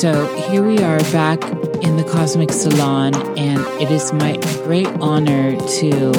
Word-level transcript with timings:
so 0.00 0.34
here 0.34 0.66
we 0.66 0.78
are 0.78 0.98
back 1.12 1.44
in 1.84 1.98
the 1.98 2.08
Cosmic 2.10 2.50
Salon, 2.52 3.14
and 3.36 3.60
it 3.82 3.90
is 3.90 4.14
my 4.14 4.38
great 4.64 4.86
honor 4.98 5.54
to 5.60 6.12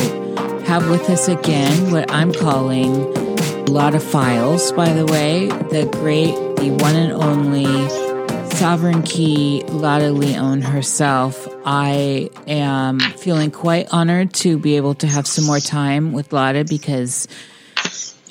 have 0.65 0.87
with 0.87 1.09
us 1.09 1.27
again 1.27 1.91
what 1.91 2.11
I'm 2.11 2.31
calling 2.31 3.11
Lauda 3.65 3.99
files, 3.99 4.71
by 4.73 4.93
the 4.93 5.07
way, 5.07 5.47
the 5.47 5.89
great, 5.93 6.35
the 6.57 6.69
one 6.79 6.95
and 6.95 7.11
only 7.11 7.65
Sovereign 8.55 9.01
Ki 9.01 9.63
Lauda 9.69 10.11
Leon 10.11 10.61
herself. 10.61 11.47
I 11.65 12.29
am 12.45 12.99
feeling 12.99 13.49
quite 13.49 13.87
honored 13.91 14.31
to 14.35 14.59
be 14.59 14.77
able 14.77 14.93
to 14.93 15.07
have 15.07 15.25
some 15.25 15.45
more 15.45 15.59
time 15.59 16.11
with 16.11 16.31
Lauda 16.31 16.65
because 16.65 17.27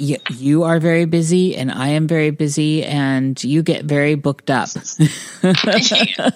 you, 0.00 0.16
you 0.30 0.62
are 0.62 0.80
very 0.80 1.04
busy 1.04 1.54
and 1.56 1.70
I 1.70 1.88
am 1.88 2.08
very 2.08 2.30
busy 2.30 2.84
and 2.84 3.42
you 3.44 3.62
get 3.62 3.84
very 3.84 4.14
booked 4.14 4.50
up. 4.50 4.68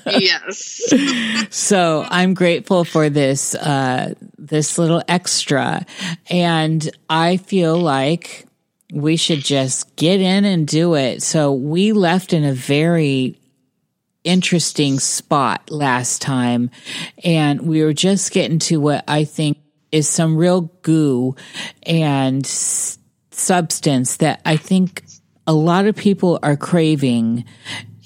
yes. 0.07 0.93
so 1.51 2.07
I'm 2.09 2.35
grateful 2.35 2.85
for 2.85 3.09
this, 3.09 3.55
uh, 3.55 4.15
this 4.37 4.79
little 4.79 5.03
extra. 5.09 5.87
And 6.29 6.89
I 7.09 7.39
feel 7.39 7.77
like 7.77 8.47
we 8.93 9.17
should 9.17 9.41
just 9.41 9.97
get 9.97 10.21
in 10.21 10.45
and 10.45 10.69
do 10.69 10.95
it. 10.95 11.23
So 11.23 11.53
we 11.53 11.93
left 11.93 12.33
in 12.33 12.45
a 12.45 12.53
very 12.53 13.41
interesting 14.25 14.99
spot 14.99 15.71
last 15.71 16.23
time 16.23 16.71
and 17.23 17.63
we 17.63 17.83
were 17.83 17.93
just 17.93 18.33
getting 18.33 18.59
to 18.59 18.79
what 18.79 19.05
I 19.09 19.25
think 19.25 19.59
is 19.93 20.09
some 20.09 20.37
real 20.37 20.63
goo 20.83 21.37
and 21.85 22.45
substance 23.45 24.17
that 24.17 24.41
I 24.45 24.57
think 24.57 25.05
a 25.47 25.53
lot 25.53 25.87
of 25.87 25.97
people 25.97 26.39
are 26.43 26.57
craving. 26.57 27.45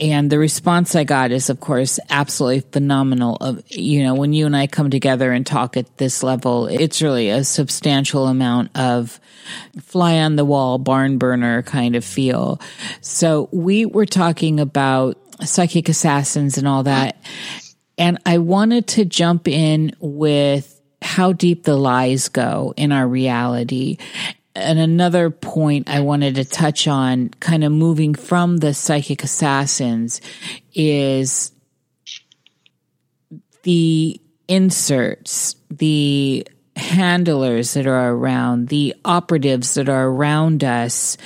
And 0.01 0.31
the 0.31 0.39
response 0.39 0.95
I 0.95 1.05
got 1.05 1.33
is, 1.33 1.51
of 1.51 1.59
course, 1.59 1.99
absolutely 2.09 2.61
phenomenal. 2.61 3.37
Of 3.37 3.63
you 3.71 4.05
know, 4.05 4.15
when 4.15 4.33
you 4.33 4.47
and 4.47 4.57
I 4.57 4.67
come 4.67 4.91
together 4.91 5.33
and 5.33 5.47
talk 5.47 5.77
at 5.77 5.97
this 5.97 6.23
level, 6.23 6.67
it's 6.67 7.03
really 7.03 7.31
a 7.31 7.43
substantial 7.43 8.29
amount 8.29 8.77
of 8.77 9.19
fly 9.83 10.19
on 10.19 10.37
the 10.37 10.45
wall, 10.45 10.79
barn 10.79 11.19
burner 11.19 11.63
kind 11.63 11.97
of 11.97 12.05
feel. 12.05 12.61
So 13.01 13.49
we 13.53 13.87
were 13.87 14.07
talking 14.07 14.61
about 14.61 15.19
psychic 15.45 15.89
assassins 15.89 16.59
and 16.59 16.69
all 16.69 16.85
that, 16.85 17.17
and 17.97 18.19
I 18.25 18.39
wanted 18.39 18.87
to 18.89 19.05
jump 19.05 19.49
in 19.49 19.97
with 19.99 20.81
how 21.03 21.33
deep 21.33 21.65
the 21.65 21.77
lies 21.77 22.29
go 22.29 22.75
in 22.77 22.93
our 22.93 23.07
reality. 23.07 23.99
And 24.59 24.79
another 24.79 25.31
point 25.31 25.89
I 25.89 26.01
wanted 26.01 26.35
to 26.35 26.45
touch 26.45 26.89
on, 26.89 27.29
kind 27.41 27.63
of 27.63 27.71
moving 27.73 28.15
from 28.15 28.57
the 28.59 28.75
psychic 28.75 29.23
assassins, 29.23 30.21
is 30.75 31.53
the 33.63 34.21
inserts, 34.49 35.55
the 35.71 36.47
handlers 36.75 37.75
that 37.75 37.87
are 37.87 38.11
around, 38.11 38.69
the 38.69 38.95
operatives 39.05 39.75
that 39.75 39.89
are 39.89 40.09
around 40.09 40.65
us 40.65 41.17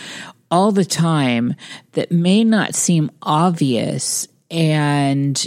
all 0.51 0.73
the 0.73 0.85
time 0.85 1.55
that 1.93 2.13
may 2.13 2.45
not 2.45 2.75
seem 2.75 3.11
obvious. 3.23 4.29
And 4.51 5.43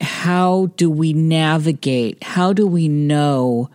how 0.00 0.66
do 0.76 0.90
we 0.90 1.12
navigate? 1.12 2.22
How 2.22 2.52
do 2.52 2.66
we 2.66 2.88
know? 2.88 3.70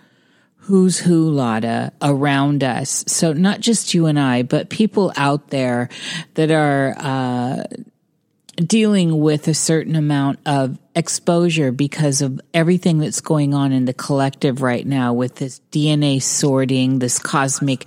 Who's 0.63 0.97
who, 0.99 1.29
Lauda, 1.29 1.91
around 2.01 2.63
us. 2.63 3.03
So 3.07 3.33
not 3.33 3.59
just 3.59 3.93
you 3.93 4.05
and 4.05 4.17
I, 4.17 4.43
but 4.43 4.69
people 4.69 5.11
out 5.17 5.49
there 5.49 5.89
that 6.35 6.51
are 6.51 6.95
uh, 6.97 7.63
dealing 8.55 9.19
with 9.19 9.47
a 9.47 9.53
certain 9.53 9.95
amount 9.95 10.39
of 10.45 10.77
exposure 10.95 11.71
because 11.71 12.21
of 12.21 12.39
everything 12.53 12.99
that's 12.99 13.19
going 13.19 13.53
on 13.53 13.71
in 13.71 13.85
the 13.85 13.93
collective 13.93 14.61
right 14.61 14.85
now 14.85 15.11
with 15.11 15.35
this 15.35 15.59
DNA 15.71 16.21
sorting, 16.21 16.99
this 16.99 17.19
cosmic 17.19 17.85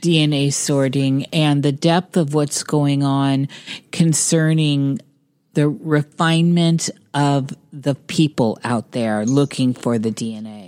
DNA 0.00 0.52
sorting, 0.52 1.24
and 1.26 1.62
the 1.62 1.72
depth 1.72 2.16
of 2.16 2.34
what's 2.34 2.62
going 2.62 3.02
on 3.02 3.48
concerning 3.92 4.98
the 5.54 5.68
refinement 5.68 6.90
of 7.14 7.50
the 7.72 7.94
people 7.94 8.58
out 8.64 8.92
there 8.92 9.24
looking 9.24 9.72
for 9.72 9.98
the 9.98 10.10
DNA. 10.10 10.67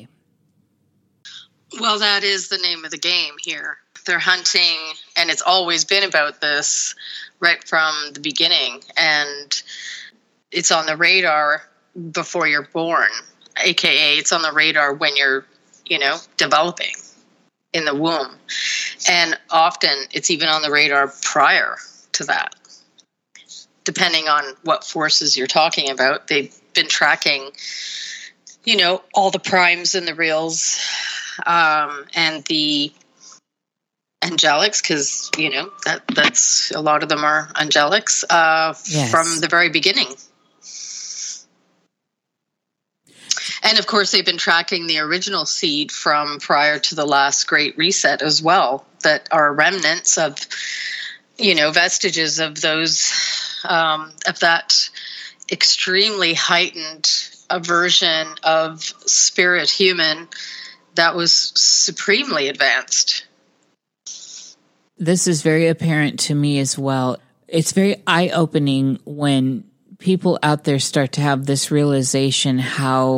Well, 1.78 2.00
that 2.00 2.24
is 2.24 2.48
the 2.48 2.58
name 2.58 2.84
of 2.84 2.90
the 2.90 2.98
game 2.98 3.34
here. 3.40 3.78
They're 4.06 4.18
hunting, 4.18 4.78
and 5.16 5.30
it's 5.30 5.42
always 5.42 5.84
been 5.84 6.02
about 6.02 6.40
this 6.40 6.94
right 7.38 7.62
from 7.62 7.94
the 8.12 8.20
beginning. 8.20 8.82
And 8.96 9.62
it's 10.50 10.72
on 10.72 10.86
the 10.86 10.96
radar 10.96 11.62
before 12.12 12.46
you're 12.46 12.68
born, 12.72 13.10
aka 13.62 14.16
it's 14.16 14.32
on 14.32 14.42
the 14.42 14.52
radar 14.52 14.94
when 14.94 15.16
you're, 15.16 15.44
you 15.86 15.98
know, 15.98 16.16
developing 16.36 16.94
in 17.72 17.84
the 17.84 17.94
womb. 17.94 18.34
And 19.08 19.38
often 19.50 19.96
it's 20.12 20.30
even 20.30 20.48
on 20.48 20.62
the 20.62 20.70
radar 20.70 21.12
prior 21.22 21.76
to 22.12 22.24
that. 22.24 22.54
Depending 23.84 24.28
on 24.28 24.44
what 24.62 24.84
forces 24.84 25.36
you're 25.36 25.46
talking 25.46 25.90
about, 25.90 26.26
they've 26.28 26.54
been 26.74 26.86
tracking, 26.86 27.50
you 28.64 28.76
know, 28.76 29.02
all 29.14 29.30
the 29.30 29.38
primes 29.38 29.94
and 29.94 30.06
the 30.06 30.14
reals 30.14 30.78
um, 31.46 32.06
and 32.14 32.44
the 32.44 32.92
angelics 34.22 34.82
because 34.82 35.30
you 35.38 35.50
know 35.50 35.70
that 35.86 36.02
that's 36.14 36.70
a 36.72 36.80
lot 36.80 37.02
of 37.02 37.08
them 37.08 37.24
are 37.24 37.48
angelics 37.54 38.22
uh, 38.28 38.74
Yes. 38.86 39.10
from 39.10 39.40
the 39.40 39.48
very 39.48 39.70
beginning 39.70 40.08
and 43.62 43.78
of 43.78 43.86
course 43.86 44.10
they've 44.10 44.24
been 44.26 44.36
tracking 44.36 44.86
the 44.86 44.98
original 44.98 45.46
seed 45.46 45.90
from 45.90 46.38
prior 46.38 46.78
to 46.78 46.94
the 46.94 47.06
last 47.06 47.46
great 47.46 47.76
reset 47.78 48.20
as 48.20 48.42
well 48.42 48.84
that 49.02 49.26
are 49.32 49.52
remnants 49.54 50.18
of 50.18 50.36
you 51.38 51.54
know 51.54 51.70
vestiges 51.70 52.38
of 52.38 52.60
those 52.60 53.10
um, 53.64 54.12
of 54.26 54.38
that 54.40 54.90
extremely 55.50 56.34
heightened 56.34 57.10
aversion 57.48 58.26
of 58.42 58.82
spirit 59.06 59.70
human 59.70 60.28
that 61.00 61.16
was 61.16 61.52
supremely 61.56 62.48
advanced. 62.48 63.24
this 64.98 65.26
is 65.26 65.40
very 65.40 65.68
apparent 65.68 66.20
to 66.20 66.34
me 66.34 66.58
as 66.58 66.78
well. 66.78 67.16
It's 67.48 67.72
very 67.72 68.02
eye 68.06 68.28
opening 68.28 69.00
when 69.06 69.64
people 69.98 70.38
out 70.42 70.64
there 70.64 70.78
start 70.78 71.12
to 71.12 71.22
have 71.22 71.46
this 71.46 71.70
realization 71.70 72.58
how 72.58 73.16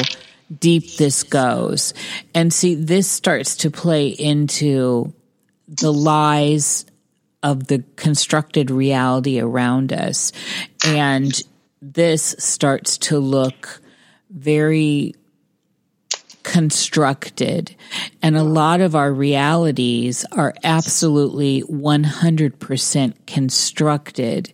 deep 0.61 0.97
this 0.97 1.25
goes. 1.25 1.93
And 2.35 2.53
see, 2.53 2.77
this 2.77 3.11
starts 3.11 3.57
to 3.59 3.71
play 3.71 4.09
into 4.09 5.13
the 5.67 5.93
lies 5.93 6.87
of 7.43 7.67
the 7.67 7.83
constructed 7.97 8.71
reality 8.71 9.41
around 9.41 9.93
us. 9.93 10.31
And 10.87 11.33
this 11.81 12.37
starts 12.39 12.97
to 12.99 13.19
look 13.19 13.81
very 14.31 15.17
constructed. 16.43 17.75
And 18.23 18.37
a 18.37 18.43
lot 18.43 18.81
of 18.81 18.95
our 18.95 19.13
realities 19.13 20.25
are 20.33 20.55
absolutely 20.65 21.63
100% 21.63 23.15
constructed. 23.27 24.53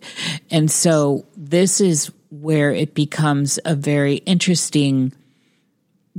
And 0.49 0.69
so 0.69 1.25
this 1.35 1.81
is 1.81 2.11
where 2.29 2.71
it 2.71 2.93
becomes 2.93 3.59
a 3.65 3.75
very 3.75 4.15
interesting 4.17 5.13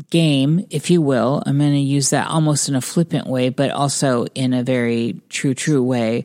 game, 0.09 0.67
if 0.71 0.91
you 0.91 1.03
will. 1.03 1.43
I'm 1.47 1.59
going 1.59 1.73
to 1.73 1.79
use 1.79 2.11
that 2.11 2.29
almost 2.29 2.69
in 2.69 2.75
a 2.75 2.81
flippant 2.81 3.27
way, 3.27 3.49
but 3.49 3.71
also 3.71 4.27
in 4.35 4.55
a 4.55 4.63
very 4.63 5.21
true, 5.29 5.55
true 5.55 5.83
way 5.83 6.25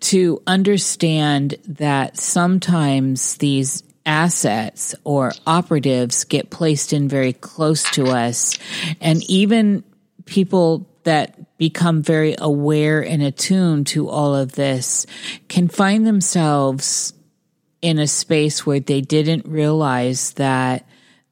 to 0.00 0.42
understand 0.46 1.56
that 1.66 2.16
sometimes 2.16 3.36
these 3.36 3.82
assets 4.06 4.94
or 5.04 5.32
operatives 5.46 6.24
get 6.24 6.50
placed 6.50 6.92
in 6.92 7.08
very 7.08 7.32
close 7.32 7.82
to 7.92 8.06
us. 8.06 8.58
And 9.00 9.22
even 9.24 9.84
people 10.24 10.88
that 11.04 11.56
become 11.58 12.02
very 12.02 12.34
aware 12.38 13.04
and 13.04 13.22
attuned 13.22 13.86
to 13.88 14.08
all 14.08 14.34
of 14.34 14.52
this 14.52 15.06
can 15.48 15.68
find 15.68 16.06
themselves 16.06 17.12
in 17.82 17.98
a 17.98 18.06
space 18.06 18.66
where 18.66 18.80
they 18.80 19.00
didn't 19.00 19.46
realize 19.46 20.32
that 20.32 20.86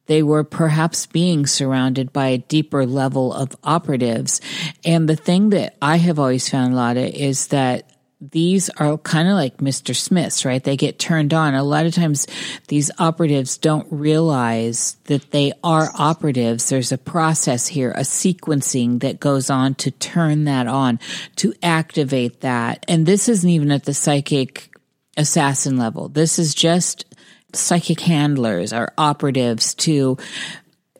they 0.07 0.23
were 0.23 0.43
perhaps 0.43 1.05
being 1.05 1.45
surrounded 1.45 2.11
by 2.11 2.29
a 2.29 2.37
deeper 2.39 2.85
level 2.85 3.31
of 3.31 3.55
operatives. 3.63 4.41
And 4.83 5.07
the 5.07 5.15
thing 5.15 5.49
that 5.51 5.77
I 5.81 5.97
have 5.97 6.17
always 6.17 6.49
found, 6.49 6.75
Lauda, 6.75 7.15
is 7.15 7.47
that 7.47 7.91
these 8.21 8.69
are 8.71 8.97
kind 8.97 9.29
of 9.29 9.35
like 9.35 9.57
Mr. 9.57 9.95
Smiths, 9.95 10.43
right? 10.43 10.63
They 10.63 10.75
get 10.75 10.99
turned 10.99 11.33
on. 11.33 11.53
A 11.53 11.63
lot 11.63 11.85
of 11.85 11.93
times 11.93 12.27
these 12.67 12.91
operatives 12.99 13.57
don't 13.57 13.87
realize 13.89 14.97
that 15.05 15.31
they 15.31 15.53
are 15.63 15.89
operatives. 15.97 16.67
There's 16.67 16.91
a 16.91 16.97
process 16.97 17.67
here, 17.67 17.91
a 17.91 18.01
sequencing 18.01 18.99
that 18.99 19.21
goes 19.21 19.49
on 19.49 19.75
to 19.75 19.91
turn 19.91 20.43
that 20.45 20.67
on, 20.67 20.99
to 21.37 21.53
activate 21.63 22.41
that. 22.41 22.85
And 22.89 23.05
this 23.05 23.29
isn't 23.29 23.49
even 23.49 23.71
at 23.71 23.85
the 23.85 23.93
psychic 23.93 24.69
assassin 25.15 25.77
level. 25.77 26.09
This 26.09 26.39
is 26.39 26.53
just 26.53 27.05
psychic 27.53 28.01
handlers 28.01 28.73
or 28.73 28.93
operatives 28.97 29.73
to 29.73 30.17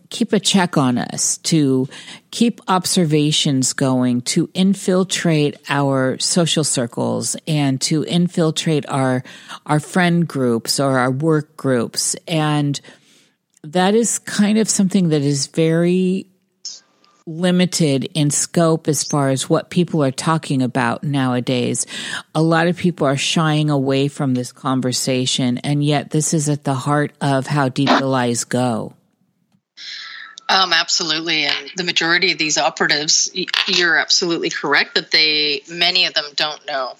keep 0.09 0.33
a 0.33 0.39
check 0.39 0.77
on 0.77 0.97
us, 0.97 1.37
to 1.37 1.87
keep 2.31 2.61
observations 2.67 3.73
going, 3.73 4.21
to 4.21 4.49
infiltrate 4.53 5.57
our 5.69 6.17
social 6.19 6.63
circles 6.63 7.35
and 7.47 7.79
to 7.81 8.03
infiltrate 8.05 8.87
our, 8.89 9.23
our 9.65 9.79
friend 9.79 10.27
groups 10.27 10.79
or 10.79 10.97
our 10.97 11.11
work 11.11 11.55
groups. 11.57 12.15
And 12.27 12.79
that 13.63 13.93
is 13.93 14.19
kind 14.19 14.57
of 14.57 14.69
something 14.69 15.09
that 15.09 15.21
is 15.21 15.47
very 15.47 16.25
limited 17.27 18.09
in 18.15 18.31
scope 18.31 18.87
as 18.87 19.03
far 19.03 19.29
as 19.29 19.47
what 19.47 19.69
people 19.69 20.03
are 20.03 20.11
talking 20.11 20.63
about 20.63 21.03
nowadays. 21.03 21.85
A 22.33 22.41
lot 22.41 22.67
of 22.67 22.75
people 22.75 23.05
are 23.05 23.17
shying 23.17 23.69
away 23.69 24.07
from 24.07 24.33
this 24.33 24.51
conversation, 24.51 25.59
and 25.59 25.83
yet 25.83 26.09
this 26.09 26.33
is 26.33 26.49
at 26.49 26.63
the 26.63 26.73
heart 26.73 27.13
of 27.21 27.45
how 27.45 27.69
deep 27.69 27.89
the 27.89 28.07
lies 28.07 28.45
go. 28.45 28.95
Um, 30.51 30.73
absolutely, 30.73 31.45
and 31.45 31.71
the 31.75 31.83
majority 31.83 32.31
of 32.31 32.39
these 32.39 32.57
operatives, 32.57 33.31
you're 33.67 33.97
absolutely 33.97 34.49
correct 34.49 34.95
that 34.95 35.11
they, 35.11 35.61
many 35.69 36.07
of 36.07 36.15
them, 36.15 36.25
don't 36.35 36.65
know. 36.65 36.95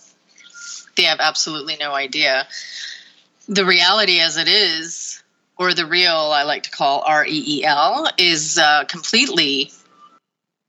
They 0.95 1.03
have 1.03 1.19
absolutely 1.19 1.75
no 1.79 1.93
idea. 1.93 2.47
The 3.47 3.65
reality, 3.65 4.19
as 4.19 4.37
it 4.37 4.47
is, 4.47 5.23
or 5.57 5.73
the 5.73 5.87
real, 5.87 6.13
I 6.13 6.43
like 6.43 6.63
to 6.63 6.69
call 6.69 7.01
R 7.03 7.25
E 7.25 7.43
E 7.59 7.65
L, 7.65 8.07
is 8.19 8.59
uh, 8.59 8.83
completely 8.83 9.71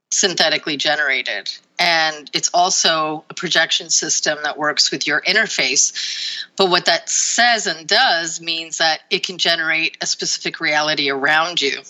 synthetically 0.09 0.75
generated. 0.75 1.51
And 1.77 2.31
it's 2.33 2.49
also 2.51 3.25
a 3.29 3.35
projection 3.35 3.91
system 3.91 4.39
that 4.43 4.57
works 4.57 4.89
with 4.89 5.05
your 5.05 5.21
interface. 5.21 6.45
But 6.57 6.71
what 6.71 6.85
that 6.85 7.09
says 7.09 7.67
and 7.67 7.87
does 7.87 8.41
means 8.41 8.79
that 8.79 9.01
it 9.11 9.23
can 9.23 9.37
generate 9.37 9.97
a 10.01 10.07
specific 10.07 10.59
reality 10.59 11.11
around 11.11 11.61
you 11.61 11.81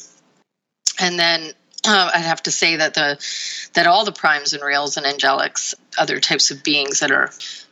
and 1.00 1.18
then 1.18 1.52
uh, 1.86 2.12
I'd 2.14 2.20
have 2.20 2.44
to 2.44 2.52
say 2.52 2.76
that 2.78 2.94
the 2.94 3.20
that 3.74 3.88
all 3.88 4.06
the 4.06 4.12
primes 4.12 4.54
and 4.54 4.64
reals 4.64 4.98
and 4.98 5.06
angelics, 5.06 5.74
other 5.98 6.20
types 6.20 6.52
of 6.52 6.64
beings 6.64 7.00
that 7.00 7.12
are 7.12 7.32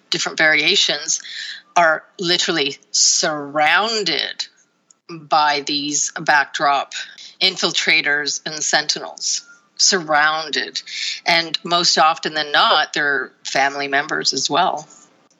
different 0.09 0.37
variations, 0.37 1.21
are 1.75 2.03
literally 2.19 2.77
surrounded 2.91 4.47
by 5.09 5.61
these 5.61 6.11
backdrop 6.21 6.93
infiltrators 7.41 8.41
and 8.45 8.63
sentinels. 8.63 9.45
Surrounded. 9.77 10.81
And 11.25 11.57
most 11.63 11.97
often 11.97 12.33
than 12.33 12.51
not 12.51 12.93
they're 12.93 13.31
family 13.43 13.87
members 13.87 14.33
as 14.33 14.49
well. 14.49 14.87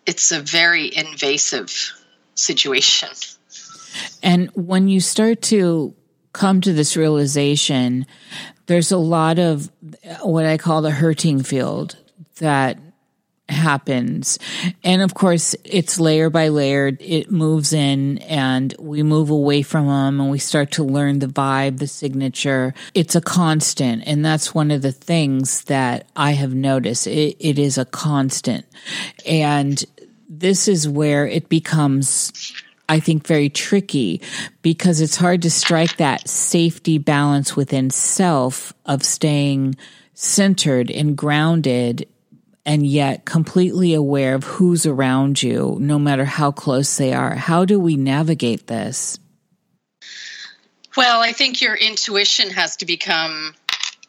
It's 0.06 0.32
a 0.32 0.40
very 0.40 0.96
invasive 0.96 1.92
situation. 2.36 3.10
And 4.24 4.50
when 4.56 4.88
you 4.88 5.02
start 5.02 5.42
to 5.44 5.94
come 6.34 6.62
to 6.62 6.74
this 6.74 6.96
realization, 6.96 8.06
there's 8.68 8.92
a 8.92 8.98
lot 8.98 9.40
of 9.40 9.72
what 10.22 10.46
I 10.46 10.58
call 10.58 10.82
the 10.82 10.92
hurting 10.92 11.44
field 11.44 11.98
that 12.40 12.78
happens. 13.50 14.40
And 14.84 15.02
of 15.02 15.14
course, 15.14 15.56
it's 15.64 16.00
layer 16.00 16.30
by 16.30 16.50
layer. 16.50 16.92
It 17.00 17.32
moves 17.32 17.74
in 17.74 18.20
and 18.20 18.74
we 18.80 19.04
move 19.04 19.30
away 19.30 19.64
from 19.64 19.88
them 19.88 20.22
and 20.22 20.30
we 20.30 20.40
start 20.40 20.72
to 20.74 20.84
learn 20.84 21.20
the 21.20 21.28
vibe, 21.28 21.80
the 21.80 21.88
signature. 21.88 22.74
It's 22.94 23.16
a 23.16 23.22
constant. 23.22 24.04
And 24.06 24.24
that's 24.24 24.54
one 24.54 24.72
of 24.72 24.82
the 24.82 24.92
things 24.92 25.64
that 25.64 26.08
I 26.16 26.32
have 26.32 26.54
noticed. 26.54 27.08
It, 27.08 27.38
it 27.40 27.60
is 27.60 27.78
a 27.78 27.86
constant. 27.86 28.66
And 29.26 29.84
this 30.30 30.68
is 30.68 30.88
where 30.88 31.26
it 31.26 31.50
becomes 31.50 32.32
I 32.90 33.00
think, 33.00 33.26
very 33.26 33.50
tricky 33.50 34.22
because 34.64 35.00
it's 35.00 35.16
hard 35.16 35.44
to 35.44 35.52
strike 35.52 35.98
that 35.98 36.28
safety 36.28 36.98
balance 36.98 37.56
within 37.56 37.92
self 37.92 38.74
of 38.86 39.04
staying 39.04 39.76
centered 40.16 40.90
and 40.90 41.16
grounded 41.16 42.10
and 42.66 42.86
yet 42.86 43.26
completely 43.26 43.94
aware 43.94 44.34
of 44.34 44.44
who's 44.44 44.86
around 44.86 45.42
you, 45.42 45.78
no 45.80 46.00
matter 46.00 46.26
how 46.26 46.52
close 46.52 46.98
they 46.98 47.14
are. 47.14 47.36
How 47.36 47.64
do 47.64 47.80
we 47.80 47.96
navigate 47.96 48.68
this? 48.68 49.20
Well, 50.98 51.22
I 51.22 51.32
think 51.32 51.62
your 51.62 51.76
intuition 51.76 52.50
has 52.50 52.78
to 52.78 52.86
become 52.86 53.54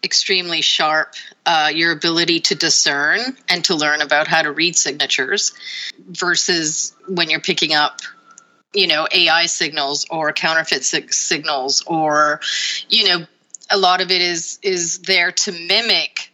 extremely 0.02 0.62
sharp. 0.62 1.14
Uh, 1.47 1.71
your 1.73 1.93
ability 1.93 2.40
to 2.40 2.54
discern 2.54 3.21
and 3.49 3.64
to 3.64 3.75
learn 3.75 4.00
about 4.00 4.26
how 4.26 4.43
to 4.43 4.52
read 4.52 4.76
signatures 4.76 5.52
versus 6.09 6.95
when 7.09 7.31
you're 7.31 7.40
picking 7.40 7.75
up 7.75 8.00
you 8.73 8.87
know 8.87 9.07
AI 9.12 9.47
signals 9.47 10.07
or 10.11 10.33
counterfeit 10.33 10.85
sig- 10.85 11.12
signals 11.12 11.83
or 11.87 12.41
you 12.89 13.09
know 13.09 13.27
a 13.71 13.79
lot 13.79 14.00
of 14.00 14.11
it 14.11 14.21
is 14.21 14.59
is 14.62 15.00
there 15.00 15.33
to 15.33 15.53
mimic 15.53 16.33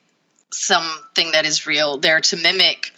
something 0.50 1.32
that 1.32 1.44
is 1.44 1.66
real 1.66 1.98
there 1.98 2.20
to 2.20 2.36
mimic 2.36 2.92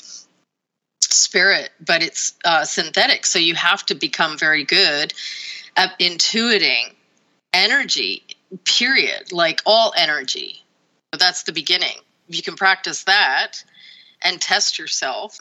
spirit 1.00 1.70
but 1.84 2.02
it's 2.02 2.34
uh, 2.44 2.64
synthetic. 2.64 3.26
So 3.26 3.38
you 3.38 3.54
have 3.54 3.84
to 3.86 3.94
become 3.94 4.38
very 4.38 4.64
good 4.64 5.12
at 5.76 5.98
intuiting 5.98 6.94
energy 7.52 8.24
period 8.64 9.32
like 9.32 9.60
all 9.66 9.92
energy. 9.96 10.64
But 11.10 11.20
that's 11.20 11.44
the 11.44 11.52
beginning. 11.52 11.96
You 12.28 12.42
can 12.42 12.56
practice 12.56 13.04
that 13.04 13.64
and 14.22 14.40
test 14.40 14.78
yourself 14.78 15.38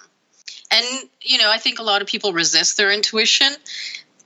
and 0.72 0.86
you 1.22 1.38
know 1.38 1.50
i 1.50 1.58
think 1.58 1.80
a 1.80 1.84
lot 1.84 2.02
of 2.02 2.08
people 2.08 2.34
resist 2.34 2.78
their 2.78 2.92
intuition. 2.92 3.54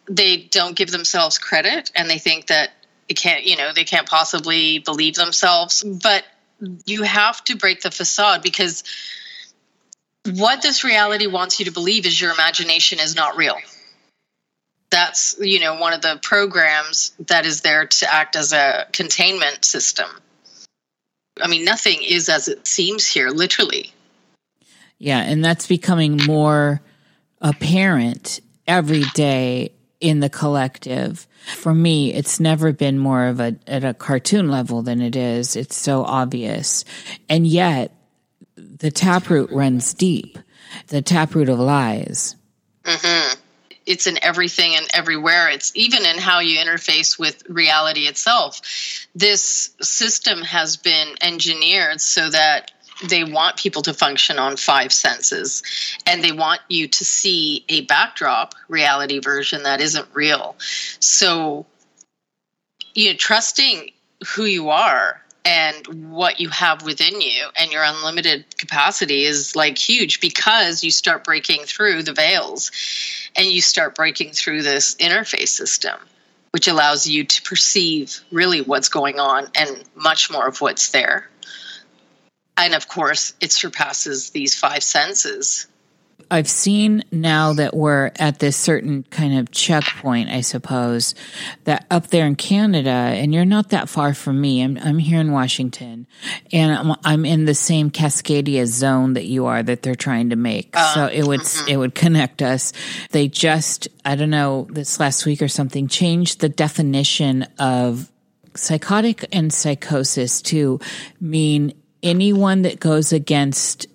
They 0.10 0.38
don't 0.38 0.76
give 0.76 0.92
themselves 0.92 1.38
credit 1.38 1.92
and 1.96 2.10
they 2.10 2.18
think 2.18 2.48
that 2.48 2.72
it 3.08 3.16
can't 3.16 3.44
you 3.44 3.58
know 3.58 3.72
they 3.74 3.84
can't 3.84 4.08
possibly 4.08 4.80
believe 4.80 5.16
themselves. 5.16 5.84
But 5.84 6.24
you 6.86 7.04
have 7.04 7.44
to 7.46 7.56
break 7.56 7.82
the 7.82 7.92
facade 7.92 8.42
because 8.42 8.84
what 10.26 10.62
this 10.62 10.84
reality 10.84 11.28
wants 11.28 11.60
you 11.60 11.66
to 11.66 11.72
believe 11.72 12.06
is 12.06 12.20
your 12.20 12.32
imagination 12.32 13.00
is 13.00 13.16
not 13.16 13.38
real. 13.38 13.58
That's 14.90 15.36
you 15.40 15.60
know 15.60 15.76
one 15.76 15.94
of 15.94 16.02
the 16.02 16.20
programs 16.22 17.14
that 17.28 17.46
is 17.46 17.62
there 17.62 17.88
to 17.88 18.14
act 18.14 18.36
as 18.36 18.54
a 18.54 18.88
containment 18.92 19.66
system. 19.66 20.10
I 21.42 21.48
mean 21.48 21.66
nothing 21.66 22.00
is 22.02 22.30
as 22.30 22.48
it 22.48 22.68
seems 22.68 23.06
here 23.06 23.30
literally 23.30 23.94
yeah, 25.02 25.22
and 25.22 25.44
that's 25.44 25.66
becoming 25.66 26.20
more 26.28 26.80
apparent 27.42 28.40
every 28.68 29.04
day 29.16 29.72
in 30.00 30.20
the 30.20 30.30
collective. 30.30 31.28
For 31.56 31.74
me, 31.74 32.14
it's 32.14 32.40
never 32.40 32.72
been 32.72 33.00
more 33.00 33.26
of 33.26 33.40
a 33.40 33.58
at 33.66 33.84
a 33.84 33.96
cartoon 33.96 34.50
level 34.50 34.84
than 34.84 35.02
it 35.02 35.16
is. 35.16 35.56
It's 35.56 35.76
so 35.76 36.04
obvious. 36.04 36.86
And 37.28 37.48
yet 37.48 37.96
the 38.56 38.92
taproot 38.92 39.50
runs 39.50 39.96
deep. 39.96 40.38
The 40.88 41.02
taproot 41.02 41.50
of 41.50 41.58
lies. 41.58 42.36
Mm-hmm. 42.84 43.40
It's 43.88 44.06
in 44.06 44.24
everything 44.24 44.76
and 44.76 44.88
everywhere. 44.94 45.50
It's 45.50 45.72
even 45.76 46.06
in 46.06 46.20
how 46.20 46.42
you 46.42 46.60
interface 46.60 47.18
with 47.18 47.42
reality 47.50 48.02
itself. 48.02 48.62
This 49.16 49.76
system 49.82 50.44
has 50.44 50.78
been 50.78 51.16
engineered 51.22 52.00
so 52.02 52.30
that 52.30 52.72
they 53.08 53.24
want 53.24 53.58
people 53.58 53.82
to 53.84 53.94
function 53.94 54.38
on 54.38 54.58
five 54.58 54.94
senses 54.94 55.64
and 56.06 56.24
they 56.24 56.32
want 56.32 56.62
you 56.70 56.88
to 56.88 57.06
see 57.06 57.66
a 57.70 57.82
backdrop 57.82 58.54
reality 58.68 59.20
version 59.20 59.64
that 59.64 59.82
isn't 59.82 60.08
real. 60.14 60.56
So 61.00 61.66
you 62.94 63.10
know 63.10 63.16
trusting 63.16 63.92
who 64.36 64.46
you 64.46 64.70
are 64.70 65.22
and 65.44 66.12
what 66.12 66.40
you 66.40 66.50
have 66.50 66.84
within 66.84 67.20
you 67.20 67.48
and 67.58 67.72
your 67.72 67.84
unlimited 67.84 68.46
capacity 68.58 69.24
is 69.24 69.56
like 69.56 69.78
huge 69.78 70.22
because 70.22 70.84
you 70.84 70.92
start 70.92 71.24
breaking 71.24 71.64
through 71.64 72.04
the 72.04 72.14
veils 72.14 72.72
and 73.36 73.48
you 73.48 73.62
start 73.62 73.96
breaking 73.96 74.32
through 74.32 74.62
this 74.62 74.96
interface 74.96 75.50
system 75.50 75.98
which 76.52 76.68
allows 76.68 77.08
you 77.08 77.24
to 77.24 77.42
perceive 77.44 78.20
really 78.32 78.62
what's 78.62 78.90
going 78.90 79.20
on 79.20 79.48
and 79.56 79.84
much 79.96 80.30
more 80.30 80.48
of 80.48 80.62
what's 80.62 80.90
there 80.90 81.30
and 82.58 82.74
of 82.74 82.88
course 82.88 83.34
it 83.42 83.52
surpasses 83.52 84.32
these 84.32 84.56
five 84.56 84.84
senses 84.84 85.68
I've 86.32 86.50
seen 86.50 87.04
now 87.12 87.52
that 87.54 87.76
we're 87.76 88.12
at 88.16 88.40
this 88.40 88.56
certain 88.56 89.04
kind 89.04 89.38
of 89.38 89.52
checkpoint, 89.52 90.30
I 90.30 90.40
suppose, 90.40 91.14
that 91.66 91.86
up 91.92 92.08
there 92.08 92.26
in 92.26 92.36
Canada, 92.36 92.90
and 92.90 93.34
you're 93.34 93.44
not 93.44 93.70
that 93.72 93.90
far 93.90 94.14
from 94.14 94.40
me. 94.40 94.64
I'm, 94.64 94.78
I'm 94.78 94.98
here 94.98 95.20
in 95.20 95.34
Washington, 95.34 96.08
and 96.54 96.72
I'm, 96.72 96.96
I'm 97.04 97.26
in 97.26 97.44
the 97.44 97.54
same 97.54 97.92
Cascadia 97.92 98.66
zone 98.66 99.14
that 99.14 99.26
you 99.26 99.46
are 99.48 99.62
that 99.62 99.82
they're 99.82 99.94
trying 99.94 100.30
to 100.30 100.38
make. 100.38 100.70
Uh, 100.74 100.94
so 100.94 101.06
it 101.08 101.28
would 101.28 101.42
mm-hmm. 101.42 101.68
it 101.68 101.76
would 101.76 101.96
connect 101.96 102.42
us. 102.42 102.72
They 103.12 103.28
just 103.28 103.90
I 104.06 104.16
don't 104.16 104.30
know 104.30 104.68
this 104.70 105.02
last 105.02 105.26
week 105.26 105.42
or 105.42 105.50
something 105.50 105.90
changed 105.90 106.40
the 106.40 106.50
definition 106.50 107.44
of 107.60 108.10
psychotic 108.56 109.26
and 109.34 109.52
psychosis 109.52 110.42
to 110.42 110.80
mean 111.20 111.74
anyone 112.04 112.64
that 112.64 112.80
goes 112.80 113.14
against 113.14 113.88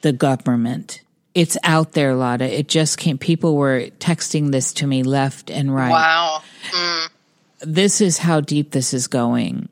the 0.00 0.12
government 0.12 1.02
it's 1.34 1.56
out 1.62 1.92
there, 1.92 2.14
Lauda. 2.14 2.58
It 2.58 2.68
just 2.68 2.98
came. 2.98 3.18
People 3.18 3.56
were 3.56 3.88
texting 3.98 4.52
this 4.52 4.74
to 4.74 4.86
me 4.86 5.02
left 5.02 5.50
and 5.50 5.74
right. 5.74 5.90
Wow. 5.90 6.42
Mm. 6.70 7.08
This 7.60 8.00
is 8.00 8.18
how 8.18 8.40
deep 8.40 8.70
this 8.70 8.92
is 8.92 9.06
going. 9.06 9.68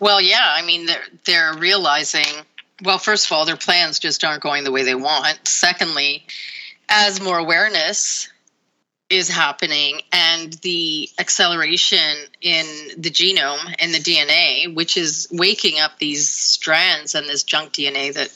Well, 0.00 0.20
yeah. 0.20 0.44
I 0.44 0.62
mean, 0.62 0.86
they're 0.86 1.04
they're 1.24 1.54
realizing. 1.54 2.26
Well, 2.82 2.98
first 2.98 3.26
of 3.26 3.32
all, 3.32 3.44
their 3.44 3.56
plans 3.56 4.00
just 4.00 4.24
aren't 4.24 4.42
going 4.42 4.64
the 4.64 4.72
way 4.72 4.82
they 4.82 4.96
want. 4.96 5.46
Secondly, 5.46 6.26
as 6.88 7.20
more 7.20 7.38
awareness 7.38 8.28
is 9.12 9.28
happening 9.28 10.00
and 10.10 10.54
the 10.62 11.08
acceleration 11.18 12.16
in 12.40 12.66
the 12.96 13.10
genome 13.10 13.74
and 13.78 13.92
the 13.92 13.98
DNA, 13.98 14.74
which 14.74 14.96
is 14.96 15.28
waking 15.30 15.78
up 15.78 15.98
these 15.98 16.30
strands 16.30 17.14
and 17.14 17.28
this 17.28 17.42
junk 17.42 17.74
DNA 17.74 18.14
that 18.14 18.30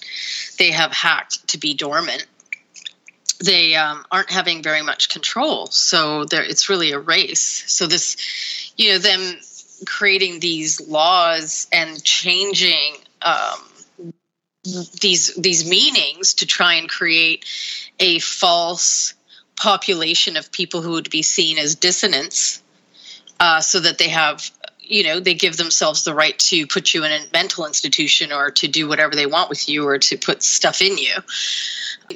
they 0.59 0.71
have 0.71 0.93
hacked 0.93 1.49
to 1.49 1.59
be 1.59 1.73
dormant, 1.73 2.27
they 3.43 3.75
um, 3.75 4.05
aren't 4.13 4.31
having 4.31 4.63
very 4.63 4.83
much 4.83 5.09
control. 5.09 5.67
So 5.69 6.27
it's 6.31 6.69
really 6.69 6.93
a 6.93 6.99
race. 6.99 7.65
So 7.67 7.87
this, 7.87 8.73
you 8.77 8.93
know, 8.93 8.99
them 8.99 9.39
creating 9.87 10.41
these 10.41 10.87
laws 10.87 11.69
and 11.73 12.03
changing 12.05 12.97
um, 13.23 13.61
these 15.01 15.35
these 15.37 15.69
meanings 15.69 16.35
to 16.35 16.47
try 16.47 16.75
and 16.75 16.89
create 16.89 17.47
a 17.99 18.19
false 18.19 19.15
population 19.57 20.37
of 20.37 20.53
people 20.53 20.83
who 20.83 20.93
would 20.93 21.11
be 21.11 21.23
seen 21.23 21.59
as 21.59 21.75
dissonance 21.75 22.63
uh, 23.41 23.61
so 23.61 23.81
that 23.81 23.99
they 23.99 24.09
have 24.09 24.51
you 24.89 25.03
know 25.03 25.21
they 25.21 25.35
give 25.35 25.57
themselves 25.57 26.05
the 26.05 26.15
right 26.15 26.39
to 26.39 26.67
put 26.67 26.95
you 26.95 27.05
in 27.05 27.13
a 27.13 27.27
mental 27.33 27.67
institution 27.67 28.33
or 28.33 28.51
to 28.51 28.69
do 28.69 28.89
whatever 28.89 29.15
they 29.15 29.27
want 29.27 29.51
with 29.51 29.69
you 29.69 29.87
or 29.87 29.99
to 29.99 30.17
put 30.17 30.43
stuff 30.43 30.81
in 30.81 30.97
you. 30.99 31.15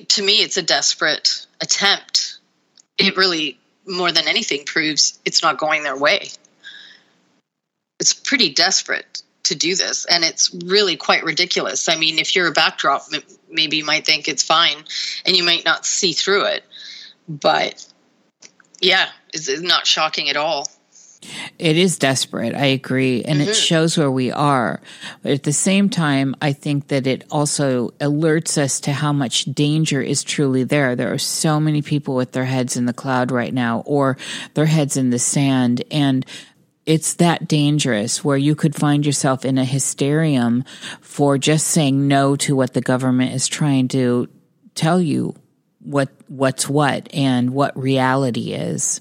To 0.09 0.23
me 0.23 0.42
it's 0.42 0.56
a 0.56 0.62
desperate 0.62 1.47
attempt. 1.61 2.38
It 2.99 3.16
really 3.16 3.59
more 3.87 4.12
than 4.12 4.28
anything 4.28 4.64
proves 4.64 5.18
it's 5.25 5.42
not 5.42 5.59
going 5.59 5.82
their 5.82 5.97
way. 5.97 6.28
It's 7.99 8.12
pretty 8.12 8.52
desperate 8.52 9.23
to 9.44 9.54
do 9.54 9.75
this 9.75 10.04
and 10.04 10.23
it's 10.23 10.54
really 10.66 10.97
quite 10.97 11.25
ridiculous. 11.25 11.88
I 11.88 11.97
mean 11.97 12.18
if 12.18 12.37
you're 12.37 12.47
a 12.47 12.52
backdrop 12.52 13.02
maybe 13.50 13.78
you 13.78 13.85
might 13.85 14.06
think 14.06 14.28
it's 14.28 14.44
fine 14.44 14.76
and 15.26 15.37
you 15.37 15.42
might 15.42 15.64
not 15.64 15.85
see 15.85 16.12
through 16.12 16.44
it 16.44 16.64
but 17.30 17.87
yeah, 18.80 19.08
it's, 19.32 19.49
it's 19.49 19.62
not 19.62 19.87
shocking 19.87 20.28
at 20.28 20.37
all. 20.37 20.66
It 21.58 21.76
is 21.76 21.99
desperate. 21.99 22.54
I 22.54 22.66
agree. 22.66 23.22
And 23.22 23.40
mm-hmm. 23.40 23.50
it 23.50 23.54
shows 23.54 23.96
where 23.96 24.10
we 24.10 24.32
are. 24.32 24.80
But 25.22 25.32
at 25.32 25.42
the 25.42 25.52
same 25.52 25.90
time, 25.90 26.34
I 26.40 26.52
think 26.54 26.88
that 26.88 27.06
it 27.06 27.25
also 27.30 27.90
alerts 28.00 28.56
us 28.56 28.80
to 28.80 28.92
how 28.92 29.12
much 29.12 29.44
danger 29.44 30.00
is 30.00 30.25
truly 30.25 30.64
there. 30.64 30.96
There 30.96 31.12
are 31.12 31.18
so 31.18 31.60
many 31.60 31.82
people 31.82 32.14
with 32.14 32.32
their 32.32 32.46
heads 32.46 32.76
in 32.76 32.87
the 32.87 32.94
cloud 32.94 33.30
right 33.30 33.52
now 33.52 33.80
or 33.80 34.16
their 34.54 34.66
heads 34.66 34.96
in 34.96 35.10
the 35.10 35.18
sand. 35.18 35.84
And 35.90 36.25
it's 36.87 37.14
that 37.14 37.46
dangerous 37.46 38.25
where 38.25 38.38
you 38.38 38.54
could 38.54 38.75
find 38.75 39.04
yourself 39.04 39.44
in 39.44 39.58
a 39.58 39.64
hysterium 39.64 40.64
for 41.02 41.37
just 41.37 41.66
saying 41.66 42.08
no 42.08 42.34
to 42.37 42.56
what 42.56 42.72
the 42.72 42.80
government 42.80 43.34
is 43.34 43.46
trying 43.46 43.88
to 43.88 44.26
tell 44.75 45.00
you 45.00 45.34
what 45.82 46.10
what's 46.28 46.68
what 46.68 47.12
and 47.12 47.50
what 47.50 47.76
reality 47.78 48.52
is. 48.52 49.00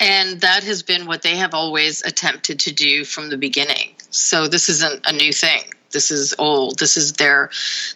And 0.00 0.40
that 0.40 0.64
has 0.64 0.82
been 0.82 1.06
what 1.06 1.22
they 1.22 1.36
have 1.36 1.54
always 1.54 2.02
attempted 2.02 2.60
to 2.60 2.72
do 2.72 3.04
from 3.04 3.30
the 3.30 3.36
beginning. 3.36 3.94
So 4.10 4.48
this 4.48 4.68
isn't 4.68 5.06
a 5.06 5.12
new 5.12 5.32
thing. 5.32 5.62
This 5.92 6.10
is 6.10 6.34
old. 6.38 6.78
This 6.78 6.96
is 6.96 7.14
their 7.14 7.50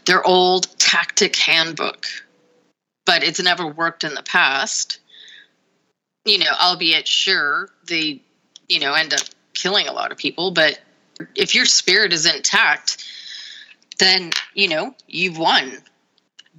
their 0.05 0.25
old 0.25 0.79
tactic 0.79 1.37
handbook. 1.37 2.07
But 3.05 3.23
it's 3.23 3.43
never 3.43 3.67
worked 3.67 4.05
in 4.05 4.15
the 4.15 4.23
past. 4.23 4.99
You 6.25 6.39
know, 6.39 6.53
albeit 6.61 7.07
sure 7.07 7.69
they, 7.87 8.21
you 8.69 8.81
know, 8.81 8.95
end 8.95 9.15
up 9.15 9.21
killing 9.55 9.89
a 9.89 9.93
lot 9.93 10.13
of 10.13 10.19
people, 10.19 10.51
but 10.51 10.81
if 11.35 11.55
your 11.55 11.65
spirit 11.65 12.13
is 12.13 12.27
intact, 12.27 13.05
then, 13.99 14.33
you 14.55 14.69
know, 14.69 14.95
you've 15.07 15.39
won 15.39 15.73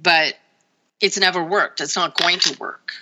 but 0.00 0.34
it's 1.00 1.18
never 1.18 1.42
worked. 1.42 1.80
It's 1.80 1.96
not 1.96 2.16
going 2.16 2.38
to 2.40 2.58
work. 2.58 2.92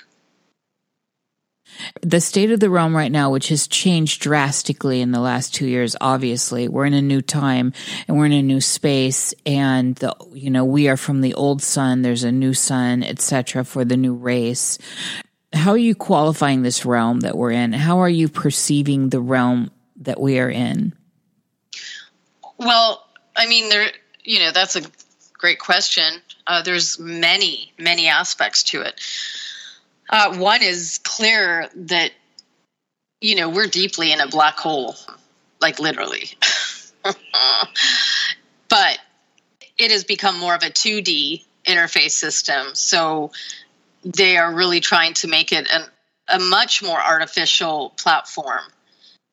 The 2.02 2.20
state 2.20 2.50
of 2.50 2.60
the 2.60 2.70
realm 2.70 2.96
right 2.96 3.12
now, 3.12 3.30
which 3.30 3.48
has 3.48 3.66
changed 3.66 4.22
drastically 4.22 5.00
in 5.00 5.12
the 5.12 5.20
last 5.20 5.54
two 5.54 5.66
years, 5.66 5.96
obviously, 6.00 6.68
we're 6.68 6.86
in 6.86 6.94
a 6.94 7.02
new 7.02 7.20
time 7.20 7.72
and 8.08 8.16
we're 8.16 8.26
in 8.26 8.32
a 8.32 8.42
new 8.42 8.60
space, 8.60 9.34
and 9.44 9.94
the 9.96 10.14
you 10.32 10.50
know 10.50 10.64
we 10.64 10.88
are 10.88 10.96
from 10.96 11.20
the 11.20 11.34
old 11.34 11.62
sun. 11.62 12.02
There's 12.02 12.24
a 12.24 12.32
new 12.32 12.54
sun, 12.54 13.02
etc., 13.02 13.64
for 13.64 13.84
the 13.84 13.96
new 13.96 14.14
race. 14.14 14.78
How 15.52 15.72
are 15.72 15.78
you 15.78 15.94
qualifying 15.94 16.62
this 16.62 16.86
realm 16.86 17.20
that 17.20 17.36
we're 17.36 17.52
in? 17.52 17.72
How 17.72 17.98
are 17.98 18.08
you 18.08 18.28
perceiving 18.28 19.10
the 19.10 19.20
realm 19.20 19.70
that 20.00 20.20
we 20.20 20.38
are 20.38 20.50
in? 20.50 20.94
Well, 22.58 23.06
I 23.34 23.46
mean, 23.46 23.68
there, 23.68 23.90
you 24.24 24.40
know, 24.40 24.50
that's 24.50 24.76
a 24.76 24.82
great 25.34 25.58
question. 25.58 26.20
Uh, 26.46 26.62
there's 26.62 26.98
many, 26.98 27.72
many 27.78 28.08
aspects 28.08 28.62
to 28.64 28.82
it. 28.82 29.00
Uh, 30.08 30.36
one 30.36 30.62
is 30.62 31.00
clear 31.02 31.68
that, 31.74 32.12
you 33.20 33.34
know, 33.34 33.48
we're 33.48 33.66
deeply 33.66 34.12
in 34.12 34.20
a 34.20 34.28
black 34.28 34.56
hole, 34.58 34.94
like 35.60 35.78
literally. 35.80 36.30
but 38.68 38.98
it 39.78 39.90
has 39.90 40.04
become 40.04 40.38
more 40.38 40.54
of 40.54 40.62
a 40.62 40.70
2D 40.70 41.44
interface 41.66 42.12
system. 42.12 42.68
So 42.74 43.32
they 44.04 44.36
are 44.36 44.54
really 44.54 44.80
trying 44.80 45.14
to 45.14 45.28
make 45.28 45.52
it 45.52 45.68
an, 45.72 45.82
a 46.28 46.38
much 46.38 46.82
more 46.82 47.00
artificial 47.00 47.90
platform. 47.90 48.62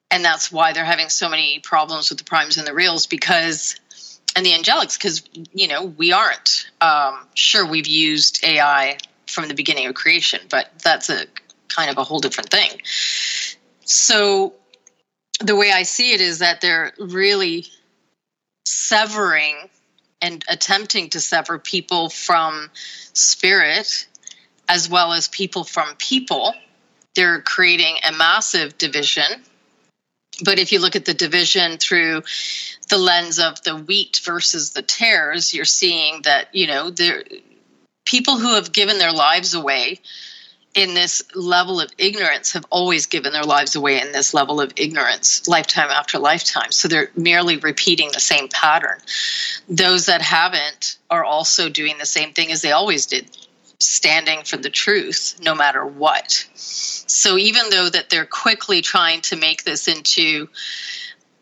And 0.10 0.24
that's 0.24 0.52
why 0.52 0.74
they're 0.74 0.86
having 0.86 1.10
so 1.10 1.30
many 1.30 1.60
problems 1.60 2.10
with 2.10 2.20
the 2.20 2.24
primes 2.24 2.58
and 2.58 2.68
the 2.68 2.74
reals 2.74 3.08
because 3.08 3.80
and 4.36 4.46
the 4.46 4.52
angelics 4.52 4.98
because 4.98 5.24
you 5.54 5.68
know 5.68 5.86
we 5.86 6.12
aren't 6.12 6.70
um, 6.82 7.20
sure 7.36 7.66
we've 7.66 7.88
used 7.88 8.44
ai 8.44 8.98
from 9.28 9.48
the 9.48 9.54
beginning 9.54 9.88
of 9.88 9.96
creation 9.96 10.40
but 10.50 10.70
that's 10.80 11.10
a 11.10 11.26
kind 11.70 11.90
of 11.90 11.98
a 11.98 12.04
whole 12.04 12.20
different 12.20 12.50
thing. 12.50 12.82
So 13.86 14.54
the 15.40 15.56
way 15.56 15.72
i 15.72 15.84
see 15.84 16.14
it 16.14 16.22
is 16.22 16.40
that 16.40 16.62
they're 16.62 16.94
really 17.00 17.66
severing 18.66 19.56
and 20.22 20.44
attempting 20.48 21.10
to 21.10 21.20
sever 21.20 21.60
people 21.60 22.10
from 22.10 22.70
spirit 23.14 24.08
as 24.70 24.90
well 24.90 25.12
as 25.12 25.28
people 25.28 25.66
from 25.66 25.96
people. 25.98 26.54
They're 27.16 27.42
creating 27.42 27.98
a 28.08 28.14
massive 28.14 28.78
division 28.78 29.44
but 30.44 30.60
if 30.60 30.72
you 30.72 30.80
look 30.80 30.96
at 30.96 31.06
the 31.06 31.14
division 31.14 31.78
through 31.78 32.24
the 32.90 32.98
lens 32.98 33.40
of 33.40 33.62
the 33.64 33.76
wheat 33.76 34.22
versus 34.24 34.72
the 34.72 34.82
tares, 34.82 35.54
you're 35.54 35.66
seeing 35.66 36.22
that, 36.24 36.54
you 36.54 36.68
know, 36.68 36.90
there 36.90 37.24
people 38.06 38.38
who 38.38 38.56
have 38.56 38.72
given 38.72 38.98
their 38.98 39.14
lives 39.14 39.54
away 39.54 40.00
in 40.76 40.94
this 40.96 41.22
level 41.36 41.80
of 41.80 41.92
ignorance 41.98 42.54
have 42.54 42.66
always 42.70 43.06
given 43.06 43.32
their 43.32 43.44
lives 43.44 43.76
away 43.76 44.02
in 44.02 44.12
this 44.12 44.34
level 44.34 44.60
of 44.60 44.74
ignorance 44.76 45.48
lifetime 45.48 45.90
after 45.90 46.18
lifetime. 46.18 46.72
So 46.72 46.88
they're 46.88 47.12
merely 47.16 47.58
repeating 47.58 48.10
the 48.12 48.20
same 48.20 48.48
pattern. 48.48 48.98
Those 49.70 50.08
that 50.08 50.22
haven't 50.22 50.98
are 51.10 51.24
also 51.24 51.70
doing 51.70 51.98
the 52.00 52.06
same 52.06 52.34
thing 52.34 52.52
as 52.52 52.62
they 52.62 52.72
always 52.72 53.06
did 53.06 53.30
standing 53.86 54.44
for 54.44 54.58
the 54.58 54.70
truth 54.70 55.40
no 55.42 55.56
matter 55.56 55.86
what. 55.86 56.48
So 56.56 57.38
even 57.38 57.70
though 57.70 57.90
that 57.90 58.10
they're 58.10 58.26
quickly 58.26 58.82
trying 58.82 59.22
to 59.22 59.36
make 59.36 59.64
this 59.64 59.88
into 59.88 60.50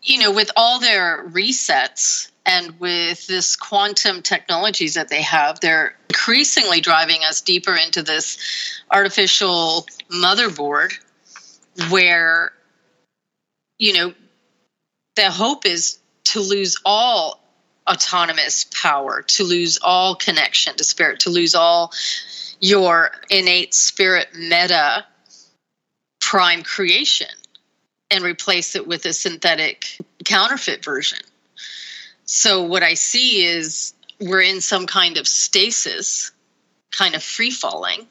you 0.02 0.18
know 0.18 0.32
with 0.32 0.50
all 0.56 0.80
their 0.80 1.24
resets 1.28 2.30
And 2.44 2.78
with 2.80 3.26
this 3.26 3.54
quantum 3.56 4.22
technologies 4.22 4.94
that 4.94 5.08
they 5.08 5.22
have, 5.22 5.60
they're 5.60 5.96
increasingly 6.08 6.80
driving 6.80 7.22
us 7.24 7.40
deeper 7.40 7.74
into 7.74 8.02
this 8.02 8.36
artificial 8.90 9.86
motherboard 10.10 10.92
where, 11.88 12.52
you 13.78 13.92
know, 13.92 14.14
the 15.14 15.30
hope 15.30 15.66
is 15.66 15.98
to 16.24 16.40
lose 16.40 16.76
all 16.84 17.41
autonomous 17.88 18.64
power, 18.64 19.22
to 19.22 19.44
lose 19.44 19.78
all 19.82 20.14
connection 20.14 20.76
to 20.76 20.84
spirit, 20.84 21.20
to 21.20 21.30
lose 21.30 21.54
all 21.54 21.92
your 22.60 23.10
innate 23.28 23.74
spirit 23.74 24.28
meta 24.34 25.04
prime 26.20 26.62
creation 26.62 27.28
and 28.10 28.22
replace 28.22 28.76
it 28.76 28.86
with 28.86 29.04
a 29.04 29.12
synthetic 29.12 29.98
counterfeit 30.24 30.84
version. 30.84 31.18
So, 32.24 32.62
what 32.62 32.82
I 32.82 32.94
see 32.94 33.44
is 33.44 33.94
we're 34.20 34.40
in 34.40 34.60
some 34.60 34.86
kind 34.86 35.16
of 35.16 35.26
stasis, 35.26 36.30
kind 36.90 37.14
of 37.14 37.22
free 37.22 37.50
falling. 37.50 38.06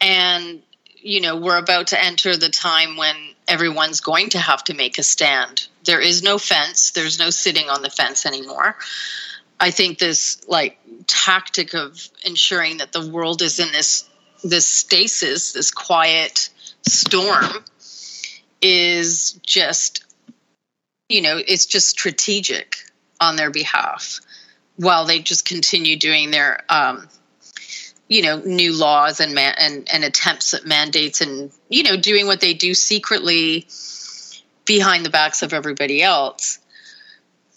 And, 0.00 0.62
you 0.96 1.20
know, 1.20 1.36
we're 1.36 1.58
about 1.58 1.88
to 1.88 2.04
enter 2.04 2.36
the 2.36 2.48
time 2.48 2.96
when 2.96 3.14
everyone's 3.46 4.00
going 4.00 4.30
to 4.30 4.38
have 4.38 4.64
to 4.64 4.74
make 4.74 4.98
a 4.98 5.02
stand. 5.02 5.68
There 5.84 6.00
is 6.00 6.22
no 6.22 6.38
fence, 6.38 6.92
there's 6.92 7.18
no 7.18 7.30
sitting 7.30 7.68
on 7.68 7.82
the 7.82 7.90
fence 7.90 8.26
anymore. 8.26 8.76
I 9.58 9.70
think 9.70 9.98
this 9.98 10.46
like 10.48 10.78
tactic 11.06 11.74
of 11.74 12.08
ensuring 12.24 12.78
that 12.78 12.92
the 12.92 13.08
world 13.08 13.42
is 13.42 13.58
in 13.58 13.70
this 13.72 14.08
this 14.44 14.66
stasis, 14.66 15.52
this 15.52 15.70
quiet 15.70 16.50
storm 16.82 17.64
is 18.60 19.32
just 19.44 20.04
you 21.08 21.20
know, 21.20 21.38
it's 21.46 21.66
just 21.66 21.88
strategic 21.88 22.76
on 23.20 23.36
their 23.36 23.50
behalf 23.50 24.20
while 24.76 25.04
they 25.04 25.20
just 25.20 25.44
continue 25.44 25.96
doing 25.96 26.30
their 26.30 26.60
um, 26.68 27.08
you 28.08 28.22
know 28.22 28.40
new 28.40 28.72
laws 28.72 29.20
and 29.20 29.34
man- 29.34 29.54
and 29.58 29.88
and 29.92 30.04
attempts 30.04 30.54
at 30.54 30.66
mandates 30.66 31.20
and 31.20 31.52
you 31.68 31.82
know 31.82 31.96
doing 31.96 32.26
what 32.26 32.40
they 32.40 32.54
do 32.54 32.74
secretly 32.74 33.66
behind 34.64 35.04
the 35.04 35.10
backs 35.10 35.42
of 35.42 35.52
everybody 35.52 36.02
else 36.02 36.58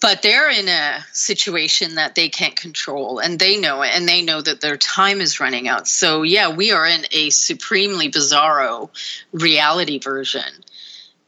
but 0.06 0.22
they're 0.22 0.52
in 0.52 0.68
a 0.68 1.04
situation 1.14 1.96
that 1.96 2.14
they 2.14 2.30
can't 2.30 2.56
control 2.56 3.18
and 3.18 3.40
they 3.40 3.58
know 3.58 3.82
it 3.82 3.92
and 3.96 4.08
they 4.08 4.22
know 4.22 4.40
that 4.40 4.62
their 4.62 4.78
time 4.78 5.20
is 5.20 5.40
running 5.40 5.68
out. 5.68 5.88
So 5.88 6.22
yeah 6.22 6.54
we 6.54 6.72
are 6.72 6.86
in 6.86 7.06
a 7.12 7.30
supremely 7.32 8.12
bizarro 8.12 8.90
reality 9.32 10.00
version. 10.00 10.44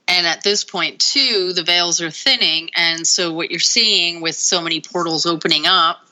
And 0.08 0.28
at 0.28 0.44
this 0.44 0.64
point 0.64 1.00
too 1.00 1.54
the 1.54 1.64
veils 1.64 2.02
are 2.02 2.12
thinning 2.12 2.70
and 2.76 3.08
so 3.08 3.34
what 3.34 3.52
you're 3.52 3.60
seeing 3.60 4.22
with 4.22 4.36
so 4.36 4.62
many 4.62 4.82
portals 4.82 5.26
opening 5.26 5.66
up 5.66 6.07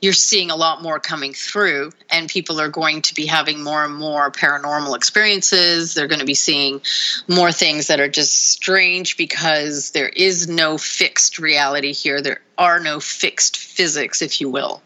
you're 0.00 0.12
seeing 0.12 0.50
a 0.50 0.56
lot 0.56 0.82
more 0.82 1.00
coming 1.00 1.32
through 1.32 1.92
and 2.10 2.28
people 2.28 2.60
are 2.60 2.68
going 2.68 3.02
to 3.02 3.14
be 3.14 3.26
having 3.26 3.62
more 3.62 3.84
and 3.84 3.94
more 3.94 4.30
paranormal 4.30 4.96
experiences. 4.96 5.94
They're 5.94 6.06
going 6.06 6.20
to 6.20 6.26
be 6.26 6.34
seeing 6.34 6.80
more 7.26 7.50
things 7.50 7.88
that 7.88 7.98
are 7.98 8.08
just 8.08 8.50
strange 8.50 9.16
because 9.16 9.90
there 9.90 10.08
is 10.08 10.48
no 10.48 10.78
fixed 10.78 11.38
reality 11.38 11.92
here. 11.92 12.22
There 12.22 12.40
are 12.56 12.78
no 12.78 13.00
fixed 13.00 13.56
physics 13.56 14.22
if 14.22 14.40
you 14.40 14.48
will. 14.48 14.82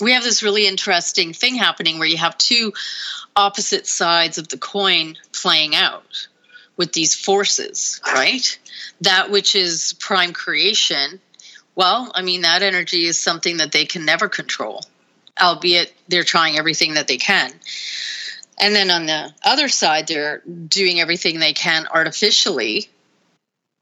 We 0.00 0.12
have 0.12 0.22
this 0.22 0.42
really 0.42 0.66
interesting 0.66 1.32
thing 1.32 1.56
happening 1.56 1.98
where 1.98 2.08
you 2.08 2.16
have 2.16 2.38
two 2.38 2.72
opposite 3.34 3.86
sides 3.86 4.38
of 4.38 4.48
the 4.48 4.58
coin 4.58 5.16
playing 5.32 5.74
out 5.74 6.28
with 6.76 6.92
these 6.92 7.14
forces 7.14 8.00
right? 8.06 8.58
That 9.00 9.30
which 9.30 9.56
is 9.56 9.94
prime 9.98 10.32
creation 10.32 11.20
well, 11.74 12.12
I 12.14 12.22
mean, 12.22 12.42
that 12.42 12.62
energy 12.62 13.04
is 13.04 13.20
something 13.20 13.58
that 13.58 13.72
they 13.72 13.84
can 13.84 14.04
never 14.04 14.28
control, 14.28 14.82
albeit 15.40 15.92
they're 16.08 16.24
trying 16.24 16.58
everything 16.58 16.94
that 16.94 17.08
they 17.08 17.16
can. 17.16 17.52
And 18.58 18.74
then 18.76 18.90
on 18.90 19.06
the 19.06 19.32
other 19.44 19.68
side, 19.68 20.06
they're 20.06 20.42
doing 20.68 21.00
everything 21.00 21.40
they 21.40 21.54
can 21.54 21.86
artificially. 21.86 22.88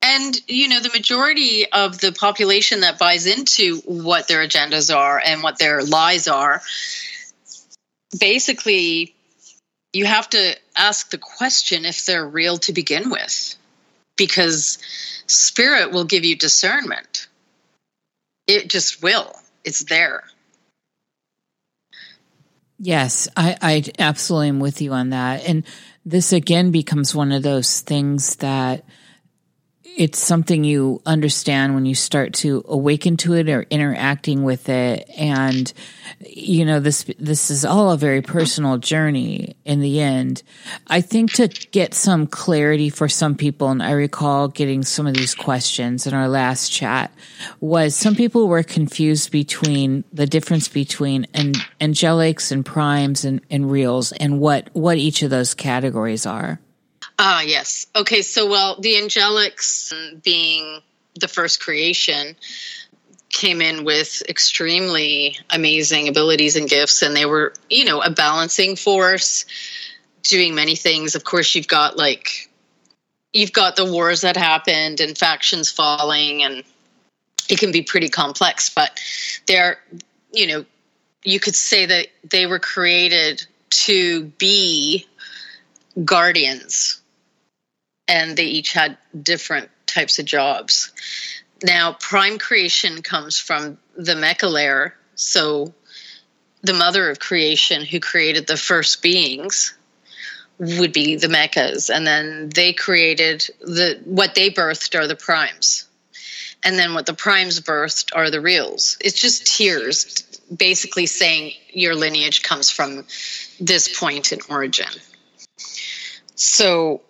And, 0.03 0.40
you 0.48 0.68
know, 0.68 0.81
the 0.81 0.90
majority 0.90 1.70
of 1.70 2.00
the 2.00 2.12
population 2.12 2.81
that 2.81 2.98
buys 2.98 3.26
into 3.26 3.79
what 3.79 4.29
their 4.29 4.46
agendas 4.46 4.94
are 4.94 5.20
and 5.22 5.42
what 5.42 5.59
their 5.59 5.83
lies 5.83 6.29
are, 6.29 6.62
basically, 8.18 9.14
you 9.92 10.07
have 10.07 10.31
to 10.31 10.57
ask 10.76 11.11
the 11.11 11.18
question 11.18 11.85
if 11.85 12.07
they're 12.07 12.26
real 12.26 12.57
to 12.59 12.72
begin 12.72 13.11
with, 13.11 13.57
because 14.16 14.79
spirit 15.26 15.90
will 15.90 16.05
give 16.05 16.24
you 16.24 16.37
discernment 16.37 17.26
it 18.51 18.69
just 18.69 19.03
will. 19.03 19.33
It's 19.65 19.85
there. 19.85 20.25
Yes, 22.79 23.29
I, 23.37 23.57
I 23.61 23.85
absolutely 23.99 24.49
am 24.49 24.61
with 24.61 24.81
you 24.81 24.93
on 24.93 25.11
that. 25.11 25.45
And 25.47 25.65
this 26.05 26.33
again 26.33 26.71
becomes 26.71 27.15
one 27.15 27.31
of 27.31 27.43
those 27.43 27.81
things 27.81 28.37
that 28.37 28.85
it's 30.01 30.19
something 30.19 30.65
you 30.65 31.03
understand 31.05 31.75
when 31.75 31.85
you 31.85 31.95
start 31.95 32.33
to 32.33 32.65
awaken 32.67 33.19
to 33.19 33.35
it 33.35 33.51
or 33.51 33.67
interacting 33.69 34.45
with 34.45 34.71
it. 34.71 35.07
And 35.15 35.71
you 36.21 36.65
know 36.65 36.81
this 36.81 37.05
this 37.19 37.51
is 37.51 37.67
all 37.67 37.91
a 37.91 37.99
very 37.99 38.23
personal 38.23 38.79
journey 38.79 39.57
in 39.67 39.81
the 39.81 40.01
end. 40.01 40.43
I 40.87 41.03
think 41.03 41.35
to 41.35 41.49
get 41.49 41.93
some 41.93 42.27
clarity 42.27 42.89
for 42.89 43.11
some 43.11 43.35
people 43.35 43.69
and 43.69 43.83
i 43.83 43.91
recall 43.91 44.49
getting 44.49 44.83
some 44.83 45.07
of 45.07 45.15
these 45.15 45.35
questions 45.35 46.07
in 46.07 46.15
our 46.15 46.29
last 46.29 46.73
chat 46.73 47.13
was 47.61 47.95
some 47.95 48.15
people 48.15 48.49
were 48.49 48.63
confused 48.63 49.31
between 49.31 50.03
the 50.13 50.27
difference 50.27 50.69
between 50.69 51.27
an, 51.35 51.53
angelics 51.81 52.51
and 52.51 52.65
primes 52.65 53.25
and, 53.25 53.41
and 53.51 53.71
reals 53.71 54.13
and 54.13 54.41
what 54.41 54.71
what 54.73 54.97
each 54.97 55.23
of 55.23 55.29
those 55.29 55.53
categories 55.53 56.25
are 56.25 56.59
Ah, 57.22 57.42
yes. 57.42 57.87
Okay, 57.94 58.22
so 58.22 58.48
well, 58.48 58.80
the 58.80 58.94
angelics 58.94 59.92
being 60.22 60.80
the 61.20 61.28
first 61.28 61.61
creation 61.61 62.35
came 63.28 63.61
in 63.61 63.85
with 63.85 64.22
extremely 64.26 65.37
amazing 65.50 66.09
abilities 66.09 66.56
and 66.56 66.66
gifts, 66.66 67.02
and 67.02 67.14
they 67.14 67.26
were, 67.26 67.52
you 67.68 67.85
know, 67.85 68.00
a 68.00 68.09
balancing 68.09 68.74
force, 68.74 69.44
doing 70.22 70.54
many 70.54 70.74
things. 70.74 71.14
Of 71.14 71.24
course, 71.24 71.54
you've 71.54 71.68
got 71.68 71.98
like, 71.98 72.48
you've 73.35 73.52
got 73.52 73.76
the 73.76 73.85
wars 73.85 74.22
that 74.22 74.38
happened 74.38 75.00
and 75.00 75.16
factions 75.16 75.70
falling, 75.70 76.42
and 76.42 76.64
it 77.50 77.59
can 77.59 77.70
be 77.70 77.83
pretty 77.83 78.09
complex, 78.09 78.70
but 78.70 78.98
they're, 79.46 79.78
you 80.33 80.46
know, 80.46 80.64
you 81.22 81.38
could 81.38 81.54
say 81.54 81.85
that 81.85 82.06
they 82.30 82.46
were 82.46 82.59
created 82.59 83.46
to 83.68 84.24
be 84.38 85.06
guardians 86.02 87.00
and 88.11 88.37
they 88.37 88.44
each 88.44 88.73
had 88.73 88.99
different 89.23 89.70
types 89.87 90.18
of 90.18 90.25
jobs. 90.27 90.92
Now, 91.62 91.92
prime 91.92 92.38
creation 92.38 93.03
comes 93.03 93.38
from 93.38 93.79
the 93.96 94.14
Mecha 94.14 94.51
layer, 94.51 94.96
so 95.14 95.73
the 96.62 96.75
mother 96.75 97.09
of 97.09 97.20
creation 97.20 97.85
who 97.85 98.01
created 98.01 98.46
the 98.46 98.57
first 98.57 99.01
beings 99.01 99.75
would 100.59 100.92
be 100.92 101.16
the 101.16 101.29
mechas 101.29 101.88
and 101.88 102.07
then 102.07 102.51
they 102.55 102.75
created 102.75 103.49
the 103.61 103.99
what 104.05 104.35
they 104.35 104.51
birthed 104.51 104.99
are 104.99 105.07
the 105.07 105.16
primes. 105.16 105.87
And 106.62 106.79
then 106.79 106.92
what 106.92 107.07
the 107.07 107.14
primes 107.14 107.59
birthed 107.61 108.11
are 108.14 108.31
the 108.31 108.42
reals. 108.42 108.99
It's 109.01 109.18
just 109.18 109.46
tiers 109.46 110.23
basically 110.55 111.07
saying 111.07 111.55
your 111.73 111.94
lineage 111.94 112.42
comes 112.42 112.68
from 112.68 113.07
this 113.59 113.99
point 113.99 114.33
in 114.33 114.40
origin. 114.51 114.92
So 116.35 117.01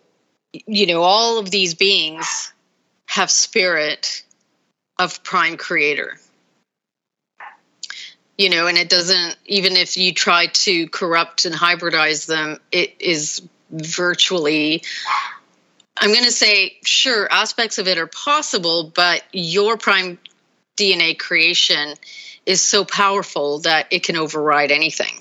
you 0.52 0.86
know, 0.86 1.02
all 1.02 1.38
of 1.38 1.50
these 1.50 1.74
beings 1.74 2.52
have 3.06 3.30
spirit 3.30 4.22
of 4.98 5.22
prime 5.22 5.56
creator. 5.56 6.18
You 8.36 8.50
know, 8.50 8.66
and 8.66 8.78
it 8.78 8.88
doesn't, 8.88 9.36
even 9.46 9.76
if 9.76 9.96
you 9.96 10.14
try 10.14 10.46
to 10.46 10.88
corrupt 10.88 11.44
and 11.44 11.54
hybridize 11.54 12.26
them, 12.26 12.58
it 12.72 12.94
is 12.98 13.42
virtually, 13.70 14.82
I'm 15.96 16.12
going 16.12 16.24
to 16.24 16.32
say, 16.32 16.78
sure, 16.82 17.30
aspects 17.30 17.78
of 17.78 17.86
it 17.86 17.98
are 17.98 18.06
possible, 18.06 18.90
but 18.94 19.22
your 19.32 19.76
prime 19.76 20.18
DNA 20.78 21.18
creation 21.18 21.94
is 22.46 22.64
so 22.64 22.84
powerful 22.84 23.58
that 23.60 23.88
it 23.90 24.02
can 24.02 24.16
override 24.16 24.70
anything. 24.70 25.20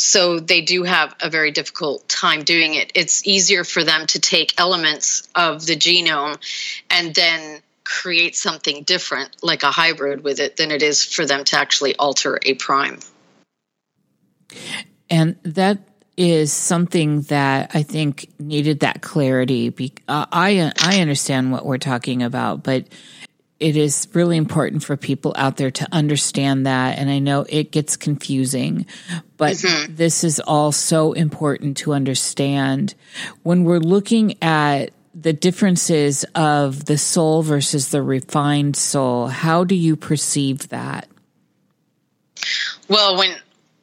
So 0.00 0.40
they 0.40 0.62
do 0.62 0.82
have 0.84 1.14
a 1.20 1.28
very 1.28 1.50
difficult 1.50 2.08
time 2.08 2.42
doing 2.42 2.72
it. 2.72 2.90
It's 2.94 3.26
easier 3.26 3.64
for 3.64 3.84
them 3.84 4.06
to 4.06 4.18
take 4.18 4.58
elements 4.58 5.28
of 5.34 5.66
the 5.66 5.76
genome 5.76 6.38
and 6.88 7.14
then 7.14 7.60
create 7.84 8.34
something 8.34 8.84
different, 8.84 9.36
like 9.42 9.62
a 9.62 9.70
hybrid 9.70 10.24
with 10.24 10.40
it, 10.40 10.56
than 10.56 10.70
it 10.70 10.82
is 10.82 11.04
for 11.04 11.26
them 11.26 11.44
to 11.44 11.56
actually 11.58 11.96
alter 11.96 12.38
a 12.42 12.54
prime. 12.54 12.98
And 15.10 15.36
that 15.42 15.80
is 16.16 16.50
something 16.50 17.20
that 17.22 17.72
I 17.74 17.82
think 17.82 18.30
needed 18.38 18.80
that 18.80 19.02
clarity. 19.02 19.92
Uh, 20.08 20.24
I 20.32 20.72
I 20.80 21.00
understand 21.02 21.52
what 21.52 21.66
we're 21.66 21.76
talking 21.76 22.22
about, 22.22 22.62
but 22.62 22.86
it 23.60 23.76
is 23.76 24.08
really 24.14 24.38
important 24.38 24.82
for 24.82 24.96
people 24.96 25.34
out 25.36 25.58
there 25.58 25.70
to 25.70 25.86
understand 25.92 26.66
that. 26.66 26.98
And 26.98 27.10
I 27.10 27.18
know 27.18 27.44
it 27.48 27.70
gets 27.70 27.96
confusing, 27.96 28.86
but 29.36 29.56
mm-hmm. 29.56 29.94
this 29.94 30.24
is 30.24 30.40
all 30.40 30.72
so 30.72 31.12
important 31.12 31.76
to 31.78 31.92
understand 31.92 32.94
when 33.42 33.64
we're 33.64 33.78
looking 33.78 34.42
at 34.42 34.90
the 35.14 35.34
differences 35.34 36.24
of 36.34 36.86
the 36.86 36.96
soul 36.96 37.42
versus 37.42 37.88
the 37.90 38.02
refined 38.02 38.76
soul. 38.76 39.28
How 39.28 39.64
do 39.64 39.74
you 39.74 39.94
perceive 39.94 40.70
that? 40.70 41.08
Well, 42.88 43.18
when 43.18 43.36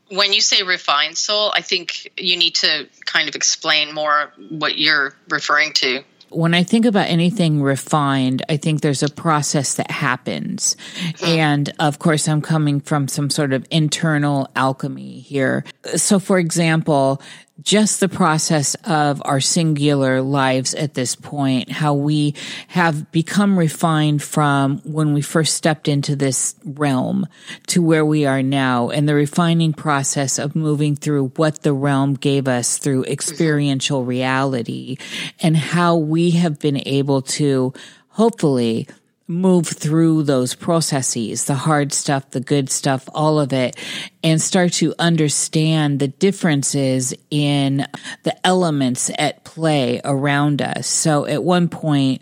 when 0.09 0.31
you 0.31 0.41
say 0.41 0.63
refined 0.63 1.17
soul, 1.17 1.51
I 1.53 1.61
think 1.61 2.11
you 2.17 2.37
need 2.37 2.55
to 2.55 2.87
kind 3.05 3.27
of 3.27 3.35
explain 3.35 3.93
more 3.93 4.31
what 4.49 4.77
you're 4.77 5.15
referring 5.29 5.73
to 5.73 6.03
when 6.29 6.53
I 6.53 6.63
think 6.63 6.85
about 6.85 7.07
anything 7.07 7.61
refined, 7.61 8.43
I 8.49 8.57
think 8.57 8.81
there's 8.81 9.03
a 9.03 9.09
process 9.09 9.75
that 9.75 9.89
happens. 9.91 10.75
And 11.23 11.71
of 11.79 11.99
course, 11.99 12.27
I'm 12.27 12.41
coming 12.41 12.81
from 12.81 13.07
some 13.07 13.29
sort 13.29 13.53
of 13.53 13.65
internal 13.71 14.49
alchemy 14.55 15.19
here. 15.19 15.63
So, 15.95 16.19
for 16.19 16.37
example, 16.39 17.21
just 17.61 17.99
the 17.99 18.09
process 18.09 18.75
of 18.83 19.21
our 19.25 19.39
singular 19.39 20.21
lives 20.21 20.75
at 20.75 20.93
this 20.93 21.15
point, 21.15 21.71
how 21.71 21.93
we 21.93 22.35
have 22.67 23.11
become 23.11 23.57
refined 23.57 24.21
from 24.21 24.77
when 24.79 25.13
we 25.13 25.21
first 25.21 25.55
stepped 25.55 25.87
into 25.87 26.15
this 26.15 26.55
realm 26.63 27.25
to 27.67 27.81
where 27.81 28.05
we 28.05 28.25
are 28.25 28.43
now, 28.43 28.89
and 28.89 29.09
the 29.09 29.15
refining 29.15 29.73
process 29.73 30.37
of 30.37 30.55
moving 30.55 30.95
through 30.95 31.29
what 31.35 31.63
the 31.63 31.73
realm 31.73 32.13
gave 32.13 32.47
us 32.47 32.77
through 32.77 33.03
experiential 33.05 34.05
reality, 34.05 34.97
and 35.41 35.57
how 35.57 35.95
we 35.95 36.31
have 36.31 36.59
been 36.59 36.81
able 36.87 37.21
to 37.21 37.73
hopefully 38.09 38.87
move 39.27 39.67
through 39.67 40.23
those 40.23 40.55
processes, 40.55 41.45
the 41.45 41.55
hard 41.55 41.91
stuff, 41.91 42.29
the 42.31 42.39
good 42.39 42.69
stuff, 42.69 43.09
all 43.13 43.39
of 43.39 43.51
it, 43.51 43.75
and 44.23 44.41
start 44.41 44.71
to 44.73 44.93
understand 44.99 45.99
the 45.99 46.07
differences 46.07 47.13
in 47.29 47.85
the 48.23 48.47
elements 48.47 49.11
at 49.19 49.43
play 49.43 49.99
around 50.05 50.61
us. 50.61 50.87
So 50.87 51.25
at 51.25 51.43
one 51.43 51.67
point, 51.67 52.21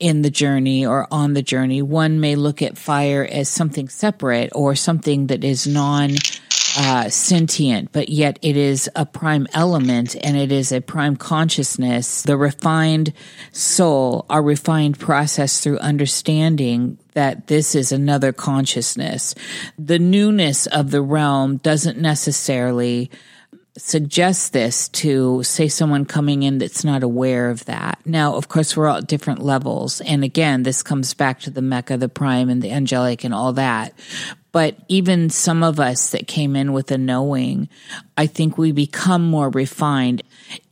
in 0.00 0.22
the 0.22 0.30
journey 0.30 0.84
or 0.84 1.06
on 1.10 1.34
the 1.34 1.42
journey, 1.42 1.82
one 1.82 2.18
may 2.18 2.34
look 2.34 2.62
at 2.62 2.78
fire 2.78 3.28
as 3.30 3.48
something 3.48 3.88
separate 3.88 4.50
or 4.54 4.74
something 4.74 5.28
that 5.28 5.44
is 5.44 5.66
non 5.66 6.12
uh, 6.78 7.08
sentient, 7.08 7.90
but 7.92 8.08
yet 8.08 8.38
it 8.42 8.56
is 8.56 8.88
a 8.94 9.04
prime 9.04 9.46
element 9.52 10.16
and 10.24 10.36
it 10.36 10.52
is 10.52 10.72
a 10.72 10.80
prime 10.80 11.16
consciousness. 11.16 12.22
The 12.22 12.36
refined 12.36 13.12
soul, 13.52 14.24
our 14.30 14.42
refined 14.42 14.98
process 14.98 15.60
through 15.60 15.78
understanding 15.78 16.98
that 17.14 17.48
this 17.48 17.74
is 17.74 17.92
another 17.92 18.32
consciousness. 18.32 19.34
The 19.78 19.98
newness 19.98 20.66
of 20.66 20.90
the 20.90 21.02
realm 21.02 21.56
doesn't 21.58 21.98
necessarily 21.98 23.10
suggest 23.76 24.52
this 24.52 24.88
to 24.88 25.42
say 25.42 25.68
someone 25.68 26.04
coming 26.04 26.42
in 26.42 26.58
that's 26.58 26.84
not 26.84 27.02
aware 27.02 27.50
of 27.50 27.64
that. 27.66 27.98
Now, 28.04 28.34
of 28.34 28.48
course, 28.48 28.76
we're 28.76 28.88
all 28.88 28.98
at 28.98 29.06
different 29.06 29.42
levels. 29.42 30.00
And 30.00 30.24
again, 30.24 30.62
this 30.62 30.82
comes 30.82 31.14
back 31.14 31.40
to 31.40 31.50
the 31.50 31.62
Mecca, 31.62 31.96
the 31.96 32.08
prime 32.08 32.48
and 32.48 32.60
the 32.62 32.72
angelic 32.72 33.24
and 33.24 33.32
all 33.32 33.52
that. 33.54 33.94
But 34.52 34.76
even 34.88 35.30
some 35.30 35.62
of 35.62 35.78
us 35.78 36.10
that 36.10 36.26
came 36.26 36.56
in 36.56 36.72
with 36.72 36.90
a 36.90 36.98
knowing, 36.98 37.68
I 38.16 38.26
think 38.26 38.58
we 38.58 38.72
become 38.72 39.22
more 39.22 39.48
refined. 39.50 40.22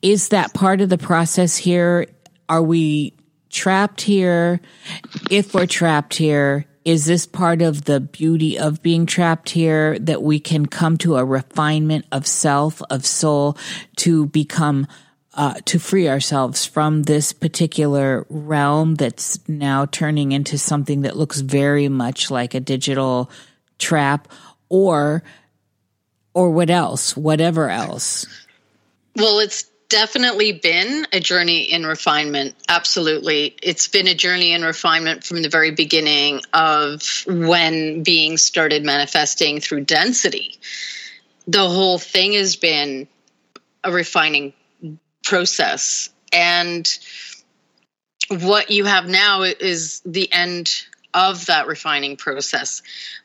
Is 0.02 0.30
that 0.30 0.52
part 0.52 0.80
of 0.80 0.88
the 0.88 0.98
process 0.98 1.56
here? 1.56 2.06
Are 2.48 2.62
we 2.62 3.14
trapped 3.50 4.00
here? 4.00 4.60
If 5.30 5.54
we're 5.54 5.66
trapped 5.66 6.14
here, 6.14 6.66
is 6.88 7.04
this 7.04 7.26
part 7.26 7.60
of 7.60 7.84
the 7.84 8.00
beauty 8.00 8.58
of 8.58 8.82
being 8.82 9.04
trapped 9.04 9.50
here 9.50 9.98
that 9.98 10.22
we 10.22 10.40
can 10.40 10.64
come 10.64 10.96
to 10.96 11.16
a 11.16 11.24
refinement 11.24 12.06
of 12.10 12.26
self, 12.26 12.80
of 12.88 13.04
soul 13.04 13.58
to 13.96 14.24
become 14.28 14.86
uh, 15.34 15.52
to 15.66 15.78
free 15.78 16.08
ourselves 16.08 16.64
from 16.64 17.02
this 17.02 17.34
particular 17.34 18.24
realm 18.30 18.94
that's 18.94 19.46
now 19.46 19.84
turning 19.84 20.32
into 20.32 20.56
something 20.56 21.02
that 21.02 21.14
looks 21.14 21.40
very 21.40 21.90
much 21.90 22.30
like 22.30 22.54
a 22.54 22.60
digital 22.60 23.30
trap 23.78 24.26
or 24.70 25.22
or 26.32 26.48
what 26.48 26.70
else 26.70 27.14
whatever 27.14 27.68
else? 27.68 28.24
Well 29.14 29.40
it's 29.40 29.66
definitely 29.88 30.52
been 30.52 31.06
a 31.12 31.20
journey 31.20 31.62
in 31.62 31.86
refinement 31.86 32.54
absolutely. 32.68 33.56
It's 33.62 33.88
been 33.88 34.06
a 34.06 34.14
journey 34.14 34.52
in 34.52 34.62
refinement 34.62 35.24
from 35.24 35.42
the 35.42 35.48
very 35.48 35.70
beginning 35.70 36.42
of 36.52 37.02
when 37.26 38.02
being 38.02 38.36
started 38.36 38.84
manifesting 38.84 39.60
through 39.60 39.84
density. 39.84 40.58
The 41.46 41.66
whole 41.68 41.98
thing 41.98 42.34
has 42.34 42.56
been 42.56 43.08
a 43.82 43.90
refining 43.90 44.52
process. 45.24 46.10
And 46.32 46.86
what 48.28 48.70
you 48.70 48.84
have 48.84 49.08
now 49.08 49.42
is 49.42 50.02
the 50.04 50.30
end 50.30 50.70
of 51.14 51.46
that 51.46 51.66
refining 51.66 52.16
process 52.16 52.82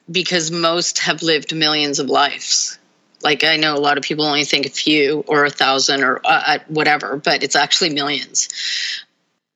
because 0.10 0.52
most 0.52 1.00
have 1.00 1.22
lived 1.22 1.54
millions 1.54 2.00
of 2.00 2.10
lives. 2.10 2.80
Like 3.24 3.44
I 3.44 3.58
know 3.58 3.76
a 3.76 3.80
lot 3.80 3.98
of 3.98 4.04
people 4.04 4.26
only 4.26 4.46
think 4.46 4.66
a 4.66 4.70
few 4.70 5.24
or 5.28 5.46
a 5.46 5.50
thousand 5.50 6.04
or 6.04 6.22
uh, 6.24 6.60
whatever, 6.68 7.18
but 7.18 7.44
it's 7.44 7.56
actually 7.56 7.92
millions. 7.92 8.50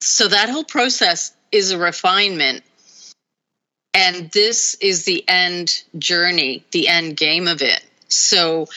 So 0.01 0.27
that 0.27 0.49
whole 0.49 0.63
process 0.63 1.33
is 1.51 1.71
a 1.71 1.77
refinement. 1.77 2.63
And 3.93 4.29
this 4.31 4.75
is 4.75 5.05
the 5.05 5.27
end 5.27 5.83
journey, 5.97 6.63
the 6.71 6.87
end 6.87 7.17
game 7.17 7.47
of 7.47 7.61
it. 7.61 7.83
So 8.07 8.67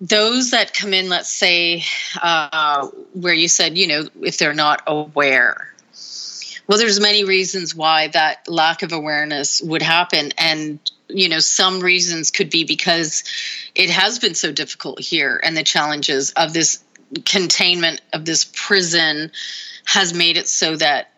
those 0.00 0.50
that 0.50 0.74
come 0.74 0.92
in, 0.92 1.08
let's 1.08 1.32
say, 1.32 1.84
uh, 2.20 2.88
where 3.14 3.34
you 3.34 3.48
said, 3.48 3.76
you 3.76 3.86
know, 3.86 4.08
if 4.22 4.38
they're 4.38 4.54
not 4.54 4.82
aware, 4.86 5.74
well, 6.66 6.78
there's 6.78 7.00
many 7.00 7.24
reasons 7.24 7.74
why 7.74 8.08
that 8.08 8.46
lack 8.48 8.82
of 8.82 8.92
awareness 8.92 9.60
would 9.60 9.82
happen, 9.82 10.32
and 10.38 10.78
you 11.14 11.28
know, 11.28 11.38
some 11.38 11.80
reasons 11.80 12.30
could 12.30 12.50
be 12.50 12.64
because 12.64 13.24
it 13.74 13.90
has 13.90 14.18
been 14.18 14.34
so 14.34 14.52
difficult 14.52 15.00
here, 15.00 15.40
and 15.42 15.56
the 15.56 15.62
challenges 15.62 16.30
of 16.32 16.52
this 16.52 16.82
containment 17.24 18.00
of 18.12 18.24
this 18.24 18.50
prison 18.54 19.30
has 19.84 20.14
made 20.14 20.36
it 20.36 20.48
so 20.48 20.76
that 20.76 21.10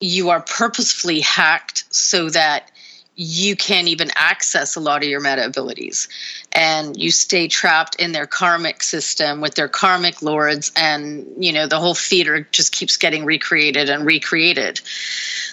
you 0.00 0.30
are 0.30 0.40
purposefully 0.40 1.20
hacked 1.20 1.84
so 1.94 2.28
that 2.30 2.70
you 3.14 3.54
can't 3.54 3.88
even 3.88 4.10
access 4.16 4.74
a 4.74 4.80
lot 4.80 5.02
of 5.02 5.08
your 5.08 5.20
meta 5.20 5.44
abilities. 5.44 6.08
And 6.50 6.96
you 6.96 7.10
stay 7.10 7.46
trapped 7.46 7.96
in 7.96 8.12
their 8.12 8.26
karmic 8.26 8.82
system 8.82 9.40
with 9.40 9.54
their 9.54 9.68
karmic 9.68 10.22
lords 10.22 10.72
and 10.76 11.26
you 11.38 11.52
know 11.52 11.66
the 11.66 11.78
whole 11.78 11.94
theater 11.94 12.46
just 12.52 12.72
keeps 12.72 12.96
getting 12.96 13.24
recreated 13.24 13.90
and 13.90 14.06
recreated. 14.06 14.80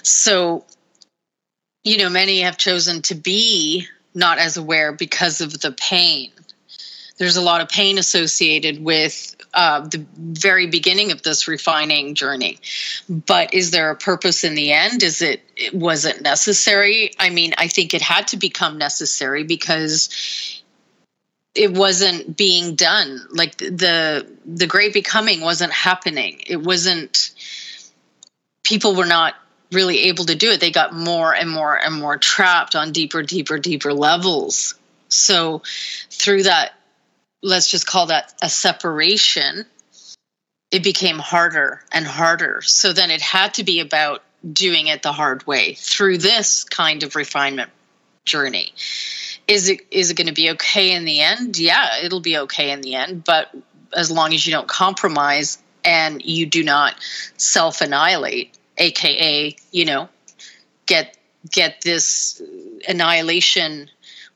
So 0.04 0.66
you 1.84 1.98
know 1.98 2.10
many 2.10 2.42
have 2.42 2.58
chosen 2.58 3.02
to 3.02 3.16
be 3.16 3.88
not 4.14 4.38
as 4.38 4.58
aware 4.58 4.92
because 4.92 5.42
of 5.42 5.60
the 5.60 5.72
pain 5.72 6.32
there's 7.20 7.38
a 7.38 7.42
lot 7.42 7.62
of 7.62 7.68
pain 7.68 7.98
associated 7.98 8.84
with 8.84 9.36
uh, 9.54 9.82
the 9.82 10.06
very 10.16 10.68
beginning 10.68 11.12
of 11.12 11.22
this 11.22 11.48
refining 11.48 12.16
journey. 12.16 12.60
But 13.10 13.54
is 13.54 13.72
there 13.72 13.92
a 13.92 13.96
purpose 13.96 14.44
in 14.44 14.56
the 14.56 14.72
end? 14.72 15.04
Is 15.04 15.22
it 15.22 15.42
was 15.74 16.06
it 16.06 16.22
necessary? 16.22 17.12
I 17.20 17.30
mean, 17.30 17.54
I 17.58 17.68
think 17.68 17.94
it 17.94 18.02
had 18.02 18.30
to 18.30 18.38
become 18.38 18.78
necessary 18.78 19.44
because 19.44 20.64
it 21.54 21.74
wasn't 21.74 22.38
being 22.38 22.76
done. 22.76 23.20
Like 23.32 23.58
the 23.58 24.26
the 24.46 24.68
great 24.68 24.94
becoming 24.94 25.42
wasn't 25.42 25.74
happening. 25.74 26.42
It 26.48 26.62
wasn't. 26.64 27.32
People 28.64 28.96
were 28.96 29.06
not 29.06 29.36
really 29.72 30.00
able 30.04 30.26
to 30.26 30.36
do 30.36 30.52
it. 30.52 30.60
They 30.60 30.72
got 30.72 30.94
more 30.94 31.34
and 31.34 31.50
more 31.50 31.76
and 31.76 31.96
more 31.96 32.18
trapped 32.18 32.76
on 32.76 32.92
deeper, 32.92 33.22
deeper, 33.24 33.58
deeper 33.60 33.94
levels. 33.94 34.76
So 35.10 35.62
through 36.10 36.44
that 36.44 36.74
let's 37.42 37.70
just 37.70 37.88
call 37.88 38.08
that 38.08 38.34
a 38.42 38.50
separation, 38.50 39.66
it 40.72 40.84
became 40.84 41.18
harder 41.18 41.82
and 41.92 42.06
harder. 42.06 42.62
So 42.62 42.94
then 42.94 43.12
it 43.12 43.22
had 43.22 43.56
to 43.56 43.64
be 43.64 43.80
about 43.80 44.24
doing 44.54 44.88
it 44.88 45.04
the 45.04 45.12
hard 45.12 45.46
way 45.48 45.74
through 45.74 46.20
this 46.20 46.64
kind 46.64 47.04
of 47.04 47.16
refinement 47.16 47.72
journey. 48.26 48.74
Is 49.48 49.70
it 49.70 49.82
is 49.90 50.12
it 50.12 50.18
going 50.18 50.28
to 50.28 50.34
be 50.34 50.52
okay 50.52 50.92
in 50.92 51.06
the 51.06 51.22
end? 51.22 51.58
Yeah, 51.58 52.00
it'll 52.04 52.20
be 52.20 52.38
okay 52.40 52.72
in 52.72 52.82
the 52.82 52.96
end, 52.96 53.24
but 53.24 53.54
as 53.96 54.12
long 54.12 54.34
as 54.34 54.46
you 54.46 54.54
don't 54.54 54.68
compromise 54.68 55.58
and 55.84 56.24
you 56.24 56.46
do 56.46 56.64
not 56.64 56.96
self 57.38 57.82
annihilate, 57.82 58.58
aka, 58.80 59.56
you 59.72 59.86
know, 59.86 60.10
get 60.86 61.18
get 61.50 61.82
this 61.82 62.42
annihilation 62.88 63.90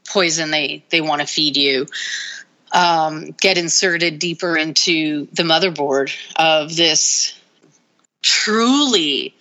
poison 0.08 0.51
they 0.51 0.84
they 0.89 1.01
want 1.01 1.21
to 1.21 1.27
feed 1.27 1.58
you 1.58 1.88
um, 2.73 3.36
get 3.39 3.58
inserted 3.58 4.19
deeper 4.19 4.58
into 4.58 5.27
the 5.32 5.43
motherboard 5.43 6.13
of 6.36 6.75
this 6.75 7.39
truly 8.23 9.36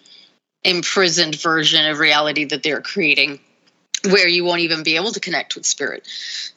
imprisoned 0.65 1.41
version 1.41 1.87
of 1.87 1.99
reality 1.99 2.45
that 2.45 2.63
they're 2.63 2.83
creating 2.83 3.41
where 4.05 4.29
you 4.29 4.45
won't 4.45 4.61
even 4.61 4.83
be 4.83 4.97
able 4.97 5.13
to 5.13 5.21
connect 5.21 5.55
with 5.55 5.65
spirit. 5.65 6.07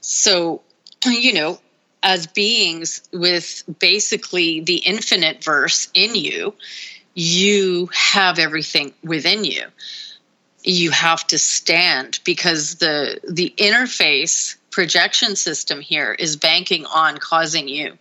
So, 0.02 0.62
you 1.06 1.34
know, 1.34 1.60
as 2.04 2.28
beings 2.28 3.02
with 3.14 3.64
basically 3.80 4.60
the 4.60 4.78
infinite 4.78 5.44
verse 5.44 5.88
in 5.94 6.16
you, 6.16 6.54
you 7.16 7.90
have 7.94 8.38
everything 8.38 8.94
within 9.04 9.44
you. 9.44 9.64
You 10.64 10.92
have 10.92 11.26
to 11.28 11.38
stand 11.38 12.20
because 12.24 12.76
the 12.76 13.20
the 13.28 13.54
interface 13.58 14.58
projection 14.72 15.36
system 15.36 15.80
here 15.80 16.14
is 16.14 16.36
banking 16.36 16.86
on 16.86 17.18
causing 17.18 17.68
you 17.68 17.98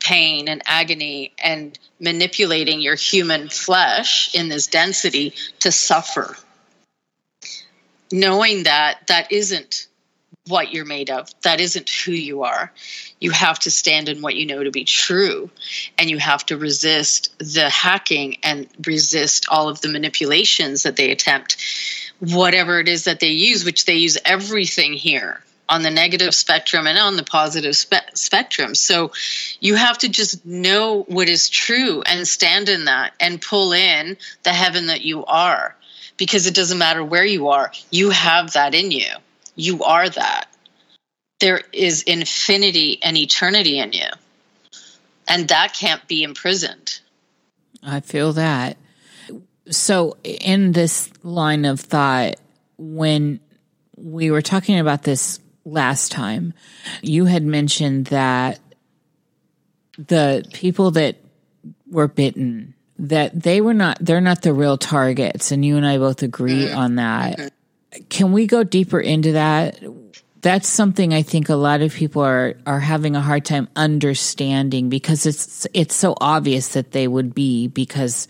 pain 0.00 0.48
and 0.48 0.62
agony 0.66 1.32
and 1.42 1.78
manipulating 2.00 2.80
your 2.80 2.94
human 2.94 3.48
flesh 3.48 4.34
in 4.34 4.48
this 4.48 4.66
density 4.66 5.34
to 5.60 5.70
suffer 5.72 6.36
knowing 8.12 8.64
that 8.64 9.06
that 9.08 9.30
isn't 9.32 9.88
what 10.46 10.72
you're 10.72 10.84
made 10.84 11.10
of. 11.10 11.28
That 11.42 11.60
isn't 11.60 11.88
who 11.88 12.12
you 12.12 12.44
are. 12.44 12.72
You 13.20 13.30
have 13.30 13.58
to 13.60 13.70
stand 13.70 14.08
in 14.08 14.22
what 14.22 14.36
you 14.36 14.46
know 14.46 14.62
to 14.62 14.70
be 14.70 14.84
true. 14.84 15.50
And 15.98 16.10
you 16.10 16.18
have 16.18 16.44
to 16.46 16.56
resist 16.56 17.36
the 17.38 17.68
hacking 17.68 18.38
and 18.42 18.68
resist 18.84 19.46
all 19.48 19.68
of 19.68 19.80
the 19.80 19.88
manipulations 19.88 20.82
that 20.84 20.96
they 20.96 21.10
attempt, 21.10 21.56
whatever 22.20 22.80
it 22.80 22.88
is 22.88 23.04
that 23.04 23.20
they 23.20 23.28
use, 23.28 23.64
which 23.64 23.84
they 23.84 23.94
use 23.94 24.18
everything 24.24 24.92
here 24.92 25.42
on 25.68 25.82
the 25.82 25.90
negative 25.90 26.34
spectrum 26.34 26.86
and 26.86 26.98
on 26.98 27.16
the 27.16 27.24
positive 27.24 27.76
spe- 27.76 28.14
spectrum. 28.14 28.74
So 28.74 29.12
you 29.60 29.74
have 29.74 29.98
to 29.98 30.08
just 30.08 30.46
know 30.46 31.02
what 31.08 31.28
is 31.28 31.48
true 31.48 32.02
and 32.02 32.26
stand 32.26 32.68
in 32.68 32.84
that 32.84 33.14
and 33.18 33.42
pull 33.42 33.72
in 33.72 34.16
the 34.44 34.52
heaven 34.52 34.86
that 34.86 35.04
you 35.04 35.24
are 35.24 35.74
because 36.16 36.46
it 36.46 36.54
doesn't 36.54 36.78
matter 36.78 37.04
where 37.04 37.24
you 37.24 37.48
are, 37.48 37.72
you 37.90 38.10
have 38.10 38.52
that 38.52 38.74
in 38.74 38.90
you. 38.90 39.08
You 39.56 39.82
are 39.82 40.08
that. 40.08 40.44
There 41.40 41.60
is 41.72 42.02
infinity 42.02 43.00
and 43.02 43.16
eternity 43.16 43.78
in 43.78 43.92
you. 43.92 44.08
And 45.28 45.48
that 45.48 45.74
can't 45.74 46.06
be 46.06 46.22
imprisoned. 46.22 47.00
I 47.82 48.00
feel 48.00 48.32
that. 48.34 48.76
So, 49.70 50.16
in 50.22 50.72
this 50.72 51.10
line 51.24 51.64
of 51.64 51.80
thought, 51.80 52.36
when 52.78 53.40
we 53.96 54.30
were 54.30 54.42
talking 54.42 54.78
about 54.78 55.02
this 55.02 55.40
last 55.64 56.12
time, 56.12 56.54
you 57.02 57.24
had 57.24 57.42
mentioned 57.42 58.06
that 58.06 58.60
the 59.98 60.48
people 60.52 60.92
that 60.92 61.16
were 61.90 62.06
bitten 62.06 62.74
that 62.98 63.40
they 63.40 63.60
were 63.60 63.74
not 63.74 63.98
they're 64.00 64.20
not 64.20 64.42
the 64.42 64.52
real 64.52 64.78
targets 64.78 65.52
and 65.52 65.64
you 65.64 65.76
and 65.76 65.86
I 65.86 65.98
both 65.98 66.22
agree 66.22 66.66
mm-hmm. 66.66 66.78
on 66.78 66.94
that. 66.96 67.38
Mm-hmm. 67.38 67.48
Can 68.08 68.32
we 68.32 68.46
go 68.46 68.64
deeper 68.64 69.00
into 69.00 69.32
that? 69.32 69.82
That's 70.40 70.68
something 70.68 71.12
I 71.12 71.22
think 71.22 71.48
a 71.48 71.56
lot 71.56 71.80
of 71.82 71.92
people 71.92 72.22
are 72.22 72.54
are 72.66 72.80
having 72.80 73.16
a 73.16 73.20
hard 73.20 73.44
time 73.44 73.68
understanding 73.74 74.88
because 74.88 75.26
it's 75.26 75.66
it's 75.74 75.94
so 75.94 76.14
obvious 76.20 76.68
that 76.68 76.92
they 76.92 77.08
would 77.08 77.34
be 77.34 77.68
because 77.68 78.28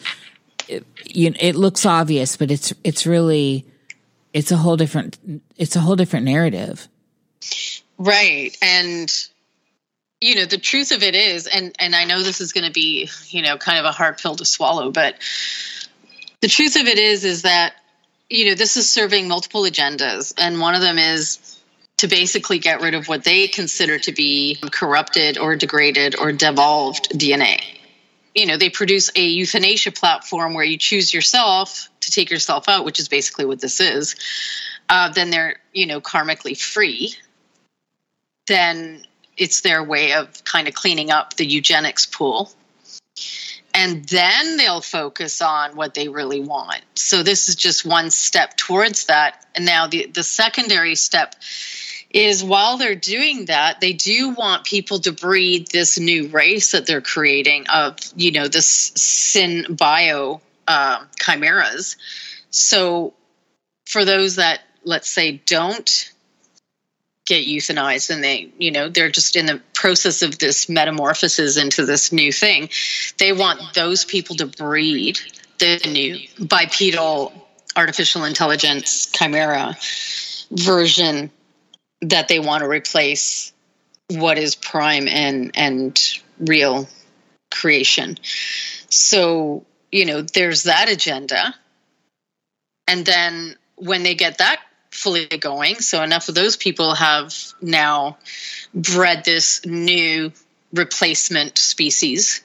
it, 0.68 0.86
you 1.04 1.30
know, 1.30 1.36
it 1.38 1.56
looks 1.56 1.84
obvious 1.84 2.36
but 2.36 2.50
it's 2.50 2.72
it's 2.84 3.06
really 3.06 3.66
it's 4.32 4.50
a 4.50 4.56
whole 4.56 4.76
different 4.76 5.18
it's 5.56 5.76
a 5.76 5.80
whole 5.80 5.96
different 5.96 6.24
narrative. 6.24 6.88
Right. 7.98 8.56
And 8.62 9.12
you 10.20 10.34
know 10.34 10.44
the 10.44 10.58
truth 10.58 10.92
of 10.92 11.02
it 11.02 11.14
is 11.14 11.46
and 11.46 11.74
and 11.78 11.94
i 11.94 12.04
know 12.04 12.22
this 12.22 12.40
is 12.40 12.52
going 12.52 12.64
to 12.64 12.72
be 12.72 13.08
you 13.28 13.42
know 13.42 13.58
kind 13.58 13.78
of 13.78 13.84
a 13.84 13.92
hard 13.92 14.18
pill 14.18 14.34
to 14.34 14.44
swallow 14.44 14.90
but 14.90 15.16
the 16.40 16.48
truth 16.48 16.76
of 16.76 16.86
it 16.86 16.98
is 16.98 17.24
is 17.24 17.42
that 17.42 17.74
you 18.28 18.46
know 18.46 18.54
this 18.54 18.76
is 18.76 18.88
serving 18.88 19.28
multiple 19.28 19.62
agendas 19.62 20.34
and 20.38 20.60
one 20.60 20.74
of 20.74 20.80
them 20.80 20.98
is 20.98 21.58
to 21.98 22.08
basically 22.08 22.58
get 22.58 22.82
rid 22.82 22.94
of 22.94 23.08
what 23.08 23.24
they 23.24 23.48
consider 23.48 23.98
to 23.98 24.12
be 24.12 24.58
corrupted 24.70 25.38
or 25.38 25.56
degraded 25.56 26.16
or 26.18 26.32
devolved 26.32 27.10
dna 27.10 27.60
you 28.34 28.46
know 28.46 28.56
they 28.56 28.70
produce 28.70 29.10
a 29.16 29.24
euthanasia 29.24 29.90
platform 29.90 30.54
where 30.54 30.64
you 30.64 30.76
choose 30.76 31.12
yourself 31.12 31.88
to 32.06 32.10
take 32.12 32.30
yourself 32.30 32.68
out 32.68 32.84
which 32.84 33.00
is 33.00 33.08
basically 33.08 33.44
what 33.44 33.60
this 33.60 33.80
is. 33.80 34.14
Uh, 34.88 35.08
then 35.08 35.30
they're 35.30 35.56
you 35.72 35.86
know 35.86 36.00
karmically 36.00 36.58
free. 36.58 37.14
Then 38.46 39.04
it's 39.36 39.62
their 39.62 39.82
way 39.82 40.12
of 40.12 40.44
kind 40.44 40.68
of 40.68 40.74
cleaning 40.74 41.10
up 41.10 41.34
the 41.34 41.44
eugenics 41.44 42.06
pool. 42.06 42.50
And 43.78 44.08
then 44.08 44.56
they'll 44.56 44.80
focus 44.80 45.42
on 45.42 45.76
what 45.76 45.92
they 45.92 46.08
really 46.08 46.40
want. 46.40 46.80
So 46.94 47.22
this 47.22 47.50
is 47.50 47.56
just 47.56 47.84
one 47.84 48.10
step 48.10 48.56
towards 48.56 49.04
that. 49.04 49.44
And 49.54 49.66
now 49.66 49.86
the, 49.86 50.06
the 50.06 50.22
secondary 50.22 50.94
step 50.94 51.34
is 52.08 52.42
while 52.42 52.78
they're 52.78 52.94
doing 52.94 53.44
that, 53.46 53.82
they 53.82 53.92
do 53.92 54.30
want 54.30 54.64
people 54.64 55.00
to 55.00 55.12
breed 55.12 55.68
this 55.72 55.98
new 55.98 56.28
race 56.28 56.70
that 56.70 56.86
they're 56.86 57.02
creating 57.02 57.66
of, 57.68 57.98
you 58.16 58.32
know, 58.32 58.48
this 58.48 58.92
synbio 58.92 60.40
uh, 60.66 61.04
chimeras. 61.20 61.96
So 62.48 63.12
for 63.84 64.06
those 64.06 64.36
that, 64.36 64.60
let's 64.84 65.10
say, 65.10 65.42
don't 65.44 66.10
get 67.26 67.44
euthanized 67.44 68.08
and 68.08 68.24
they 68.24 68.50
you 68.56 68.70
know 68.70 68.88
they're 68.88 69.10
just 69.10 69.36
in 69.36 69.46
the 69.46 69.60
process 69.74 70.22
of 70.22 70.38
this 70.38 70.68
metamorphosis 70.68 71.56
into 71.56 71.84
this 71.84 72.12
new 72.12 72.32
thing. 72.32 72.70
They 73.18 73.32
want 73.32 73.74
those 73.74 74.04
people 74.04 74.36
to 74.36 74.46
breed 74.46 75.18
the 75.58 75.80
new 75.86 76.18
bipedal 76.46 77.32
artificial 77.74 78.24
intelligence 78.24 79.06
chimera 79.06 79.76
version 80.50 81.30
that 82.00 82.28
they 82.28 82.38
want 82.38 82.62
to 82.62 82.68
replace 82.68 83.52
what 84.10 84.38
is 84.38 84.54
prime 84.54 85.08
and 85.08 85.50
and 85.54 86.00
real 86.38 86.88
creation. 87.50 88.18
So 88.88 89.66
you 89.90 90.06
know 90.06 90.22
there's 90.22 90.62
that 90.62 90.88
agenda. 90.88 91.54
And 92.88 93.04
then 93.04 93.56
when 93.74 94.04
they 94.04 94.14
get 94.14 94.38
that 94.38 94.60
fully 94.96 95.26
going. 95.26 95.76
So 95.76 96.02
enough 96.02 96.28
of 96.28 96.34
those 96.34 96.56
people 96.56 96.94
have 96.94 97.34
now 97.60 98.18
bred 98.74 99.24
this 99.24 99.64
new 99.64 100.32
replacement 100.72 101.58
species. 101.58 102.42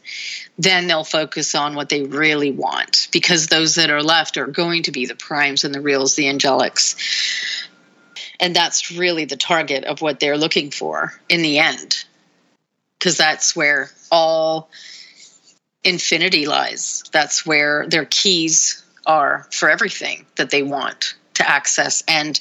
Then 0.57 0.87
they'll 0.87 1.03
focus 1.03 1.55
on 1.55 1.75
what 1.75 1.89
they 1.89 2.03
really 2.03 2.51
want 2.51 3.07
because 3.11 3.47
those 3.47 3.75
that 3.75 3.89
are 3.89 4.03
left 4.03 4.37
are 4.37 4.47
going 4.47 4.83
to 4.83 4.91
be 4.91 5.05
the 5.05 5.15
primes 5.15 5.63
and 5.63 5.73
the 5.73 5.81
reals, 5.81 6.15
the 6.15 6.25
angelics. 6.25 6.95
And 8.39 8.55
that's 8.55 8.91
really 8.91 9.25
the 9.25 9.37
target 9.37 9.83
of 9.83 10.01
what 10.01 10.19
they're 10.19 10.37
looking 10.37 10.71
for 10.71 11.13
in 11.29 11.41
the 11.41 11.59
end. 11.59 12.05
Because 12.97 13.17
that's 13.17 13.55
where 13.55 13.89
all 14.11 14.69
infinity 15.83 16.45
lies. 16.45 17.03
That's 17.11 17.45
where 17.45 17.87
their 17.87 18.05
keys 18.05 18.83
are 19.05 19.47
for 19.51 19.69
everything 19.69 20.25
that 20.35 20.51
they 20.51 20.61
want 20.61 21.15
to 21.41 21.49
access 21.49 22.03
and 22.07 22.39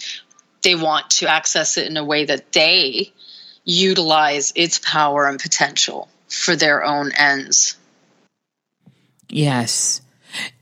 they 0.63 0.75
want 0.75 1.11
to 1.11 1.27
access 1.27 1.77
it 1.77 1.87
in 1.87 1.97
a 1.97 2.05
way 2.05 2.25
that 2.27 2.53
they 2.53 3.13
utilize 3.65 4.53
its 4.55 4.79
power 4.79 5.27
and 5.27 5.41
potential 5.41 6.09
for 6.29 6.57
their 6.57 6.85
own 6.85 7.13
ends. 7.13 7.77
Yes. 9.29 10.03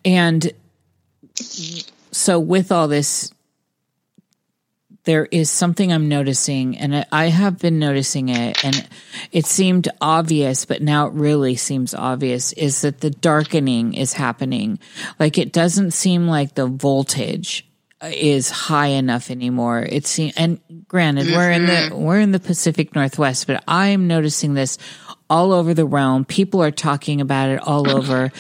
And 0.05 0.53
so, 2.11 2.39
with 2.39 2.73
all 2.73 2.89
this, 2.89 3.33
there 5.05 5.27
is 5.27 5.51
something 5.51 5.93
I'm 5.93 6.09
noticing, 6.09 6.77
and 6.77 7.07
I 7.11 7.29
have 7.29 7.59
been 7.59 7.79
noticing 7.79 8.29
it, 8.29 8.63
and 8.65 8.89
it 9.33 9.47
seemed 9.47 9.89
obvious, 10.01 10.65
but 10.65 10.83
now 10.83 11.07
it 11.07 11.15
really 11.15 11.57
seems 11.57 11.95
obvious 11.95 12.53
is 12.53 12.83
that 12.83 13.01
the 13.01 13.11
darkening 13.11 13.95
is 13.95 14.13
happening. 14.13 14.79
Like, 15.19 15.39
it 15.39 15.53
doesn't 15.53 15.93
seem 15.93 16.27
like 16.27 16.55
the 16.55 16.67
voltage 16.67 17.68
is 18.03 18.51
high 18.51 18.89
enough 18.89 19.31
anymore. 19.31 19.81
It 19.81 20.07
seems, 20.07 20.35
and 20.37 20.61
granted, 20.87 21.27
mm-hmm. 21.27 21.37
we're 21.37 21.51
in 21.51 21.67
the 21.67 21.73
mm-hmm. 21.73 22.03
we're 22.03 22.21
in 22.21 22.33
the 22.33 22.41
Pacific 22.41 22.95
Northwest, 22.95 23.47
but 23.47 23.63
I 23.67 23.89
am 23.89 24.07
noticing 24.07 24.55
this 24.55 24.79
all 25.29 25.53
over 25.53 25.75
the 25.75 25.85
realm. 25.85 26.25
People 26.25 26.63
are 26.63 26.71
talking 26.71 27.21
about 27.21 27.51
it 27.51 27.61
all 27.61 27.91
over, 27.91 28.31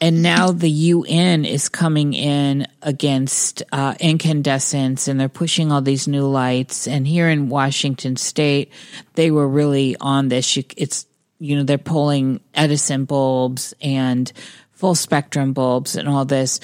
and 0.00 0.22
now 0.22 0.52
the 0.52 0.70
UN 0.70 1.44
is 1.44 1.68
coming 1.68 2.12
in 2.12 2.66
against 2.82 3.62
uh, 3.72 3.94
incandescence, 4.00 5.08
and 5.08 5.18
they're 5.18 5.28
pushing 5.28 5.72
all 5.72 5.80
these 5.80 6.06
new 6.06 6.26
lights. 6.26 6.86
And 6.86 7.06
here 7.06 7.28
in 7.28 7.48
Washington 7.48 8.16
State, 8.16 8.70
they 9.14 9.30
were 9.30 9.48
really 9.48 9.96
on 9.98 10.28
this. 10.28 10.56
You, 10.56 10.64
it's 10.76 11.06
you 11.38 11.56
know 11.56 11.62
they're 11.62 11.78
pulling 11.78 12.40
Edison 12.54 13.06
bulbs 13.06 13.72
and 13.80 14.30
full 14.76 14.94
spectrum 14.94 15.54
bulbs 15.54 15.96
and 15.96 16.08
all 16.08 16.24
this 16.24 16.60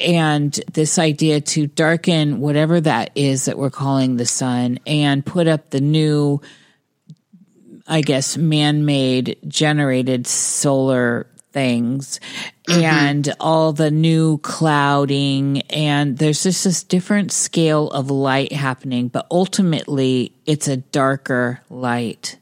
and 0.00 0.52
this 0.72 0.98
idea 0.98 1.40
to 1.40 1.66
darken 1.66 2.40
whatever 2.40 2.80
that 2.80 3.10
is 3.16 3.46
that 3.46 3.58
we're 3.58 3.70
calling 3.70 4.16
the 4.16 4.24
sun 4.24 4.78
and 4.86 5.26
put 5.26 5.46
up 5.48 5.70
the 5.70 5.80
new 5.80 6.40
I 7.86 8.02
guess 8.02 8.36
man-made 8.36 9.38
generated 9.48 10.28
solar 10.28 11.26
things 11.50 12.20
mm-hmm. 12.68 12.82
and 12.82 13.34
all 13.40 13.72
the 13.72 13.90
new 13.90 14.38
clouding. 14.38 15.62
And 15.62 16.16
there's 16.16 16.44
just 16.44 16.62
this 16.62 16.84
different 16.84 17.32
scale 17.32 17.90
of 17.90 18.12
light 18.12 18.52
happening 18.52 19.08
but 19.08 19.26
ultimately 19.28 20.32
it's 20.46 20.68
a 20.68 20.76
darker 20.76 21.62
light. 21.68 22.38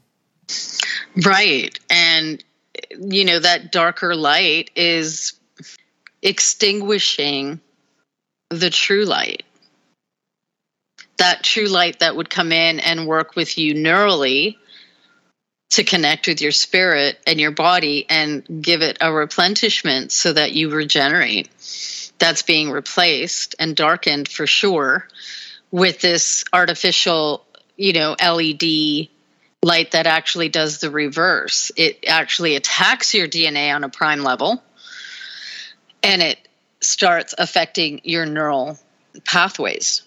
Right. 1.25 1.79
And, 1.91 2.45
you 2.99 3.25
know, 3.25 3.39
that 3.39 3.73
darker 3.73 4.15
light 4.15 4.71
is 4.75 5.35
extinguishing 6.23 7.61
the 8.51 8.71
true 8.71 9.05
light. 9.05 9.45
That 11.19 11.43
true 11.43 11.67
light 11.67 12.01
that 12.01 12.17
would 12.17 12.31
come 12.31 12.53
in 12.53 12.81
and 12.81 13.07
work 13.07 13.37
with 13.37 13.59
you 13.59 13.75
neurally 13.75 14.57
to 15.71 15.85
connect 15.85 16.27
with 16.27 16.41
your 16.41 16.53
spirit 16.53 17.19
and 17.27 17.41
your 17.41 17.51
body 17.51 18.07
and 18.09 18.63
give 18.63 18.83
it 18.83 18.99
a 19.01 19.13
replenishment 19.13 20.13
so 20.13 20.33
that 20.33 20.53
you 20.53 20.71
regenerate. 20.71 21.49
That's 22.19 22.43
being 22.43 22.71
replaced 22.71 23.55
and 23.59 23.77
darkened 23.77 24.29
for 24.29 24.47
sure 24.47 25.07
with 25.71 26.01
this 26.01 26.45
artificial, 26.53 27.45
you 27.77 27.93
know, 27.93 28.17
LED 28.21 29.09
light 29.63 29.93
that 29.93 30.07
actually 30.07 30.49
does 30.49 30.79
the 30.79 30.91
reverse. 30.91 31.73
It 31.77 32.05
actually 32.07 32.57
attacks 32.57 33.15
your 33.15 33.29
DNA 33.29 33.75
on 33.75 33.85
a 33.85 33.89
prime 33.89 34.23
level 34.23 34.63
and 36.03 36.23
it 36.23 36.39
starts 36.81 37.35
affecting 37.37 38.01
your 38.05 38.25
neural 38.25 38.79
pathways. 39.25 40.03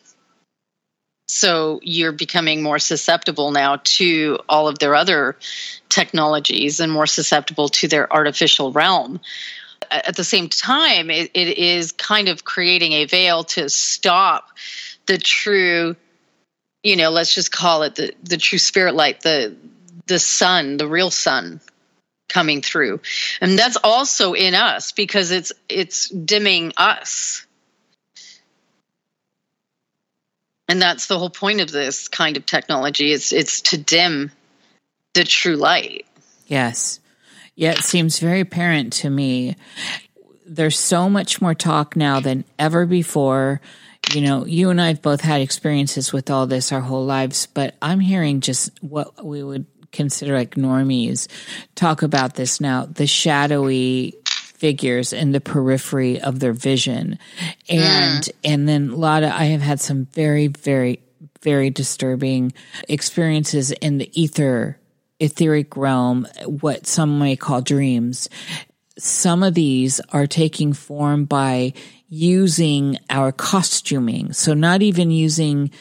So 1.28 1.80
you're 1.82 2.12
becoming 2.12 2.62
more 2.62 2.80
susceptible 2.80 3.52
now 3.52 3.80
to 3.84 4.40
all 4.50 4.68
of 4.68 4.80
their 4.80 4.96
other 4.96 5.38
technologies 5.90 6.80
and 6.80 6.92
more 6.92 7.08
susceptible 7.08 7.70
to 7.70 7.88
their 7.88 8.12
artificial 8.12 8.72
realm. 8.72 9.22
At 9.90 10.16
the 10.16 10.24
same 10.24 10.50
time, 10.50 11.10
it, 11.10 11.32
it 11.34 11.58
is 11.58 11.94
kind 11.94 12.28
of 12.28 12.44
creating 12.44 12.94
a 12.94 13.06
veil 13.06 13.44
to 13.46 13.70
stop 13.70 14.50
the 15.06 15.18
true 15.18 15.96
you 16.84 16.96
know 16.96 17.10
let's 17.10 17.34
just 17.34 17.52
call 17.52 17.84
it 17.84 17.96
the 17.96 18.14
the 18.24 18.38
true 18.38 18.60
spirit 18.60 18.96
light 18.96 19.22
the 19.22 19.56
the 20.08 20.20
sun 20.20 20.78
the 20.78 20.88
real 20.88 21.12
sun 21.12 21.62
coming 22.32 22.62
through. 22.62 23.02
And 23.40 23.60
that's 23.60 23.78
also 23.84 24.34
in 24.34 24.56
us 24.56 24.92
because 24.92 25.32
it's 25.32 25.52
it's 25.70 26.10
dimming 26.10 26.74
us. 26.78 27.46
And 30.68 30.82
that's 30.82 31.08
the 31.08 31.20
whole 31.20 31.30
point 31.30 31.60
of 31.60 31.70
this 31.70 32.08
kind 32.08 32.38
of 32.38 32.46
technology. 32.46 33.12
It's 33.12 33.34
it's 33.34 33.62
to 33.62 33.78
dim 33.78 34.32
the 35.14 35.26
true 35.26 35.58
light. 35.58 36.06
Yes. 36.48 37.00
Yeah 37.56 37.72
it 37.72 37.84
seems 37.84 38.20
very 38.20 38.40
apparent 38.40 38.94
to 38.94 39.10
me. 39.10 39.56
There's 40.46 40.80
so 40.80 41.10
much 41.10 41.42
more 41.42 41.54
talk 41.54 41.96
now 41.96 42.20
than 42.20 42.46
ever 42.58 42.86
before 42.86 43.62
you 44.14 44.22
know, 44.22 44.46
you 44.46 44.70
and 44.70 44.82
I 44.82 44.90
have 44.90 45.02
both 45.02 45.22
had 45.22 45.42
experiences 45.42 46.12
with 46.12 46.30
all 46.30 46.48
this 46.48 46.72
our 46.72 46.82
whole 46.82 47.06
lives, 47.06 47.48
but 47.48 47.76
I'm 47.82 48.00
hearing 48.00 48.42
just 48.42 48.72
what 48.82 49.24
we 49.24 49.44
would 49.44 49.66
consider 49.92 50.36
like 50.36 50.56
normies 50.56 51.28
talk 51.76 52.02
about 52.02 52.36
this 52.36 52.62
now 52.62 52.86
the 52.86 53.06
shadowy 53.06 54.14
figures 54.62 55.12
in 55.12 55.32
the 55.32 55.42
periphery 55.42 56.22
of 56.22 56.40
their 56.40 56.54
vision. 56.54 57.18
And, 57.68 58.24
mm. 58.24 58.32
and 58.44 58.70
then 58.70 58.92
a 58.92 58.96
lot 58.96 59.24
of 59.24 59.32
I 59.32 59.46
have 59.46 59.62
had 59.62 59.80
some 59.80 60.06
very, 60.06 60.48
very, 60.48 61.02
very 61.42 61.72
disturbing 61.72 62.54
experiences 62.88 63.72
in 63.72 63.98
the 63.98 64.22
ether, 64.22 64.78
etheric 65.20 65.76
realm, 65.76 66.28
what 66.46 66.86
some 66.86 67.18
may 67.18 67.36
call 67.36 67.62
dreams. 67.62 68.30
Some 69.00 69.42
of 69.42 69.56
these 69.56 70.00
are 70.10 70.28
taking 70.28 70.74
form 70.74 71.26
by 71.26 71.74
using 72.12 72.98
our 73.10 73.32
costuming. 73.32 74.34
So 74.34 74.54
not 74.54 74.82
even 74.82 75.12
using 75.12 75.72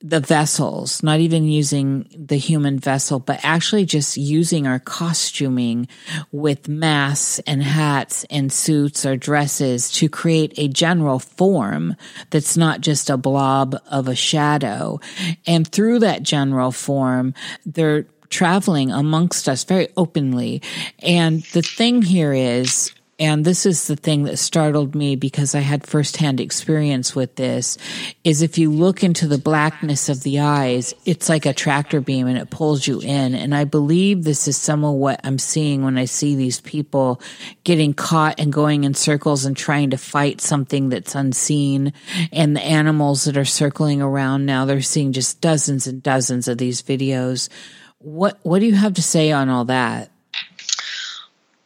the 0.00 0.18
vessels, 0.18 1.00
not 1.02 1.20
even 1.20 1.44
using 1.44 2.06
the 2.18 2.36
human 2.36 2.78
vessel, 2.78 3.20
but 3.20 3.40
actually 3.44 3.86
just 3.86 4.16
using 4.16 4.66
our 4.66 4.80
costuming 4.80 5.86
with 6.32 6.68
masks 6.68 7.38
and 7.46 7.62
hats 7.62 8.24
and 8.28 8.52
suits 8.52 9.06
or 9.06 9.16
dresses 9.16 9.90
to 9.92 10.08
create 10.08 10.52
a 10.58 10.68
general 10.68 11.20
form 11.20 11.94
that's 12.30 12.56
not 12.56 12.80
just 12.80 13.08
a 13.08 13.16
blob 13.16 13.80
of 13.88 14.08
a 14.08 14.14
shadow. 14.16 15.00
And 15.46 15.66
through 15.66 16.00
that 16.00 16.24
general 16.24 16.72
form, 16.72 17.32
they're 17.64 18.06
traveling 18.28 18.90
amongst 18.90 19.48
us 19.48 19.62
very 19.62 19.88
openly. 19.96 20.62
And 20.98 21.42
the 21.52 21.62
thing 21.62 22.02
here 22.02 22.32
is 22.32 22.92
and 23.18 23.46
this 23.46 23.64
is 23.64 23.86
the 23.86 23.96
thing 23.96 24.24
that 24.24 24.36
startled 24.36 24.94
me 24.94 25.16
because 25.16 25.54
I 25.54 25.60
had 25.60 25.86
firsthand 25.86 26.38
experience 26.38 27.16
with 27.16 27.36
this, 27.36 27.78
is 28.24 28.42
if 28.42 28.58
you 28.58 28.70
look 28.70 29.02
into 29.02 29.26
the 29.26 29.38
blackness 29.38 30.10
of 30.10 30.22
the 30.22 30.40
eyes, 30.40 30.92
it's 31.06 31.30
like 31.30 31.46
a 31.46 31.54
tractor 31.54 32.02
beam 32.02 32.26
and 32.26 32.36
it 32.36 32.50
pulls 32.50 32.86
you 32.86 33.00
in. 33.00 33.34
And 33.34 33.54
I 33.54 33.64
believe 33.64 34.24
this 34.24 34.46
is 34.46 34.58
some 34.58 34.84
of 34.84 34.96
what 34.96 35.18
I'm 35.24 35.38
seeing 35.38 35.82
when 35.82 35.96
I 35.96 36.04
see 36.04 36.36
these 36.36 36.60
people 36.60 37.22
getting 37.64 37.94
caught 37.94 38.38
and 38.38 38.52
going 38.52 38.84
in 38.84 38.92
circles 38.92 39.46
and 39.46 39.56
trying 39.56 39.90
to 39.90 39.96
fight 39.96 40.42
something 40.42 40.90
that's 40.90 41.14
unseen. 41.14 41.94
And 42.32 42.54
the 42.54 42.62
animals 42.62 43.24
that 43.24 43.38
are 43.38 43.46
circling 43.46 44.02
around 44.02 44.44
now, 44.44 44.66
they're 44.66 44.82
seeing 44.82 45.12
just 45.12 45.40
dozens 45.40 45.86
and 45.86 46.02
dozens 46.02 46.48
of 46.48 46.58
these 46.58 46.82
videos. 46.82 47.48
What, 47.96 48.38
what 48.42 48.58
do 48.58 48.66
you 48.66 48.74
have 48.74 48.92
to 48.94 49.02
say 49.02 49.32
on 49.32 49.48
all 49.48 49.64
that? 49.64 50.10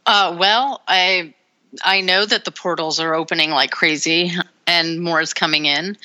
Uh, 0.07 0.37
well, 0.39 0.83
I 0.87 1.35
I 1.83 2.01
know 2.01 2.25
that 2.27 2.45
the 2.45 2.51
portals 2.51 3.01
are 3.01 3.15
opening 3.15 3.51
like 3.51 3.71
crazy 3.71 4.33
and 4.67 5.01
more 5.01 5.21
is 5.21 5.35
coming 5.35 5.67
in. 5.67 5.97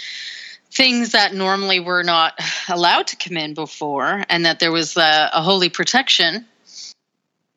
Things 0.71 1.11
that 1.13 1.33
normally 1.33 1.79
were 1.79 2.03
not 2.03 2.37
allowed 2.67 3.07
to 3.07 3.15
come 3.15 3.37
in 3.37 3.53
before, 3.53 4.25
and 4.29 4.45
that 4.45 4.59
there 4.59 4.71
was 4.71 4.97
a, 4.97 5.29
a 5.33 5.41
holy 5.41 5.69
protection. 5.69 6.45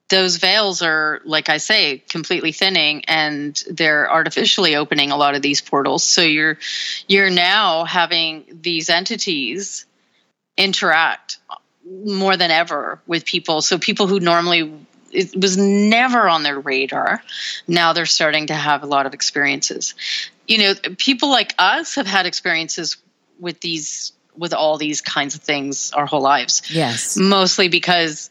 Those 0.08 0.36
veils 0.36 0.82
are, 0.82 1.20
like 1.24 1.48
I 1.48 1.58
say, 1.58 1.98
completely 2.08 2.52
thinning, 2.52 3.04
and 3.06 3.60
they're 3.68 4.10
artificially 4.10 4.76
opening 4.76 5.10
a 5.10 5.16
lot 5.16 5.34
of 5.34 5.42
these 5.42 5.60
portals. 5.60 6.04
So 6.04 6.22
you're 6.22 6.58
you're 7.08 7.30
now 7.30 7.84
having 7.84 8.44
these 8.62 8.88
entities 8.88 9.84
interact 10.56 11.38
more 11.84 12.36
than 12.36 12.50
ever 12.50 13.00
with 13.06 13.24
people. 13.24 13.62
So 13.62 13.78
people 13.78 14.06
who 14.06 14.20
normally 14.20 14.72
it 15.10 15.40
was 15.40 15.56
never 15.56 16.28
on 16.28 16.42
their 16.42 16.58
radar. 16.58 17.22
Now 17.66 17.92
they're 17.92 18.06
starting 18.06 18.48
to 18.48 18.54
have 18.54 18.82
a 18.82 18.86
lot 18.86 19.06
of 19.06 19.14
experiences. 19.14 19.94
You 20.46 20.58
know, 20.58 20.74
people 20.96 21.30
like 21.30 21.54
us 21.58 21.94
have 21.96 22.06
had 22.06 22.26
experiences 22.26 22.96
with 23.38 23.60
these 23.60 24.12
with 24.36 24.54
all 24.54 24.78
these 24.78 25.00
kinds 25.00 25.34
of 25.34 25.42
things 25.42 25.92
our 25.92 26.06
whole 26.06 26.20
lives. 26.20 26.62
Yes. 26.70 27.16
Mostly 27.16 27.68
because 27.68 28.30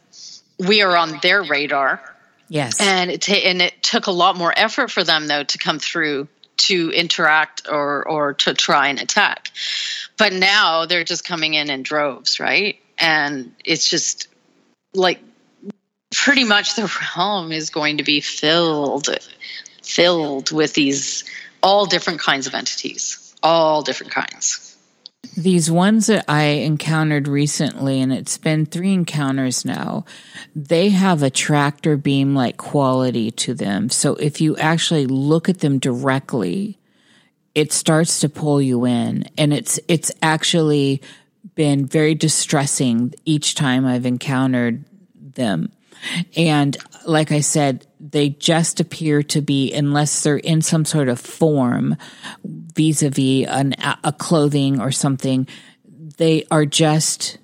we 0.58 0.82
are 0.82 0.96
on 0.96 1.20
their 1.22 1.44
radar. 1.44 2.02
Yes. 2.48 2.80
And 2.80 3.12
it 3.12 3.22
ta- 3.22 3.34
and 3.34 3.62
it 3.62 3.84
took 3.84 4.08
a 4.08 4.12
lot 4.12 4.38
more 4.38 4.54
effort 4.56 4.90
for 4.90 5.04
them 5.04 5.28
though 5.28 5.44
to 5.44 5.58
come 5.58 5.80
through 5.80 6.28
to 6.58 6.92
interact 6.92 7.68
or 7.70 8.08
or 8.08 8.34
to 8.34 8.54
try 8.54 8.88
and 8.88 9.00
attack. 9.00 9.52
But 10.18 10.34
now 10.34 10.86
they're 10.86 11.04
just 11.04 11.26
coming 11.26 11.54
in 11.54 11.70
in 11.70 11.84
droves, 11.84 12.40
right? 12.40 12.80
And 12.98 13.54
it's 13.64 13.90
just 13.90 14.28
like 14.94 15.20
pretty 16.14 16.44
much 16.44 16.76
the 16.76 16.92
realm 17.18 17.52
is 17.52 17.70
going 17.70 17.98
to 17.98 18.04
be 18.04 18.22
filled 18.22 19.08
filled 19.82 20.52
with 20.52 20.74
these 20.74 21.24
all 21.64 21.86
different 21.86 22.20
kinds 22.20 22.48
of 22.48 22.54
entities 22.54 23.36
all 23.44 23.82
different 23.82 24.12
kinds 24.12 24.68
these 25.36 25.70
ones 25.70 26.08
that 26.08 26.26
I 26.28 26.44
encountered 26.44 27.28
recently, 27.28 28.02
and 28.02 28.12
it's 28.12 28.38
been 28.38 28.66
three 28.66 28.94
encounters 28.94 29.66
now, 29.66 30.06
they 30.56 30.90
have 30.90 31.22
a 31.22 31.30
tractor 31.30 31.96
beam 31.96 32.34
like 32.34 32.58
quality 32.58 33.30
to 33.32 33.54
them. 33.54 33.90
So 33.90 34.16
if 34.16 34.42
you 34.42 34.58
actually 34.58 35.06
look 35.06 35.48
at 35.48 35.60
them 35.60 35.78
directly, 35.78 36.80
it 37.54 37.72
starts 37.72 38.20
to 38.22 38.30
pull 38.30 38.62
you 38.62 38.86
in. 38.86 39.26
And 39.38 39.54
it's, 39.54 39.80
it's 39.88 40.12
actually 40.22 41.02
been 41.56 41.86
very 41.86 42.16
distressing 42.16 43.14
each 43.26 43.56
time 43.56 43.86
I've 43.86 44.06
encountered 44.06 44.86
them. 45.16 45.72
And 46.36 46.78
like 47.06 47.32
I 47.32 47.40
said, 47.40 47.86
they 48.00 48.30
just 48.30 48.80
appear 48.80 49.24
to 49.24 49.42
be, 49.42 49.74
unless 49.74 50.24
they're 50.24 50.38
in 50.38 50.62
some 50.62 50.86
sort 50.86 51.10
of 51.10 51.20
form 51.20 51.96
vis 52.44 53.04
a 53.04 53.10
vis 53.10 53.48
a 53.48 54.14
clothing 54.14 54.80
or 54.80 54.92
something, 54.92 55.48
they 56.18 56.46
are 56.52 56.66
just 56.66 57.38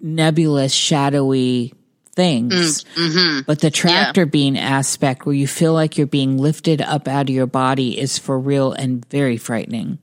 nebulous, 0.00 0.72
shadowy 0.72 1.74
things. 2.14 2.84
Mm, 2.84 3.08
mm-hmm. 3.08 3.40
But 3.46 3.60
the 3.60 3.70
tractor 3.70 4.22
yeah. 4.22 4.26
beam 4.26 4.56
aspect 4.56 5.26
where 5.26 5.34
you 5.34 5.46
feel 5.46 5.72
like 5.72 5.98
you're 5.98 6.06
being 6.06 6.38
lifted 6.38 6.80
up 6.80 7.08
out 7.08 7.28
of 7.28 7.34
your 7.34 7.46
body 7.46 7.98
is 7.98 8.18
for 8.18 8.38
real 8.38 8.72
and 8.72 9.04
very 9.08 9.36
frightening. 9.36 9.98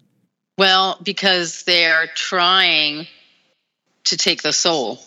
Well, 0.57 0.99
because 1.01 1.64
they're 1.64 2.07
trying 2.14 3.07
to 4.05 4.18
take 4.18 4.41
the 4.41 4.53
soul 4.53 4.99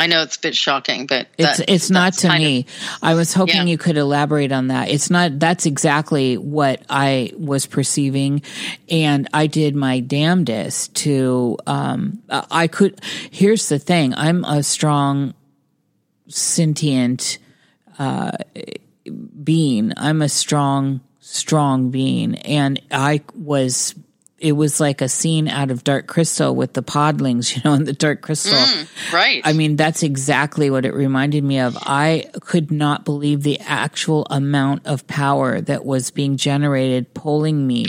I 0.00 0.06
know 0.06 0.22
it's 0.22 0.36
a 0.36 0.40
bit 0.40 0.56
shocking, 0.56 1.04
but 1.06 1.28
it's 1.36 1.58
that- 1.58 1.70
it's 1.70 1.90
not 1.90 2.14
to 2.14 2.28
kind 2.28 2.42
of- 2.42 2.48
me. 2.48 2.66
I 3.02 3.12
was 3.12 3.34
hoping 3.34 3.56
Yeah. 3.56 3.64
you 3.64 3.76
could 3.76 3.98
elaborate 3.98 4.50
on 4.50 4.68
that. 4.68 4.88
It's 4.88 5.10
not. 5.10 5.38
That's 5.38 5.66
exactly 5.66 6.38
what 6.38 6.80
I 6.88 7.32
was 7.38 7.66
perceiving, 7.66 8.40
and 8.88 9.28
I 9.34 9.46
did 9.46 9.76
my 9.76 10.00
damnedest 10.00 10.94
to. 11.04 11.58
Um, 11.66 12.20
I 12.30 12.66
could. 12.66 12.98
Here's 13.30 13.68
the 13.68 13.78
thing. 13.78 14.14
I'm 14.14 14.42
a 14.44 14.62
strong, 14.62 15.34
sentient 16.28 17.36
uh, 17.98 18.30
being. 19.44 19.92
I'm 19.98 20.22
a 20.22 20.30
strong, 20.30 21.00
strong 21.20 21.90
being, 21.90 22.36
and 22.36 22.80
I 22.90 23.20
was. 23.34 23.94
It 24.40 24.52
was 24.52 24.80
like 24.80 25.02
a 25.02 25.08
scene 25.08 25.48
out 25.48 25.70
of 25.70 25.84
Dark 25.84 26.06
Crystal 26.06 26.54
with 26.56 26.72
the 26.72 26.82
podlings, 26.82 27.54
you 27.54 27.60
know, 27.64 27.74
in 27.74 27.84
the 27.84 27.92
Dark 27.92 28.22
Crystal. 28.22 28.56
Mm, 28.56 29.12
right. 29.12 29.42
I 29.44 29.52
mean, 29.52 29.76
that's 29.76 30.02
exactly 30.02 30.70
what 30.70 30.86
it 30.86 30.94
reminded 30.94 31.44
me 31.44 31.60
of. 31.60 31.76
I 31.82 32.24
could 32.40 32.70
not 32.70 33.04
believe 33.04 33.42
the 33.42 33.60
actual 33.60 34.26
amount 34.30 34.86
of 34.86 35.06
power 35.06 35.60
that 35.60 35.84
was 35.84 36.10
being 36.10 36.38
generated 36.38 37.12
pulling 37.12 37.66
me. 37.66 37.86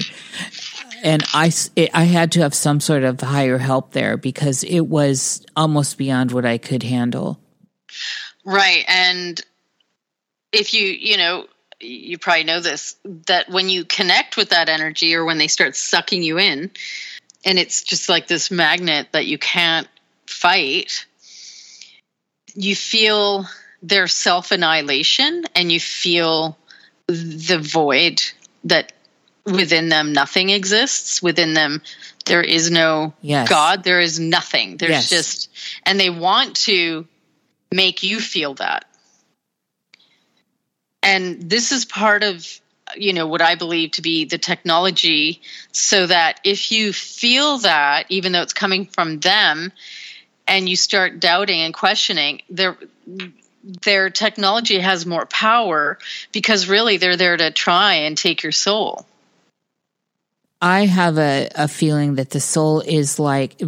And 1.03 1.23
I, 1.33 1.51
it- 1.75 1.89
I 1.93 2.03
had 2.03 2.33
to 2.33 2.41
have 2.41 2.53
some 2.53 2.79
sort 2.81 3.03
of 3.03 3.19
higher 3.21 3.57
help 3.57 3.93
there 3.93 4.17
because 4.17 4.63
it 4.65 4.81
was 4.81 5.45
almost 5.55 5.97
beyond 5.97 6.31
what 6.33 6.45
I 6.45 6.57
could 6.57 6.83
handle. 6.83 7.39
Right. 8.45 8.83
And 8.89 9.41
if 10.51 10.73
you, 10.73 10.85
you 10.87 11.15
know, 11.17 11.45
you 11.83 12.17
probably 12.17 12.43
know 12.43 12.59
this 12.59 12.95
that 13.25 13.49
when 13.49 13.69
you 13.69 13.85
connect 13.85 14.37
with 14.37 14.49
that 14.49 14.69
energy 14.69 15.15
or 15.15 15.25
when 15.25 15.37
they 15.37 15.47
start 15.47 15.75
sucking 15.75 16.23
you 16.23 16.39
in, 16.39 16.71
and 17.45 17.59
it's 17.59 17.83
just 17.83 18.09
like 18.09 18.27
this 18.27 18.51
magnet 18.51 19.07
that 19.11 19.25
you 19.25 19.37
can't 19.37 19.87
fight, 20.27 21.05
you 22.53 22.75
feel 22.75 23.45
their 23.81 24.07
self 24.07 24.51
annihilation 24.51 25.43
and 25.55 25.71
you 25.71 25.79
feel 25.79 26.57
the 27.07 27.59
void 27.59 28.21
that 28.65 28.93
within 29.45 29.89
them 29.89 30.13
nothing 30.13 30.49
exists. 30.49 31.21
Within 31.21 31.53
them, 31.53 31.81
there 32.25 32.43
is 32.43 32.69
no 32.69 33.13
Yes. 33.21 33.49
God, 33.49 33.83
there 33.83 33.99
is 33.99 34.19
nothing. 34.19 34.77
There's 34.77 34.91
Yes. 34.91 35.09
just, 35.09 35.49
and 35.83 35.99
they 35.99 36.09
want 36.09 36.55
to 36.57 37.07
make 37.71 38.03
you 38.03 38.19
feel 38.19 38.53
that. 38.55 38.85
And 41.03 41.49
this 41.49 41.71
is 41.71 41.85
part 41.85 42.23
of, 42.23 42.47
you 42.95 43.13
know, 43.13 43.27
what 43.27 43.41
I 43.41 43.55
believe 43.55 43.91
to 43.91 44.01
be 44.01 44.25
the 44.25 44.37
technology 44.37 45.41
so 45.71 46.07
that 46.07 46.39
if 46.43 46.71
you 46.71 46.93
feel 46.93 47.59
that, 47.59 48.05
even 48.09 48.31
though 48.31 48.41
it's 48.41 48.53
coming 48.53 48.85
from 48.85 49.19
them, 49.19 49.71
and 50.47 50.67
you 50.67 50.75
start 50.75 51.19
doubting 51.19 51.61
and 51.61 51.73
questioning, 51.73 52.41
their 52.49 52.77
their 53.63 54.09
technology 54.09 54.79
has 54.79 55.05
more 55.05 55.25
power 55.25 55.99
because 56.31 56.67
really 56.67 56.97
they're 56.97 57.17
there 57.17 57.37
to 57.37 57.51
try 57.51 57.93
and 57.93 58.17
take 58.17 58.43
your 58.43 58.51
soul. 58.51 59.05
I 60.61 60.85
have 60.85 61.17
a, 61.17 61.49
a 61.55 61.67
feeling 61.67 62.15
that 62.15 62.31
the 62.31 62.39
soul 62.39 62.81
is 62.81 63.19
like 63.19 63.61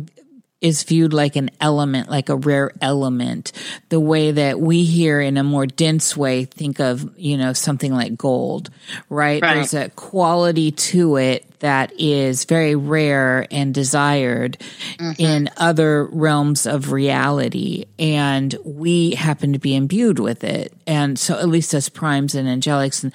is 0.63 0.83
viewed 0.83 1.11
like 1.11 1.35
an 1.35 1.51
element, 1.59 2.09
like 2.09 2.29
a 2.29 2.37
rare 2.37 2.71
element, 2.81 3.51
the 3.89 3.99
way 3.99 4.31
that 4.31 4.61
we 4.61 4.85
here 4.85 5.19
in 5.19 5.35
a 5.35 5.43
more 5.43 5.65
dense 5.65 6.15
way 6.15 6.45
think 6.45 6.79
of, 6.79 7.13
you 7.17 7.37
know, 7.37 7.51
something 7.51 7.93
like 7.93 8.15
gold, 8.17 8.69
right? 9.09 9.41
Right. 9.41 9.55
There's 9.55 9.73
a 9.73 9.89
quality 9.89 10.71
to 10.71 11.17
it 11.17 11.59
that 11.59 11.91
is 11.99 12.45
very 12.45 12.75
rare 12.75 13.45
and 13.51 13.73
desired 13.73 14.57
mm-hmm. 14.97 15.11
in 15.21 15.49
other 15.57 16.05
realms 16.05 16.65
of 16.65 16.93
reality. 16.93 17.83
And 17.99 18.55
we 18.63 19.15
happen 19.15 19.51
to 19.51 19.59
be 19.59 19.75
imbued 19.75 20.17
with 20.17 20.45
it. 20.45 20.71
And 20.87 21.19
so 21.19 21.37
at 21.37 21.49
least 21.49 21.73
as 21.73 21.89
primes 21.89 22.35
and 22.35 22.47
angelics 22.47 23.03
and 23.03 23.11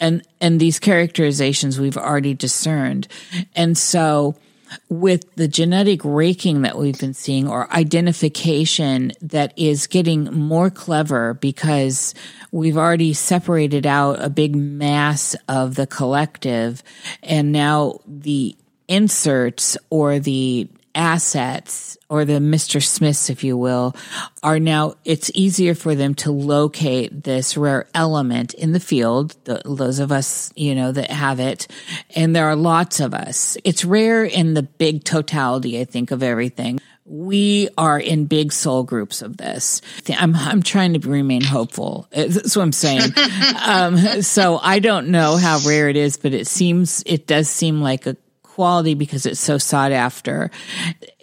and 0.00 0.22
and 0.40 0.58
these 0.58 0.78
characterizations 0.80 1.78
we've 1.78 1.98
already 1.98 2.34
discerned 2.34 3.06
and 3.54 3.78
so 3.78 4.34
with 4.88 5.34
the 5.34 5.48
genetic 5.48 6.00
raking 6.04 6.62
that 6.62 6.78
we've 6.78 6.98
been 6.98 7.14
seeing 7.14 7.48
or 7.48 7.72
identification 7.72 9.12
that 9.20 9.52
is 9.56 9.86
getting 9.86 10.24
more 10.24 10.70
clever 10.70 11.34
because 11.34 12.14
we've 12.50 12.76
already 12.76 13.12
separated 13.12 13.86
out 13.86 14.22
a 14.22 14.30
big 14.30 14.54
mass 14.54 15.34
of 15.48 15.74
the 15.74 15.86
collective 15.86 16.82
and 17.22 17.52
now 17.52 18.00
the 18.06 18.56
inserts 18.88 19.76
or 19.90 20.18
the 20.18 20.68
assets 20.94 21.96
or 22.08 22.24
the 22.24 22.34
Mr. 22.34 22.82
Smiths, 22.84 23.30
if 23.30 23.42
you 23.42 23.56
will, 23.56 23.96
are 24.42 24.58
now, 24.58 24.94
it's 25.04 25.30
easier 25.34 25.74
for 25.74 25.94
them 25.94 26.14
to 26.14 26.30
locate 26.30 27.24
this 27.24 27.56
rare 27.56 27.88
element 27.94 28.52
in 28.54 28.72
the 28.72 28.80
field, 28.80 29.34
the, 29.44 29.62
those 29.64 29.98
of 29.98 30.12
us, 30.12 30.52
you 30.54 30.74
know, 30.74 30.92
that 30.92 31.10
have 31.10 31.40
it. 31.40 31.66
And 32.14 32.36
there 32.36 32.46
are 32.46 32.56
lots 32.56 33.00
of 33.00 33.14
us. 33.14 33.56
It's 33.64 33.84
rare 33.84 34.24
in 34.24 34.54
the 34.54 34.62
big 34.62 35.04
totality, 35.04 35.80
I 35.80 35.84
think, 35.84 36.10
of 36.10 36.22
everything. 36.22 36.80
We 37.04 37.68
are 37.78 37.98
in 37.98 38.26
big 38.26 38.52
soul 38.52 38.84
groups 38.84 39.22
of 39.22 39.36
this. 39.36 39.80
I'm, 40.08 40.36
I'm 40.36 40.62
trying 40.62 41.00
to 41.00 41.08
remain 41.08 41.42
hopeful. 41.42 42.08
That's 42.12 42.54
what 42.54 42.62
I'm 42.62 42.72
saying. 42.72 43.10
um, 43.66 44.22
so 44.22 44.58
I 44.58 44.78
don't 44.78 45.08
know 45.08 45.36
how 45.36 45.58
rare 45.66 45.88
it 45.88 45.96
is, 45.96 46.16
but 46.16 46.34
it 46.34 46.46
seems, 46.46 47.02
it 47.06 47.26
does 47.26 47.48
seem 47.48 47.80
like 47.80 48.06
a 48.06 48.16
quality 48.52 48.92
because 48.94 49.24
it's 49.24 49.40
so 49.40 49.56
sought 49.56 49.92
after. 49.92 50.50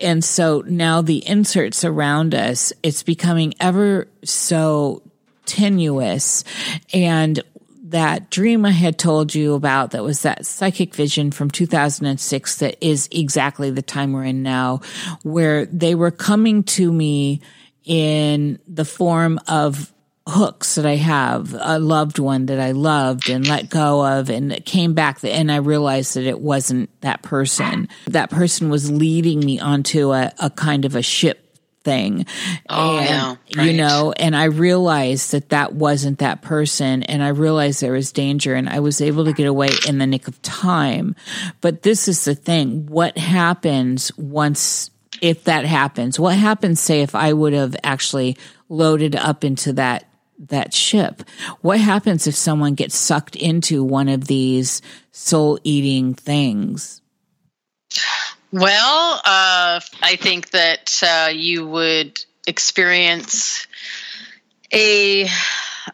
And 0.02 0.24
so 0.24 0.64
now 0.66 1.02
the 1.02 1.26
inserts 1.28 1.86
around 1.86 2.34
us, 2.34 2.74
it's 2.82 3.04
becoming 3.04 3.54
ever 3.60 4.08
so 4.24 5.04
tenuous. 5.46 6.44
And 6.92 7.40
that 7.84 8.32
dream 8.32 8.66
I 8.66 8.72
had 8.72 8.98
told 8.98 9.36
you 9.36 9.54
about 9.54 9.92
that 9.92 10.04
was 10.04 10.24
that 10.24 10.46
psychic 10.46 10.96
vision 10.96 11.32
from 11.32 11.52
2006 11.52 12.58
that 12.58 12.78
is 12.82 13.08
exactly 13.12 13.70
the 13.70 13.82
time 13.82 14.14
we're 14.14 14.26
in 14.26 14.42
now, 14.42 14.82
where 15.24 15.66
they 15.68 15.94
were 15.96 16.12
coming 16.12 16.64
to 16.64 16.92
me 16.92 17.42
in 17.86 18.60
the 18.68 18.86
form 18.86 19.40
of 19.48 19.94
hooks 20.30 20.76
that 20.76 20.86
I 20.86 20.96
have, 20.96 21.56
a 21.60 21.80
loved 21.80 22.20
one 22.20 22.48
that 22.48 22.60
I 22.60 22.72
loved 22.72 23.30
and 23.30 23.48
let 23.48 23.70
go 23.70 24.06
of 24.06 24.30
and 24.30 24.52
it 24.52 24.66
came 24.66 24.94
back 24.94 25.24
and 25.24 25.52
I 25.52 25.58
realized 25.58 26.16
that 26.16 26.26
it 26.26 26.40
wasn't 26.40 26.90
that 27.02 27.22
person. 27.22 27.90
That 28.08 28.30
person 28.30 28.70
was 28.70 28.92
leading 28.92 29.40
me 29.40 29.60
onto 29.60 30.12
a, 30.12 30.32
a 30.40 30.50
kind 30.50 30.86
of 30.86 30.96
a 30.96 31.02
ship 31.02 31.46
thing. 31.84 32.26
Oh, 32.70 32.98
and, 32.98 33.38
yeah, 33.48 33.64
You 33.64 33.74
know, 33.74 34.14
and 34.18 34.36
I 34.36 34.46
realized 34.46 35.32
that 35.32 35.50
that 35.50 35.74
wasn't 35.74 36.20
that 36.20 36.42
person 36.42 37.04
and 37.04 37.24
I 37.24 37.30
realized 37.30 37.82
there 37.82 37.94
was 37.94 38.12
danger 38.12 38.56
and 38.56 38.70
I 38.70 38.80
was 38.80 39.02
able 39.02 39.26
to 39.26 39.34
get 39.34 39.48
away 39.48 39.70
in 39.88 39.98
the 39.98 40.08
nick 40.08 40.28
of 40.28 40.42
time. 40.42 41.16
But 41.62 41.82
this 41.82 42.08
is 42.08 42.26
the 42.26 42.36
thing. 42.36 42.86
What 42.88 43.18
happens 43.18 44.16
once 44.18 44.92
if 45.22 45.46
that 45.46 45.66
happens? 45.66 46.20
What 46.20 46.38
happens 46.38 46.80
say 46.80 47.02
if 47.02 47.16
I 47.16 47.34
would 47.34 47.54
have 47.54 47.76
actually 47.84 48.38
loaded 48.70 49.16
up 49.16 49.44
into 49.44 49.74
that 49.74 50.09
that 50.48 50.74
ship. 50.74 51.24
What 51.62 51.80
happens 51.80 52.28
if 52.28 52.36
someone 52.36 52.76
gets 52.76 52.98
sucked 52.98 53.36
into 53.36 53.84
one 53.84 54.08
of 54.08 54.28
these 54.28 54.82
soul 55.12 55.60
eating 55.64 56.14
things? 56.14 57.02
Well, 58.52 59.22
uh, 59.26 59.80
I 60.02 60.16
think 60.20 60.52
that 60.52 61.02
uh, 61.04 61.30
you 61.32 61.68
would 61.68 62.20
experience 62.48 63.68
a 64.74 65.28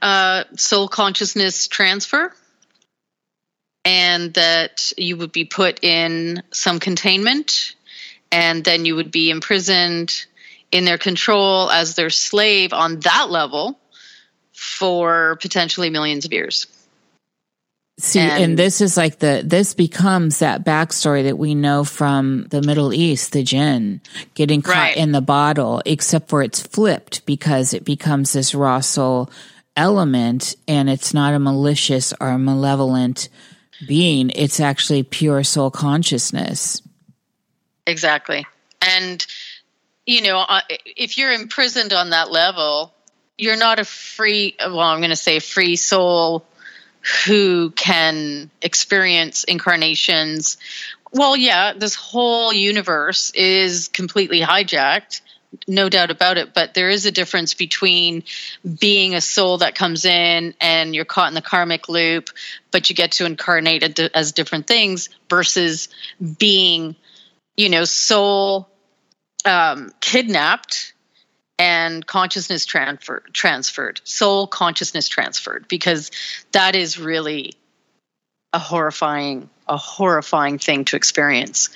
uh, 0.01 0.43
soul 0.55 0.87
consciousness 0.87 1.67
transfer, 1.67 2.33
and 3.83 4.33
that 4.35 4.93
you 4.97 5.17
would 5.17 5.31
be 5.31 5.45
put 5.45 5.83
in 5.83 6.43
some 6.51 6.79
containment, 6.79 7.75
and 8.31 8.63
then 8.63 8.85
you 8.85 8.95
would 8.95 9.11
be 9.11 9.29
imprisoned 9.29 10.25
in 10.71 10.85
their 10.85 10.97
control 10.97 11.69
as 11.69 11.95
their 11.95 12.09
slave 12.09 12.73
on 12.73 12.99
that 13.01 13.29
level 13.29 13.79
for 14.55 15.37
potentially 15.41 15.89
millions 15.89 16.25
of 16.25 16.33
years. 16.33 16.65
See, 17.97 18.19
and, 18.19 18.43
And- 18.43 18.59
this 18.59 18.81
is 18.81 18.97
like 18.97 19.19
the 19.19 19.41
this 19.45 19.73
becomes 19.73 20.39
that 20.39 20.65
backstory 20.65 21.23
that 21.23 21.37
we 21.37 21.55
know 21.55 21.83
from 21.85 22.47
the 22.49 22.61
Middle 22.61 22.93
East, 22.93 23.31
the 23.31 23.43
jinn 23.43 24.01
getting 24.33 24.61
caught 24.61 24.75
Right. 24.75 24.97
in 24.97 25.13
the 25.13 25.21
bottle, 25.21 25.81
except 25.85 26.27
for 26.27 26.41
it's 26.43 26.61
flipped 26.61 27.25
because 27.25 27.73
it 27.73 27.85
becomes 27.85 28.33
this 28.33 28.53
raw 28.53 28.81
soul 28.81 29.29
element, 29.77 30.55
and 30.67 30.89
it's 30.89 31.13
not 31.13 31.33
a 31.33 31.39
malicious 31.39 32.13
or 32.19 32.37
malevolent 32.37 33.29
being. 33.87 34.29
It's 34.35 34.59
actually 34.59 35.03
pure 35.03 35.43
soul 35.43 35.69
consciousness. 35.71 36.81
Exactly. 37.87 38.45
And, 38.81 39.25
you 40.05 40.21
know, 40.21 40.39
uh, 40.39 40.61
if 40.85 41.17
you're 41.17 41.31
imprisoned 41.33 41.93
on 41.93 42.09
that 42.11 42.31
level, 42.31 42.93
you're 43.37 43.57
not 43.57 43.79
a 43.79 43.85
free, 43.85 44.55
well, 44.59 44.79
I'm 44.79 44.99
going 44.99 45.09
to 45.09 45.15
say 45.15 45.39
free 45.39 45.75
soul 45.75 46.45
who 47.25 47.71
can 47.71 48.49
experience 48.61 49.43
incarnations. 49.43 50.57
Well, 51.11 51.35
yeah, 51.35 51.73
this 51.73 51.95
whole 51.95 52.51
universe 52.51 53.31
is 53.35 53.89
completely 53.89 54.41
hijacked 54.41 55.21
no 55.67 55.89
doubt 55.89 56.11
about 56.11 56.37
it. 56.37 56.53
But 56.53 56.73
there 56.73 56.89
is 56.89 57.05
a 57.05 57.11
difference 57.11 57.53
between 57.53 58.23
being 58.79 59.15
a 59.15 59.21
soul 59.21 59.59
that 59.59 59.75
comes 59.75 60.05
in 60.05 60.53
and 60.59 60.95
you're 60.95 61.05
caught 61.05 61.29
in 61.29 61.33
the 61.33 61.41
karmic 61.41 61.89
loop, 61.89 62.29
but 62.71 62.89
you 62.89 62.95
get 62.95 63.13
to 63.13 63.25
incarnate 63.25 63.99
as 64.13 64.31
different 64.31 64.67
things 64.67 65.09
versus 65.29 65.89
being, 66.37 66.95
you 67.55 67.69
know, 67.69 67.85
soul 67.85 68.69
um, 69.45 69.91
kidnapped 70.01 70.93
and 71.57 72.05
consciousness 72.05 72.65
transfer, 72.65 73.23
transferred, 73.31 74.01
soul 74.03 74.47
consciousness 74.47 75.07
transferred, 75.07 75.67
because 75.67 76.11
that 76.51 76.75
is 76.75 76.99
really 76.99 77.53
a 78.53 78.59
horrifying, 78.59 79.49
a 79.67 79.77
horrifying 79.77 80.57
thing 80.57 80.85
to 80.85 80.95
experience 80.95 81.69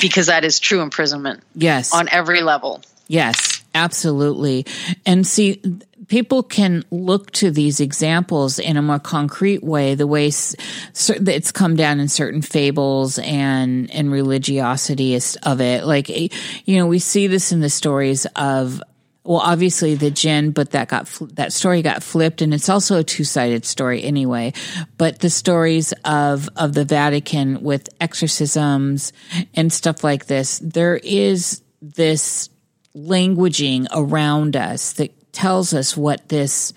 because 0.00 0.26
that 0.26 0.44
is 0.44 0.60
true 0.60 0.80
imprisonment. 0.80 1.42
Yes. 1.54 1.92
On 1.92 2.08
every 2.08 2.42
level. 2.42 2.82
Yes, 3.06 3.62
absolutely. 3.74 4.64
And 5.04 5.26
see, 5.26 5.60
people 6.08 6.42
can 6.42 6.84
look 6.90 7.30
to 7.32 7.50
these 7.50 7.80
examples 7.80 8.58
in 8.58 8.76
a 8.76 8.82
more 8.82 8.98
concrete 8.98 9.62
way, 9.62 9.94
the 9.94 10.06
way 10.06 10.26
it's 10.26 11.52
come 11.52 11.76
down 11.76 12.00
in 12.00 12.08
certain 12.08 12.42
fables 12.42 13.18
and, 13.18 13.90
and 13.90 14.10
religiosity 14.10 15.14
of 15.42 15.60
it. 15.60 15.84
Like, 15.84 16.10
eh, 16.10 16.28
you 16.64 16.76
know, 16.76 16.86
we 16.86 16.98
see 16.98 17.26
this 17.26 17.52
in 17.52 17.60
the 17.60 17.70
stories 17.70 18.26
of 18.36 18.82
well, 19.24 19.40
obviously 19.40 19.94
the 19.94 20.10
jinn, 20.10 20.50
but 20.50 20.72
that 20.72 20.88
got 20.88 21.06
that 21.32 21.50
story 21.50 21.80
got 21.80 22.02
flipped, 22.02 22.42
and 22.42 22.52
it's 22.52 22.68
also 22.68 22.98
a 22.98 23.04
two 23.04 23.24
sided 23.24 23.64
story 23.64 24.04
anyway. 24.04 24.52
But 24.98 25.20
the 25.20 25.30
stories 25.30 25.94
of 26.04 26.50
of 26.56 26.74
the 26.74 26.84
Vatican 26.84 27.62
with 27.62 27.88
exorcisms 28.02 29.14
and 29.54 29.72
stuff 29.72 30.04
like 30.04 30.26
this, 30.26 30.58
there 30.58 30.98
is 30.98 31.62
this 31.80 32.50
languaging 32.94 33.86
around 33.92 34.56
us 34.56 34.92
that 34.94 35.14
tells 35.34 35.74
us 35.74 35.96
what 35.96 36.28
this 36.28 36.72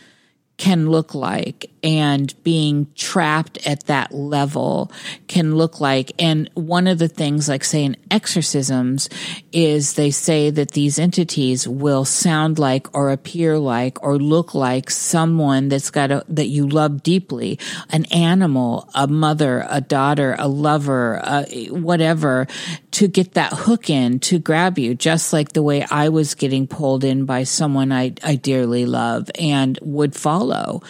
can 0.57 0.89
look 0.89 1.13
like 1.13 1.69
and 1.83 2.33
being 2.43 2.87
trapped 2.95 3.65
at 3.67 3.85
that 3.85 4.13
level 4.13 4.91
can 5.27 5.55
look 5.55 5.79
like. 5.79 6.11
And 6.19 6.49
one 6.53 6.87
of 6.87 6.97
the 6.97 7.07
things, 7.07 7.47
like 7.47 7.63
say 7.63 7.83
in 7.83 7.97
exorcisms, 8.09 9.09
is 9.51 9.93
they 9.93 10.11
say 10.11 10.49
that 10.49 10.71
these 10.71 10.99
entities 10.99 11.67
will 11.67 12.05
sound 12.05 12.59
like 12.59 12.93
or 12.95 13.11
appear 13.11 13.57
like 13.57 14.01
or 14.03 14.17
look 14.17 14.53
like 14.53 14.89
someone 14.89 15.69
that's 15.69 15.91
got 15.91 16.11
a, 16.11 16.25
that 16.29 16.47
you 16.47 16.67
love 16.67 17.03
deeply, 17.03 17.59
an 17.89 18.05
animal, 18.05 18.89
a 18.95 19.07
mother, 19.07 19.65
a 19.69 19.81
daughter, 19.81 20.35
a 20.39 20.47
lover, 20.47 21.21
whatever, 21.69 22.47
to 22.91 23.07
get 23.07 23.33
that 23.33 23.53
hook 23.53 23.89
in 23.89 24.19
to 24.19 24.39
grab 24.39 24.79
you, 24.79 24.95
just 24.95 25.31
like 25.31 25.53
the 25.53 25.61
way 25.61 25.85
I 25.89 26.09
was 26.09 26.35
getting 26.35 26.67
pulled 26.67 27.03
in 27.03 27.25
by 27.25 27.43
someone 27.43 27.91
I, 27.91 28.13
I 28.23 28.35
dearly 28.35 28.85
love 28.85 29.29
and 29.39 29.77
would 29.81 30.15
follow 30.15 30.81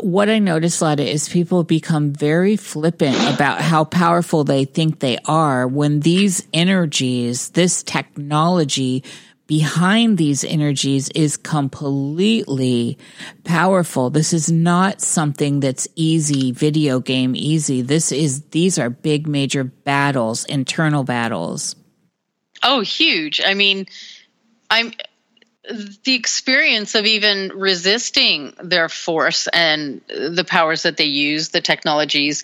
what 0.00 0.28
I 0.28 0.38
notice, 0.38 0.80
Lauda, 0.80 1.08
is 1.08 1.28
people 1.28 1.64
become 1.64 2.12
very 2.12 2.56
flippant 2.56 3.16
about 3.34 3.60
how 3.60 3.84
powerful 3.84 4.44
they 4.44 4.64
think 4.64 5.00
they 5.00 5.18
are 5.26 5.66
when 5.66 6.00
these 6.00 6.46
energies, 6.52 7.50
this 7.50 7.82
technology 7.82 9.04
behind 9.46 10.16
these 10.16 10.42
energies 10.44 11.10
is 11.10 11.36
completely 11.36 12.96
powerful. 13.44 14.10
This 14.10 14.32
is 14.32 14.50
not 14.50 15.00
something 15.00 15.60
that's 15.60 15.86
easy, 15.96 16.52
video 16.52 17.00
game 17.00 17.36
easy. 17.36 17.82
This 17.82 18.10
is, 18.10 18.42
these 18.50 18.78
are 18.78 18.88
big 18.88 19.26
major 19.26 19.64
battles, 19.64 20.44
internal 20.46 21.04
battles. 21.04 21.76
Oh, 22.62 22.80
huge. 22.80 23.40
I 23.44 23.52
mean, 23.54 23.86
I'm, 24.70 24.92
the 25.70 26.14
experience 26.14 26.94
of 26.94 27.06
even 27.06 27.50
resisting 27.54 28.54
their 28.62 28.88
force 28.88 29.48
and 29.48 30.00
the 30.08 30.44
powers 30.46 30.82
that 30.82 30.96
they 30.96 31.04
use, 31.04 31.50
the 31.50 31.60
technologies, 31.60 32.42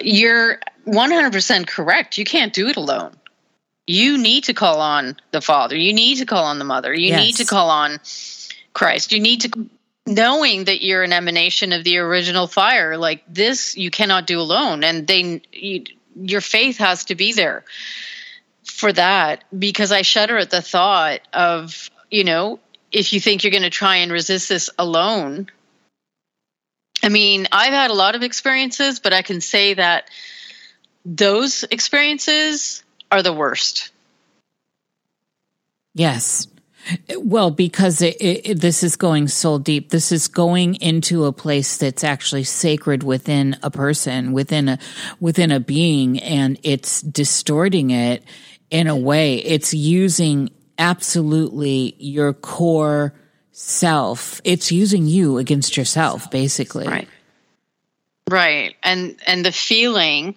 you're 0.00 0.58
100% 0.86 1.66
correct. 1.66 2.18
You 2.18 2.24
can't 2.24 2.52
do 2.52 2.68
it 2.68 2.76
alone. 2.76 3.14
You 3.86 4.16
need 4.16 4.44
to 4.44 4.54
call 4.54 4.80
on 4.80 5.16
the 5.32 5.42
Father. 5.42 5.76
You 5.76 5.92
need 5.92 6.16
to 6.16 6.26
call 6.26 6.44
on 6.44 6.58
the 6.58 6.64
Mother. 6.64 6.94
You 6.94 7.08
yes. 7.08 7.22
need 7.22 7.36
to 7.36 7.44
call 7.44 7.68
on 7.68 8.00
Christ. 8.72 9.12
You 9.12 9.20
need 9.20 9.42
to, 9.42 9.68
knowing 10.06 10.64
that 10.64 10.82
you're 10.82 11.02
an 11.02 11.12
emanation 11.12 11.72
of 11.74 11.84
the 11.84 11.98
original 11.98 12.46
fire, 12.46 12.96
like 12.96 13.22
this, 13.28 13.76
you 13.76 13.90
cannot 13.90 14.26
do 14.26 14.40
alone. 14.40 14.82
And 14.82 15.06
they, 15.06 15.42
you, 15.52 15.84
your 16.16 16.40
faith 16.40 16.78
has 16.78 17.04
to 17.06 17.14
be 17.14 17.34
there 17.34 17.64
for 18.64 18.92
that 18.92 19.44
because 19.56 19.92
I 19.92 20.02
shudder 20.02 20.38
at 20.38 20.50
the 20.50 20.62
thought 20.62 21.20
of, 21.32 21.90
you 22.10 22.24
know, 22.24 22.60
if 22.90 23.12
you 23.12 23.20
think 23.20 23.42
you're 23.42 23.50
going 23.50 23.62
to 23.62 23.70
try 23.70 23.96
and 23.96 24.12
resist 24.12 24.48
this 24.48 24.70
alone. 24.78 25.48
I 27.02 27.08
mean, 27.08 27.48
I've 27.52 27.72
had 27.72 27.90
a 27.90 27.94
lot 27.94 28.14
of 28.14 28.22
experiences, 28.22 29.00
but 29.00 29.12
I 29.12 29.22
can 29.22 29.40
say 29.40 29.74
that 29.74 30.08
those 31.04 31.64
experiences 31.70 32.82
are 33.10 33.22
the 33.22 33.32
worst. 33.32 33.90
Yes. 35.94 36.46
Well, 37.16 37.50
because 37.50 38.02
it, 38.02 38.16
it, 38.20 38.60
this 38.60 38.82
is 38.82 38.96
going 38.96 39.28
so 39.28 39.58
deep. 39.58 39.90
This 39.90 40.12
is 40.12 40.28
going 40.28 40.74
into 40.76 41.24
a 41.24 41.32
place 41.32 41.78
that's 41.78 42.04
actually 42.04 42.44
sacred 42.44 43.02
within 43.02 43.56
a 43.62 43.70
person, 43.70 44.32
within 44.32 44.68
a 44.68 44.78
within 45.18 45.50
a 45.50 45.60
being, 45.60 46.18
and 46.20 46.58
it's 46.62 47.00
distorting 47.00 47.90
it 47.90 48.22
in 48.70 48.86
a 48.86 48.96
way. 48.96 49.36
It's 49.36 49.74
using 49.74 50.50
absolutely 50.78 51.94
your 51.98 52.32
core 52.32 53.14
self. 53.52 54.40
It's 54.44 54.72
using 54.72 55.06
you 55.06 55.38
against 55.38 55.76
yourself, 55.76 56.30
basically. 56.30 56.86
Right. 56.86 57.08
Right. 58.28 58.74
And 58.82 59.16
and 59.26 59.44
the 59.44 59.52
feeling 59.52 60.34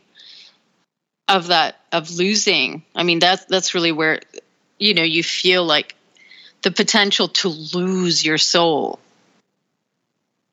of 1.27 1.47
that 1.47 1.77
of 1.91 2.11
losing. 2.11 2.83
I 2.95 3.03
mean 3.03 3.19
that's 3.19 3.45
that's 3.45 3.73
really 3.73 3.91
where 3.91 4.19
you 4.77 4.93
know 4.93 5.03
you 5.03 5.23
feel 5.23 5.65
like 5.65 5.95
the 6.61 6.71
potential 6.71 7.29
to 7.29 7.49
lose 7.49 8.25
your 8.25 8.37
soul 8.37 8.99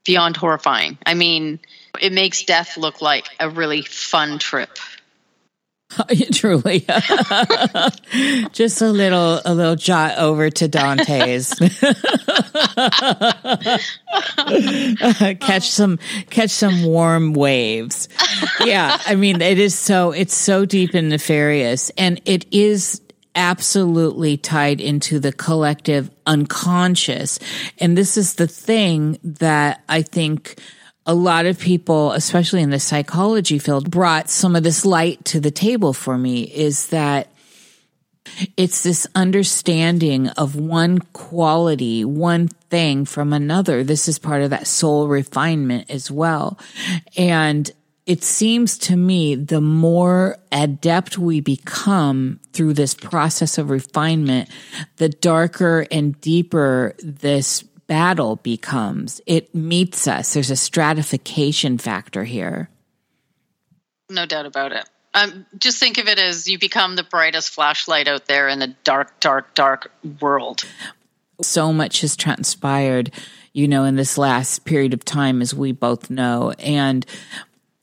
beyond 0.04 0.36
horrifying. 0.36 0.98
I 1.04 1.14
mean, 1.14 1.58
it 2.00 2.12
makes 2.12 2.44
death 2.44 2.76
look 2.76 3.00
like 3.00 3.26
a 3.40 3.48
really 3.48 3.82
fun 3.82 4.38
trip. 4.38 4.78
Truly, 6.32 6.80
just 8.52 8.82
a 8.82 8.90
little 8.90 9.40
a 9.44 9.54
little 9.54 9.76
jot 9.76 10.18
over 10.18 10.50
to 10.50 10.66
Dante's. 10.66 11.54
catch 15.40 15.42
oh. 15.42 15.58
some 15.60 15.98
catch 16.30 16.50
some 16.50 16.84
warm 16.84 17.32
waves. 17.32 18.08
Yeah, 18.64 18.98
I 19.06 19.14
mean 19.14 19.40
it 19.40 19.58
is 19.58 19.78
so 19.78 20.10
it's 20.10 20.34
so 20.34 20.64
deep 20.64 20.94
and 20.94 21.10
nefarious, 21.10 21.90
and 21.90 22.20
it 22.24 22.46
is 22.52 23.00
absolutely 23.34 24.36
tied 24.36 24.80
into 24.80 25.18
the 25.18 25.32
collective 25.32 26.10
unconscious. 26.26 27.38
And 27.78 27.96
this 27.96 28.16
is 28.16 28.34
the 28.34 28.46
thing 28.46 29.18
that 29.22 29.82
I 29.88 30.02
think 30.02 30.58
a 31.06 31.14
lot 31.14 31.46
of 31.46 31.58
people, 31.58 32.12
especially 32.12 32.62
in 32.62 32.70
the 32.70 32.80
psychology 32.80 33.58
field, 33.58 33.90
brought 33.90 34.30
some 34.30 34.56
of 34.56 34.62
this 34.62 34.84
light 34.84 35.24
to 35.26 35.40
the 35.40 35.50
table 35.50 35.92
for 35.92 36.16
me 36.16 36.42
is 36.42 36.88
that 36.88 37.30
it's 38.56 38.82
this 38.82 39.06
understanding 39.14 40.28
of 40.30 40.56
one 40.56 40.98
quality, 40.98 42.04
one 42.04 42.48
thing 42.48 43.04
from 43.04 43.32
another. 43.32 43.84
This 43.84 44.08
is 44.08 44.18
part 44.18 44.42
of 44.42 44.50
that 44.50 44.66
soul 44.66 45.08
refinement 45.08 45.90
as 45.90 46.10
well. 46.10 46.58
And 47.16 47.70
it 48.06 48.22
seems 48.22 48.76
to 48.78 48.96
me 48.96 49.34
the 49.34 49.60
more 49.60 50.38
adept 50.52 51.18
we 51.18 51.40
become 51.40 52.40
through 52.52 52.74
this 52.74 52.94
process 52.94 53.58
of 53.58 53.70
refinement, 53.70 54.48
the 54.96 55.08
darker 55.08 55.86
and 55.90 56.18
deeper 56.20 56.94
this 57.02 57.64
battle 57.86 58.36
becomes. 58.36 59.20
It 59.26 59.54
meets 59.54 60.06
us. 60.08 60.34
There's 60.34 60.50
a 60.50 60.56
stratification 60.56 61.78
factor 61.78 62.24
here. 62.24 62.68
No 64.10 64.26
doubt 64.26 64.46
about 64.46 64.72
it. 64.72 64.88
Um, 65.14 65.46
just 65.56 65.78
think 65.78 65.98
of 65.98 66.08
it 66.08 66.18
as 66.18 66.48
you 66.48 66.58
become 66.58 66.96
the 66.96 67.04
brightest 67.04 67.50
flashlight 67.50 68.08
out 68.08 68.26
there 68.26 68.48
in 68.48 68.60
a 68.62 68.68
dark, 68.84 69.20
dark, 69.20 69.54
dark 69.54 69.92
world. 70.20 70.64
So 71.40 71.72
much 71.72 72.00
has 72.00 72.16
transpired, 72.16 73.12
you 73.52 73.68
know, 73.68 73.84
in 73.84 73.94
this 73.94 74.18
last 74.18 74.64
period 74.64 74.92
of 74.92 75.04
time, 75.04 75.40
as 75.40 75.54
we 75.54 75.72
both 75.72 76.10
know. 76.10 76.52
And 76.58 77.06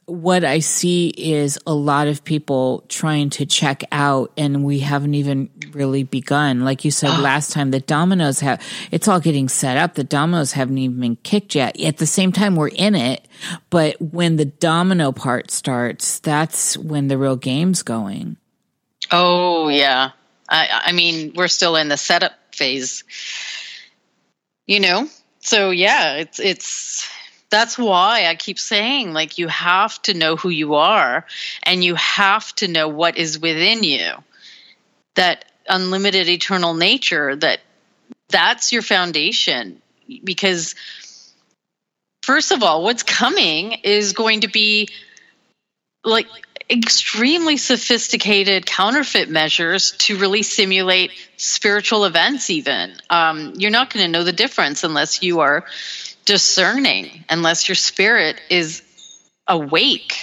what 0.05 0.43
I 0.43 0.59
see 0.59 1.09
is 1.09 1.59
a 1.65 1.73
lot 1.73 2.07
of 2.07 2.23
people 2.23 2.83
trying 2.89 3.29
to 3.31 3.45
check 3.45 3.83
out 3.91 4.31
and 4.35 4.63
we 4.63 4.79
haven't 4.79 5.13
even 5.13 5.49
really 5.71 6.03
begun. 6.03 6.61
Like 6.61 6.83
you 6.83 6.91
said 6.91 7.19
last 7.19 7.51
time, 7.51 7.71
the 7.71 7.79
dominoes 7.79 8.39
have, 8.39 8.61
it's 8.91 9.07
all 9.07 9.19
getting 9.19 9.47
set 9.47 9.77
up. 9.77 9.93
The 9.93 10.03
dominoes 10.03 10.53
haven't 10.53 10.77
even 10.77 10.99
been 10.99 11.15
kicked 11.17 11.55
yet. 11.55 11.79
At 11.79 11.97
the 11.97 12.05
same 12.05 12.31
time, 12.31 12.55
we're 12.55 12.69
in 12.69 12.95
it. 12.95 13.27
But 13.69 14.01
when 14.01 14.35
the 14.35 14.45
domino 14.45 15.11
part 15.11 15.51
starts, 15.51 16.19
that's 16.19 16.77
when 16.77 17.07
the 17.07 17.17
real 17.17 17.37
game's 17.37 17.83
going. 17.83 18.37
Oh, 19.11 19.69
yeah. 19.69 20.11
I, 20.49 20.81
I 20.85 20.91
mean, 20.91 21.33
we're 21.35 21.47
still 21.47 21.75
in 21.75 21.87
the 21.87 21.97
setup 21.97 22.33
phase. 22.53 23.03
You 24.67 24.79
know, 24.79 25.07
so 25.39 25.71
yeah, 25.71 26.17
it's 26.17 26.39
it's 26.39 27.09
that's 27.51 27.77
why 27.77 28.25
I 28.27 28.35
keep 28.35 28.57
saying 28.57 29.13
like 29.13 29.37
you 29.37 29.47
have 29.49 30.01
to 30.03 30.13
know 30.13 30.37
who 30.37 30.49
you 30.49 30.75
are 30.75 31.25
and 31.63 31.83
you 31.83 31.95
have 31.95 32.55
to 32.55 32.67
know 32.67 32.87
what 32.87 33.17
is 33.17 33.37
within 33.37 33.83
you. 33.83 34.11
That 35.15 35.45
unlimited 35.67 36.27
eternal 36.27 36.73
nature 36.73 37.35
that 37.35 37.59
that's 38.29 38.71
your 38.71 38.81
foundation 38.81 39.81
because 40.23 40.75
first 42.23 42.51
of 42.51 42.63
all 42.63 42.83
what's 42.83 43.03
coming 43.03 43.73
is 43.83 44.13
going 44.13 44.41
to 44.41 44.47
be 44.47 44.89
like 46.03 46.27
extremely 46.69 47.57
sophisticated 47.57 48.65
counterfeit 48.65 49.29
measures 49.29 49.91
to 49.91 50.17
really 50.17 50.41
simulate 50.41 51.11
spiritual 51.37 52.05
events 52.05 52.49
even 52.49 52.93
um, 53.09 53.53
you're 53.57 53.71
not 53.71 53.93
going 53.93 54.05
to 54.05 54.11
know 54.11 54.23
the 54.23 54.33
difference 54.33 54.83
unless 54.83 55.21
you 55.21 55.41
are 55.41 55.65
discerning 56.25 57.25
unless 57.29 57.67
your 57.67 57.75
spirit 57.75 58.39
is 58.49 58.83
awake. 59.47 60.17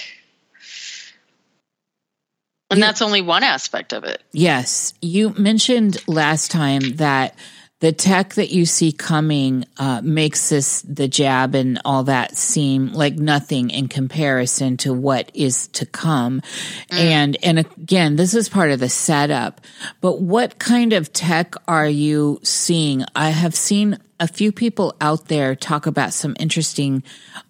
And 2.71 2.81
that's 2.81 3.01
only 3.01 3.21
one 3.21 3.43
aspect 3.43 3.93
of 3.93 4.03
it. 4.03 4.21
Yes. 4.31 4.93
You 5.01 5.33
mentioned 5.37 6.07
last 6.07 6.51
time 6.51 6.97
that 6.97 7.35
the 7.79 7.91
tech 7.93 8.33
that 8.33 8.49
you 8.49 8.65
see 8.65 8.91
coming 8.91 9.65
uh, 9.77 10.01
makes 10.03 10.49
this 10.49 10.81
the 10.81 11.07
jab 11.07 11.55
and 11.55 11.81
all 11.85 12.03
that 12.03 12.37
seem 12.37 12.91
like 12.93 13.15
nothing 13.15 13.69
in 13.69 13.87
comparison 13.87 14.77
to 14.77 14.93
what 14.93 15.31
is 15.33 15.67
to 15.69 15.85
come 15.85 16.41
mm. 16.41 16.97
and 16.97 17.37
and 17.43 17.59
again 17.59 18.15
this 18.15 18.33
is 18.33 18.49
part 18.49 18.71
of 18.71 18.79
the 18.79 18.89
setup 18.89 19.61
but 20.01 20.21
what 20.21 20.59
kind 20.59 20.93
of 20.93 21.11
tech 21.13 21.55
are 21.67 21.87
you 21.87 22.39
seeing 22.43 23.03
i 23.15 23.29
have 23.29 23.55
seen 23.55 23.97
a 24.19 24.27
few 24.27 24.51
people 24.51 24.95
out 24.99 25.27
there 25.27 25.55
talk 25.55 25.85
about 25.85 26.13
some 26.13 26.35
interesting 26.39 27.01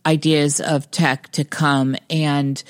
ideas 0.05 0.61
of 0.61 0.89
tech 0.91 1.31
to 1.31 1.43
come 1.43 1.95
and 2.09 2.63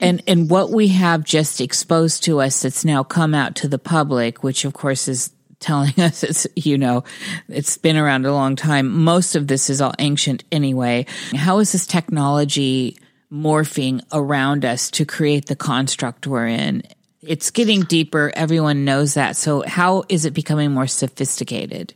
and 0.00 0.22
and 0.26 0.50
what 0.50 0.70
we 0.70 0.88
have 0.88 1.22
just 1.22 1.60
exposed 1.60 2.24
to 2.24 2.40
us 2.40 2.62
that's 2.62 2.84
now 2.84 3.04
come 3.04 3.34
out 3.34 3.54
to 3.54 3.68
the 3.68 3.78
public 3.78 4.42
which 4.42 4.64
of 4.64 4.72
course 4.72 5.06
is 5.06 5.30
telling 5.60 5.94
us 5.98 6.22
it's, 6.24 6.46
you 6.56 6.76
know, 6.76 7.04
it's 7.48 7.76
been 7.78 7.96
around 7.96 8.26
a 8.26 8.32
long 8.32 8.56
time. 8.56 9.04
Most 9.04 9.36
of 9.36 9.46
this 9.46 9.70
is 9.70 9.80
all 9.80 9.94
ancient 9.98 10.44
anyway. 10.50 11.06
How 11.34 11.58
is 11.58 11.72
this 11.72 11.86
technology 11.86 12.98
morphing 13.32 14.02
around 14.12 14.64
us 14.64 14.90
to 14.90 15.04
create 15.04 15.46
the 15.46 15.56
construct 15.56 16.26
we're 16.26 16.48
in? 16.48 16.82
It's 17.22 17.50
getting 17.50 17.82
deeper. 17.82 18.32
Everyone 18.34 18.84
knows 18.84 19.14
that. 19.14 19.36
So 19.36 19.62
how 19.66 20.04
is 20.08 20.24
it 20.24 20.32
becoming 20.32 20.72
more 20.72 20.86
sophisticated? 20.86 21.94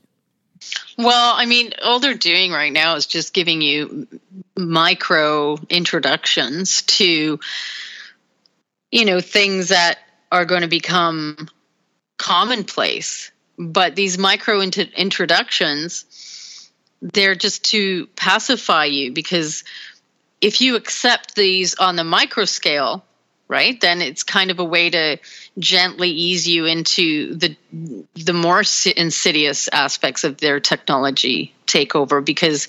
Well, 0.97 1.35
I 1.37 1.47
mean, 1.47 1.73
all 1.83 1.99
they're 1.99 2.15
doing 2.15 2.53
right 2.53 2.73
now 2.73 2.97
is 2.97 3.07
just 3.07 3.35
giving 3.35 3.61
you 3.61 4.07
micro 4.57 5.59
introductions 5.69 6.83
to, 6.83 7.41
you 8.91 9.05
know, 9.05 9.21
things 9.21 9.69
that 9.69 9.99
are 10.31 10.45
going 10.45 10.63
to 10.63 10.69
become 10.69 11.49
commonplace 12.17 13.31
but 13.59 13.95
these 13.95 14.19
micro 14.19 14.61
int- 14.61 14.79
introductions 14.79 16.71
they're 17.03 17.35
just 17.35 17.65
to 17.65 18.07
pacify 18.17 18.87
you 18.87 19.13
because 19.13 19.63
if 20.41 20.61
you 20.61 20.77
accept 20.77 21.35
these 21.35 21.75
on 21.75 21.97
the 21.97 22.05
micro 22.05 22.45
scale 22.45 23.05
right 23.49 23.81
then 23.81 24.01
it's 24.01 24.23
kind 24.23 24.51
of 24.51 24.59
a 24.59 24.65
way 24.65 24.91
to 24.91 25.19
gently 25.59 26.11
ease 26.11 26.49
you 26.49 26.65
into 26.65 27.35
the 27.35 27.57
the 28.15 28.33
more 28.33 28.63
insidious 28.97 29.69
aspects 29.69 30.25
of 30.25 30.39
their 30.39 30.61
technology 30.61 31.55
takeover 31.67 32.25
because 32.25 32.69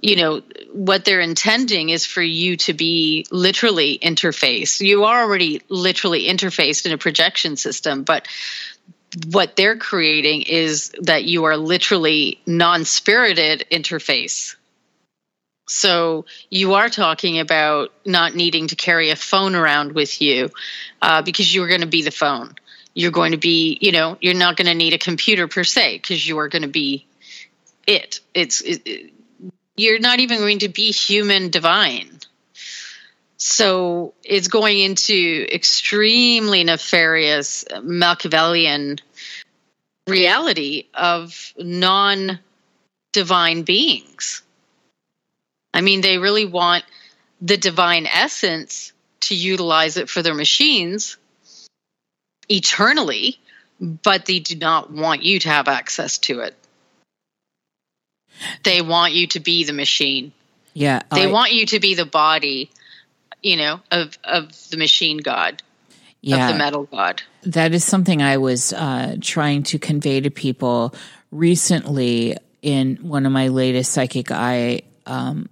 you 0.00 0.16
know 0.16 0.42
what 0.72 1.04
they're 1.04 1.20
intending 1.20 1.88
is 1.88 2.04
for 2.04 2.22
you 2.22 2.56
to 2.56 2.72
be 2.72 3.24
literally 3.30 3.98
interfaced. 3.98 4.80
You 4.80 5.04
are 5.04 5.22
already 5.22 5.62
literally 5.68 6.26
interfaced 6.26 6.86
in 6.86 6.92
a 6.92 6.98
projection 6.98 7.56
system 7.56 8.02
but 8.02 8.26
what 9.26 9.56
they're 9.56 9.76
creating 9.76 10.42
is 10.42 10.92
that 11.02 11.24
you 11.24 11.44
are 11.44 11.56
literally 11.56 12.40
non 12.46 12.84
spirited 12.84 13.64
interface. 13.70 14.56
So 15.68 16.26
you 16.50 16.74
are 16.74 16.88
talking 16.88 17.38
about 17.38 17.92
not 18.04 18.34
needing 18.34 18.68
to 18.68 18.76
carry 18.76 19.10
a 19.10 19.16
phone 19.16 19.54
around 19.54 19.92
with 19.92 20.20
you 20.20 20.50
uh, 21.00 21.22
because 21.22 21.54
you're 21.54 21.68
going 21.68 21.82
to 21.82 21.86
be 21.86 22.02
the 22.02 22.10
phone. 22.10 22.54
You're 22.94 23.10
going 23.10 23.32
to 23.32 23.38
be, 23.38 23.78
you 23.80 23.92
know, 23.92 24.18
you're 24.20 24.34
not 24.34 24.56
going 24.56 24.66
to 24.66 24.74
need 24.74 24.92
a 24.92 24.98
computer 24.98 25.48
per 25.48 25.64
se 25.64 25.98
because 25.98 26.26
you 26.26 26.38
are 26.38 26.48
going 26.48 26.62
to 26.62 26.68
be 26.68 27.06
it. 27.86 28.20
It's 28.34 28.60
it, 28.60 29.12
you're 29.76 30.00
not 30.00 30.20
even 30.20 30.38
going 30.38 30.60
to 30.60 30.68
be 30.68 30.92
human 30.92 31.50
divine. 31.50 32.18
So 33.44 34.14
it's 34.22 34.46
going 34.46 34.78
into 34.78 35.48
extremely 35.52 36.62
nefarious 36.62 37.64
Machiavellian 37.82 39.00
reality 40.06 40.86
of 40.94 41.52
non 41.58 42.38
divine 43.12 43.64
beings. 43.64 44.42
I 45.74 45.80
mean, 45.80 46.02
they 46.02 46.18
really 46.18 46.44
want 46.44 46.84
the 47.40 47.56
divine 47.56 48.06
essence 48.06 48.92
to 49.22 49.34
utilize 49.34 49.96
it 49.96 50.08
for 50.08 50.22
their 50.22 50.34
machines 50.34 51.16
eternally, 52.48 53.40
but 53.80 54.24
they 54.24 54.38
do 54.38 54.54
not 54.54 54.92
want 54.92 55.24
you 55.24 55.40
to 55.40 55.48
have 55.48 55.66
access 55.66 56.18
to 56.18 56.42
it. 56.42 56.54
They 58.62 58.82
want 58.82 59.14
you 59.14 59.26
to 59.26 59.40
be 59.40 59.64
the 59.64 59.72
machine. 59.72 60.30
Yeah. 60.74 61.02
They 61.10 61.26
I, 61.26 61.32
want 61.32 61.52
you 61.52 61.66
to 61.66 61.80
be 61.80 61.96
the 61.96 62.06
body 62.06 62.70
you 63.42 63.56
know, 63.56 63.80
of 63.90 64.18
of 64.24 64.50
the 64.70 64.76
machine 64.76 65.18
god, 65.18 65.62
yeah, 66.20 66.48
of 66.48 66.52
the 66.52 66.58
metal 66.58 66.84
god. 66.84 67.22
That 67.42 67.72
is 67.72 67.84
something 67.84 68.22
I 68.22 68.36
was 68.36 68.72
uh, 68.72 69.16
trying 69.20 69.64
to 69.64 69.78
convey 69.78 70.20
to 70.20 70.30
people 70.30 70.94
recently 71.30 72.36
in 72.62 72.96
one 72.96 73.26
of 73.26 73.32
my 73.32 73.48
latest 73.48 73.92
psychic 73.92 74.30
eye 74.30 74.82
um, 75.06 75.48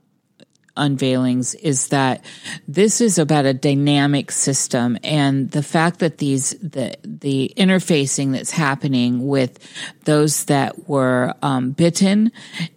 unveilings 0.76 1.54
is 1.56 1.88
that 1.88 2.24
this 2.66 3.00
is 3.00 3.18
about 3.18 3.44
a 3.44 3.52
dynamic 3.52 4.30
system 4.30 4.96
and 5.02 5.50
the 5.50 5.62
fact 5.62 5.98
that 5.98 6.18
these 6.18 6.50
the 6.62 6.96
the 7.02 7.52
interfacing 7.56 8.32
that's 8.32 8.50
happening 8.50 9.26
with 9.26 9.58
those 10.04 10.44
that 10.44 10.88
were 10.88 11.34
um, 11.42 11.72
bitten 11.72 12.32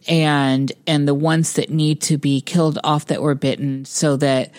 and 0.07 0.71
and 0.85 1.07
the 1.07 1.13
ones 1.13 1.53
that 1.53 1.69
need 1.69 2.01
to 2.01 2.17
be 2.17 2.41
killed 2.41 2.79
off 2.83 3.07
that 3.07 3.21
were 3.21 3.35
bitten 3.35 3.85
so 3.85 4.17
that 4.17 4.51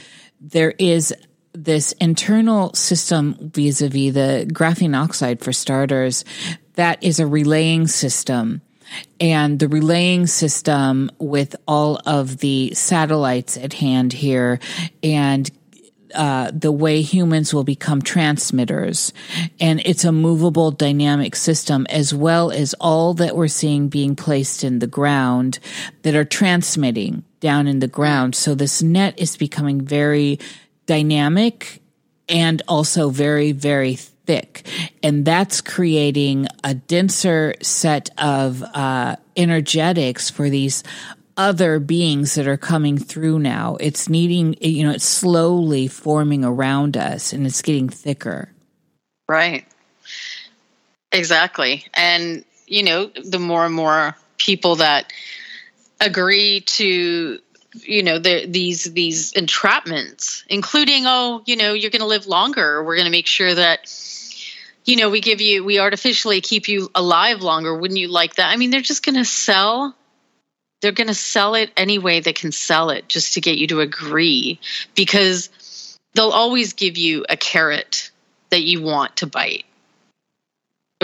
there 0.53 0.75
is 0.79 1.15
this 1.53 1.93
internal 1.93 2.73
system 2.75 3.37
vis-a-vis 3.41 4.13
the 4.13 4.47
graphene 4.53 4.97
oxide 4.97 5.41
for 5.41 5.53
starters 5.53 6.25
that 6.75 7.03
is 7.03 7.21
a 7.21 7.27
relaying 7.27 7.87
system 7.87 8.61
and 9.21 9.59
the 9.59 9.69
relaying 9.69 10.27
system 10.27 11.11
with 11.19 11.57
all 11.67 12.01
of 12.05 12.39
the 12.39 12.75
satellites 12.75 13.57
at 13.57 13.73
hand 13.73 14.13
here 14.13 14.59
and 15.03 15.51
uh, 16.15 16.51
the 16.55 16.71
way 16.71 17.03
humans 17.03 17.53
will 17.53 17.65
become 17.65 18.01
transmitters. 18.01 19.13
And 19.59 19.83
it's 19.85 20.05
a 20.05 20.13
movable 20.13 20.71
dynamic 20.71 21.35
system 21.35 21.89
as 21.91 22.15
well 22.15 22.53
as 22.53 22.73
all 22.81 23.15
that 23.15 23.35
we're 23.35 23.49
seeing 23.49 23.89
being 23.89 24.15
placed 24.15 24.63
in 24.63 24.79
the 24.79 24.87
ground 24.87 25.59
that 26.03 26.15
are 26.15 26.25
transmitting 26.25 27.25
down 27.45 27.69
in 27.69 27.79
the 27.79 27.87
ground. 27.87 28.35
So 28.35 28.55
this 28.55 28.83
net 28.83 29.19
is 29.19 29.37
becoming 29.37 29.83
very 29.83 30.41
dynamic 30.87 31.83
and 32.27 32.63
also 32.67 33.11
very, 33.11 33.53
very 33.53 33.97
thick. 33.97 34.67
And 35.03 35.27
that's 35.27 35.61
creating 35.61 36.49
a 36.65 36.73
denser 36.73 37.55
set 37.61 38.09
of 38.17 38.63
uh, 38.63 39.17
energetics 39.37 40.31
for 40.31 40.49
these 40.49 40.83
other 41.37 41.81
beings 41.81 42.35
that 42.37 42.49
are 42.49 42.57
coming 42.57 42.97
through 42.97 43.41
now. 43.41 43.77
It's 43.79 44.09
needing, 44.09 44.57
you 44.63 44.85
know, 44.85 44.93
it's 44.93 45.05
slowly 45.05 45.87
forming 45.87 46.47
around 46.47 46.97
us 46.97 47.35
and 47.35 47.47
it's 47.47 47.61
getting 47.61 47.91
thicker. 47.91 48.49
Right. 49.29 49.67
Exactly. 51.13 51.85
And, 51.93 52.43
you 52.67 52.85
know, 52.85 53.11
the 53.23 53.39
more 53.39 53.67
and 53.67 53.75
more 53.75 54.17
people 54.39 54.77
that 54.77 55.13
agree 56.01 56.61
to 56.61 57.39
you 57.83 58.03
know 58.03 58.19
the, 58.19 58.47
these 58.47 58.85
these 58.85 59.33
entrapments 59.33 60.45
including 60.49 61.05
oh 61.07 61.43
you 61.47 61.57
know 61.57 61.73
you're 61.73 61.91
going 61.91 62.01
to 62.01 62.07
live 62.07 62.27
longer. 62.27 62.83
We're 62.83 62.97
going 62.97 63.07
to 63.07 63.11
make 63.11 63.27
sure 63.27 63.55
that 63.55 63.93
you 64.85 64.97
know 64.97 65.11
we 65.11 65.21
give 65.21 65.41
you 65.41 65.65
we 65.65 65.79
artificially 65.79 66.41
keep 66.41 66.69
you 66.69 66.91
alive 66.95 67.43
longer. 67.43 67.77
Wouldn't 67.77 67.99
you 67.99 68.09
like 68.09 68.37
that? 68.37 68.51
I 68.51 68.57
mean 68.57 68.71
they're 68.71 68.81
just 68.81 69.05
going 69.05 69.17
to 69.17 69.25
sell 69.25 69.95
they're 70.83 70.93
going 70.93 71.09
to 71.09 71.15
sell 71.15 71.55
it 71.55 71.73
any 71.77 71.99
way 71.99 72.21
they 72.21 72.35
can 72.35 72.53
sell 72.53 72.91
it 72.91 73.09
just 73.09 73.35
to 73.35 73.41
get 73.41 73.57
you 73.57 73.67
to 73.69 73.81
agree 73.81 74.61
because 74.95 75.99
they'll 76.15 76.29
always 76.31 76.75
give 76.75 76.99
you 76.99 77.25
a 77.29 77.37
carrot 77.37 78.11
that 78.51 78.63
you 78.63 78.83
want 78.83 79.17
to 79.17 79.27
bite 79.27 79.65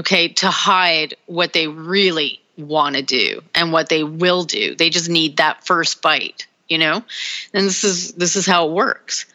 okay, 0.01 0.29
to 0.29 0.49
hide 0.49 1.15
what 1.27 1.53
they 1.53 1.69
really 1.69 2.41
want 2.61 2.97
to 2.97 3.03
do 3.03 3.43
and 3.55 3.73
what 3.73 3.89
they 3.89 4.05
will 4.05 4.45
do. 4.45 4.75
They 4.75 4.91
just 4.91 5.09
need 5.09 5.39
that 5.39 5.67
first 5.67 6.03
bite, 6.03 6.47
you 6.69 6.79
know? 6.79 7.03
And 7.53 7.67
this 7.67 7.85
is 7.85 8.13
this 8.13 8.37
is 8.37 8.47
how 8.47 8.69
it 8.69 8.73
works. 8.73 9.27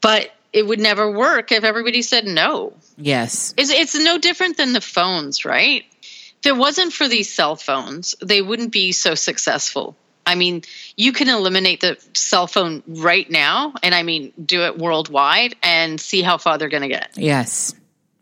But 0.00 0.30
it 0.52 0.66
would 0.66 0.80
never 0.80 1.10
work 1.10 1.52
if 1.52 1.64
everybody 1.64 2.02
said 2.02 2.24
no. 2.24 2.72
Yes. 2.96 3.52
It's, 3.56 3.70
it's 3.70 3.94
no 3.94 4.18
different 4.18 4.56
than 4.56 4.72
the 4.72 4.80
phones, 4.80 5.44
right? 5.44 5.84
If 6.00 6.46
it 6.46 6.56
wasn't 6.56 6.92
for 6.92 7.08
these 7.08 7.32
cell 7.32 7.56
phones, 7.56 8.14
they 8.22 8.40
wouldn't 8.40 8.72
be 8.72 8.92
so 8.92 9.14
successful. 9.14 9.96
I 10.24 10.34
mean, 10.34 10.62
you 10.96 11.12
can 11.12 11.28
eliminate 11.28 11.80
the 11.80 12.02
cell 12.14 12.46
phone 12.46 12.82
right 12.86 13.30
now, 13.30 13.74
and 13.82 13.94
I 13.94 14.02
mean, 14.02 14.32
do 14.44 14.62
it 14.62 14.76
worldwide 14.76 15.54
and 15.62 16.00
see 16.00 16.22
how 16.22 16.36
far 16.38 16.58
they're 16.58 16.68
going 16.68 16.82
to 16.82 16.88
get. 16.88 17.10
Yes. 17.16 17.74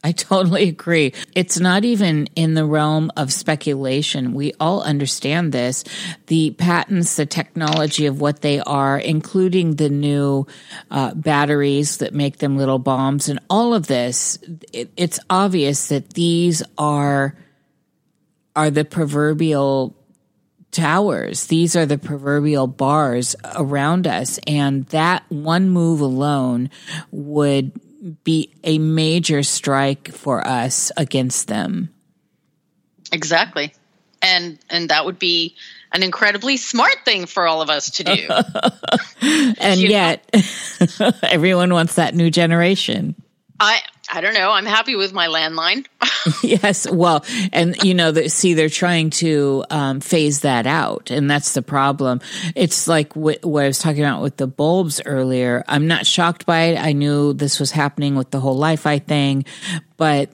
I 0.05 0.13
totally 0.13 0.69
agree. 0.69 1.15
It's 1.35 1.59
not 1.59 1.87
even 1.87 2.29
in 2.37 2.53
the 2.53 2.67
realm 2.67 3.11
of 3.17 3.33
speculation. 3.33 4.35
We 4.35 4.53
all 4.61 4.83
understand 4.83 5.53
this. 5.53 5.83
The 6.27 6.51
patents, 6.51 7.17
the 7.17 7.25
technology 7.25 8.05
of 8.05 8.21
what 8.21 8.43
they 8.43 8.61
are, 8.61 8.99
including 8.99 9.77
the 9.77 9.89
new 9.89 10.47
uh, 10.91 11.15
batteries 11.15 11.97
that 11.97 12.13
make 12.13 12.37
them 12.37 12.59
little 12.59 12.79
bombs, 12.79 13.31
and 13.31 13.41
all 13.49 13.73
of 13.73 13.87
this, 13.87 14.39
it, 14.75 14.93
it's 14.99 15.19
obvious 15.31 15.89
that 15.89 16.11
these 16.11 16.63
are 16.77 17.35
are 18.55 18.71
the 18.71 18.85
proverbial 18.85 19.97
towers. 20.71 21.47
These 21.47 21.77
are 21.77 21.87
the 21.87 21.99
proverbial 21.99 22.67
bars 22.67 23.35
around 23.55 24.07
us. 24.07 24.39
And 24.47 24.85
that 24.87 25.25
one 25.29 25.71
move 25.71 26.01
alone 26.01 26.69
would 27.11 27.73
be 28.25 28.53
a 28.63 28.79
major 28.79 29.43
strike 29.43 30.13
for 30.13 30.47
us 30.47 30.93
against 30.97 31.49
them. 31.49 31.91
Exactly. 33.13 33.73
And 34.21 34.59
and 34.71 34.91
that 34.91 35.05
would 35.05 35.19
be 35.19 35.55
an 35.93 36.03
incredibly 36.03 36.57
smart 36.57 36.97
thing 37.05 37.27
for 37.27 37.47
all 37.47 37.63
of 37.63 37.71
us 37.71 37.91
to 37.91 38.05
do. 38.05 38.29
and 39.61 39.81
yet 39.81 40.29
everyone 41.23 41.73
wants 41.73 41.95
that 41.95 42.15
new 42.15 42.31
generation. 42.31 43.15
I 43.61 43.81
I 44.13 44.21
don't 44.21 44.35
know. 44.35 44.51
I'm 44.51 44.67
happy 44.67 44.97
with 44.97 45.13
my 45.13 45.29
landline. 45.29 45.87
yes, 46.43 46.91
well, 46.91 47.25
and 47.53 47.83
you 47.83 47.95
know, 47.95 48.13
the, 48.13 48.29
see, 48.29 48.55
they're 48.55 48.69
trying 48.69 49.11
to 49.11 49.65
um, 49.71 50.01
phase 50.01 50.41
that 50.41 50.67
out, 50.67 51.11
and 51.11 51.31
that's 51.31 51.53
the 51.53 51.63
problem. 51.63 52.21
It's 52.55 52.89
like 52.89 53.15
what, 53.15 53.45
what 53.45 53.65
I 53.65 53.67
was 53.67 53.79
talking 53.79 54.03
about 54.03 54.23
with 54.23 54.37
the 54.37 54.47
bulbs 54.47 55.01
earlier. 55.05 55.65
I'm 55.69 55.87
not 55.87 56.07
shocked 56.07 56.47
by 56.47 56.61
it. 56.63 56.79
I 56.79 56.93
knew 56.93 57.33
this 57.35 57.61
was 57.61 57.71
happening 57.71 58.15
with 58.15 58.31
the 58.31 58.41
whole 58.41 58.59
Li-Fi 58.59 59.01
thing, 59.01 59.45
but 59.97 60.31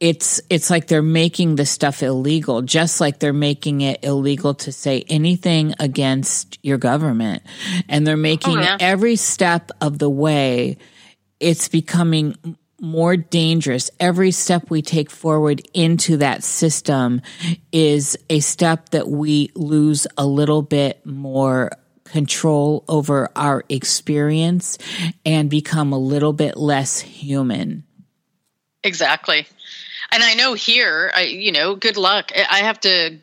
it's 0.00 0.40
it's 0.50 0.70
like 0.70 0.86
they're 0.86 1.02
making 1.02 1.56
the 1.56 1.66
stuff 1.66 2.02
illegal, 2.02 2.62
just 2.62 3.00
like 3.00 3.18
they're 3.18 3.32
making 3.32 3.82
it 3.82 4.00
illegal 4.02 4.54
to 4.54 4.72
say 4.72 5.04
anything 5.08 5.74
against 5.78 6.58
your 6.62 6.78
government, 6.78 7.42
and 7.88 8.06
they're 8.06 8.16
making 8.16 8.58
oh, 8.58 8.62
yeah. 8.62 8.76
every 8.80 9.16
step 9.16 9.70
of 9.80 9.98
the 9.98 10.10
way. 10.10 10.78
It's 11.40 11.68
becoming 11.68 12.56
more 12.80 13.16
dangerous. 13.16 13.90
Every 14.00 14.30
step 14.30 14.70
we 14.70 14.82
take 14.82 15.10
forward 15.10 15.62
into 15.72 16.18
that 16.18 16.42
system 16.42 17.22
is 17.72 18.16
a 18.28 18.40
step 18.40 18.90
that 18.90 19.08
we 19.08 19.50
lose 19.54 20.06
a 20.18 20.26
little 20.26 20.62
bit 20.62 21.04
more 21.06 21.70
control 22.04 22.84
over 22.88 23.30
our 23.34 23.64
experience 23.68 24.78
and 25.24 25.48
become 25.50 25.92
a 25.92 25.98
little 25.98 26.32
bit 26.32 26.56
less 26.56 27.00
human. 27.00 27.84
Exactly. 28.82 29.46
And 30.12 30.22
I 30.22 30.34
know 30.34 30.54
here, 30.54 31.10
I, 31.14 31.22
you 31.22 31.50
know, 31.50 31.74
good 31.74 31.96
luck. 31.96 32.30
I 32.34 32.58
have 32.58 32.78
to 32.80 33.18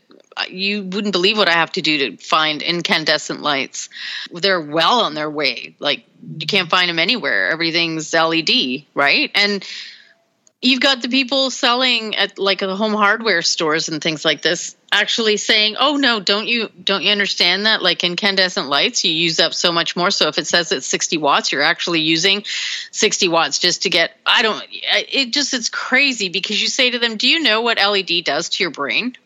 you 0.49 0.83
wouldn't 0.83 1.11
believe 1.11 1.37
what 1.37 1.49
I 1.49 1.53
have 1.53 1.71
to 1.73 1.81
do 1.81 2.11
to 2.11 2.17
find 2.17 2.61
incandescent 2.61 3.41
lights. 3.41 3.89
They're 4.31 4.61
well 4.61 5.01
on 5.01 5.13
their 5.13 5.29
way. 5.29 5.75
Like 5.79 6.05
you 6.37 6.47
can't 6.47 6.69
find 6.69 6.89
them 6.89 6.99
anywhere. 6.99 7.49
Everything's 7.49 8.13
LED, 8.13 8.85
right? 8.93 9.31
And 9.35 9.65
you've 10.61 10.79
got 10.79 11.01
the 11.01 11.09
people 11.09 11.49
selling 11.49 12.15
at 12.15 12.37
like 12.37 12.59
the 12.59 12.75
home 12.75 12.93
hardware 12.93 13.41
stores 13.41 13.89
and 13.89 14.01
things 14.01 14.23
like 14.23 14.41
this 14.41 14.75
actually 14.91 15.37
saying, 15.37 15.75
"Oh 15.79 15.95
no, 15.97 16.19
don't 16.19 16.47
you 16.47 16.69
don't 16.83 17.03
you 17.03 17.11
understand 17.11 17.65
that 17.65 17.81
like 17.81 18.03
incandescent 18.03 18.67
lights 18.67 19.03
you 19.03 19.11
use 19.11 19.39
up 19.39 19.53
so 19.53 19.71
much 19.71 19.95
more. 19.95 20.11
So 20.11 20.27
if 20.27 20.37
it 20.37 20.47
says 20.47 20.71
it's 20.71 20.85
60 20.85 21.17
watts, 21.17 21.51
you're 21.51 21.61
actually 21.61 22.01
using 22.01 22.43
60 22.91 23.27
watts 23.27 23.59
just 23.59 23.83
to 23.83 23.89
get 23.89 24.15
I 24.25 24.41
don't 24.41 24.63
it 24.69 25.33
just 25.33 25.53
it's 25.53 25.69
crazy 25.69 26.29
because 26.29 26.61
you 26.61 26.67
say 26.67 26.91
to 26.91 26.99
them, 26.99 27.17
"Do 27.17 27.27
you 27.27 27.41
know 27.41 27.61
what 27.61 27.79
LED 27.79 28.23
does 28.23 28.49
to 28.49 28.63
your 28.63 28.71
brain?" 28.71 29.17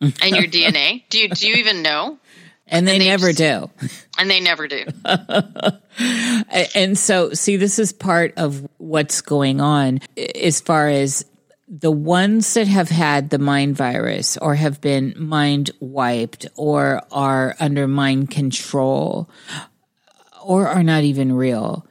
And 0.00 0.14
your 0.22 0.44
DNA? 0.44 1.04
Do 1.08 1.18
you 1.18 1.28
do 1.28 1.48
you 1.48 1.54
even 1.56 1.82
know? 1.82 2.18
And 2.72 2.86
they, 2.86 2.92
and 2.92 3.00
they 3.00 3.08
never 3.08 3.32
just, 3.32 3.38
do. 3.80 3.88
And 4.16 4.30
they 4.30 4.38
never 4.38 4.68
do. 4.68 4.84
and 6.76 6.96
so, 6.96 7.32
see, 7.32 7.56
this 7.56 7.80
is 7.80 7.92
part 7.92 8.34
of 8.36 8.64
what's 8.78 9.22
going 9.22 9.60
on 9.60 9.98
as 10.36 10.60
far 10.60 10.88
as 10.88 11.24
the 11.66 11.90
ones 11.90 12.54
that 12.54 12.68
have 12.68 12.88
had 12.88 13.30
the 13.30 13.40
mind 13.40 13.76
virus 13.76 14.36
or 14.36 14.54
have 14.54 14.80
been 14.80 15.14
mind 15.16 15.70
wiped 15.80 16.46
or 16.54 17.02
are 17.10 17.56
under 17.58 17.88
mind 17.88 18.30
control 18.30 19.28
or 20.42 20.68
are 20.68 20.82
not 20.82 21.02
even 21.04 21.32
real. 21.32 21.86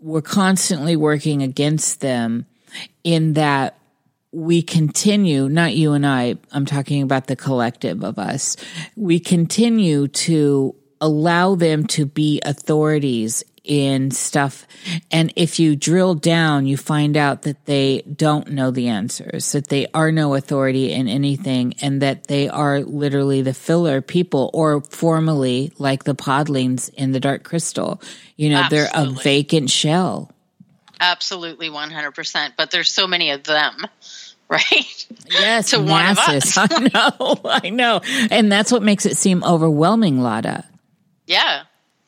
We're 0.00 0.22
constantly 0.22 0.96
working 0.96 1.42
against 1.42 2.00
them 2.00 2.46
in 3.02 3.32
that 3.32 3.78
we 4.36 4.60
continue, 4.60 5.48
not 5.48 5.74
you 5.74 5.94
and 5.94 6.06
I, 6.06 6.36
I'm 6.52 6.66
talking 6.66 7.00
about 7.00 7.26
the 7.26 7.36
collective 7.36 8.04
of 8.04 8.18
us, 8.18 8.56
we 8.94 9.18
continue 9.18 10.08
to 10.08 10.74
allow 11.00 11.54
them 11.54 11.86
to 11.86 12.04
be 12.04 12.42
authorities 12.44 13.42
in 13.64 14.10
stuff. 14.10 14.66
And 15.10 15.32
if 15.36 15.58
you 15.58 15.74
drill 15.74 16.14
down, 16.14 16.66
you 16.66 16.76
find 16.76 17.16
out 17.16 17.42
that 17.42 17.64
they 17.64 18.02
don't 18.02 18.50
know 18.50 18.70
the 18.70 18.88
answers, 18.88 19.52
that 19.52 19.68
they 19.68 19.86
are 19.94 20.12
no 20.12 20.34
authority 20.34 20.92
in 20.92 21.08
anything, 21.08 21.74
and 21.80 22.02
that 22.02 22.26
they 22.26 22.46
are 22.46 22.80
literally 22.80 23.40
the 23.40 23.54
filler 23.54 24.02
people, 24.02 24.50
or 24.52 24.82
formally 24.82 25.72
like 25.78 26.04
the 26.04 26.14
podlings 26.14 26.92
in 26.92 27.12
the 27.12 27.20
Dark 27.20 27.42
Crystal. 27.42 28.02
You 28.36 28.50
know, 28.50 28.60
Absolutely. 28.60 28.92
they're 28.92 29.02
a 29.02 29.22
vacant 29.22 29.70
shell. 29.70 30.30
Absolutely, 31.00 31.70
100%. 31.70 32.52
But 32.56 32.70
there's 32.70 32.90
so 32.90 33.06
many 33.06 33.30
of 33.30 33.44
them 33.44 33.86
right? 34.48 35.06
Yes, 35.30 35.70
to 35.70 35.80
masses. 35.80 36.56
one 36.56 36.66
of 36.66 36.72
us. 36.72 36.92
I 36.94 37.10
know, 37.18 37.40
I 37.44 37.70
know, 37.70 38.00
and 38.30 38.50
that's 38.50 38.70
what 38.70 38.82
makes 38.82 39.06
it 39.06 39.16
seem 39.16 39.42
overwhelming, 39.42 40.20
Lauda. 40.20 40.64
Yeah, 41.26 41.62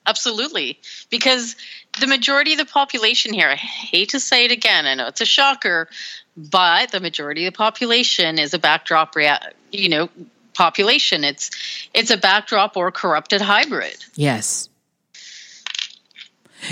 absolutely. 0.06 0.78
Because 1.10 1.56
the 2.00 2.06
majority 2.06 2.52
of 2.52 2.58
the 2.58 2.64
population 2.64 3.32
here, 3.32 3.48
I 3.48 3.56
hate 3.56 4.10
to 4.10 4.20
say 4.20 4.44
it 4.44 4.52
again, 4.52 4.86
I 4.86 4.94
know 4.94 5.08
it's 5.08 5.20
a 5.20 5.26
shocker, 5.26 5.88
but 6.36 6.92
the 6.92 7.00
majority 7.00 7.46
of 7.46 7.54
the 7.54 7.56
population 7.56 8.38
is 8.38 8.54
a 8.54 8.58
backdrop, 8.58 9.16
rea- 9.16 9.38
you 9.72 9.88
know, 9.88 10.08
population. 10.54 11.24
It's 11.24 11.50
it's 11.94 12.10
a 12.10 12.16
backdrop 12.16 12.76
or 12.76 12.92
corrupted 12.92 13.40
hybrid. 13.40 13.96
Yes. 14.14 14.67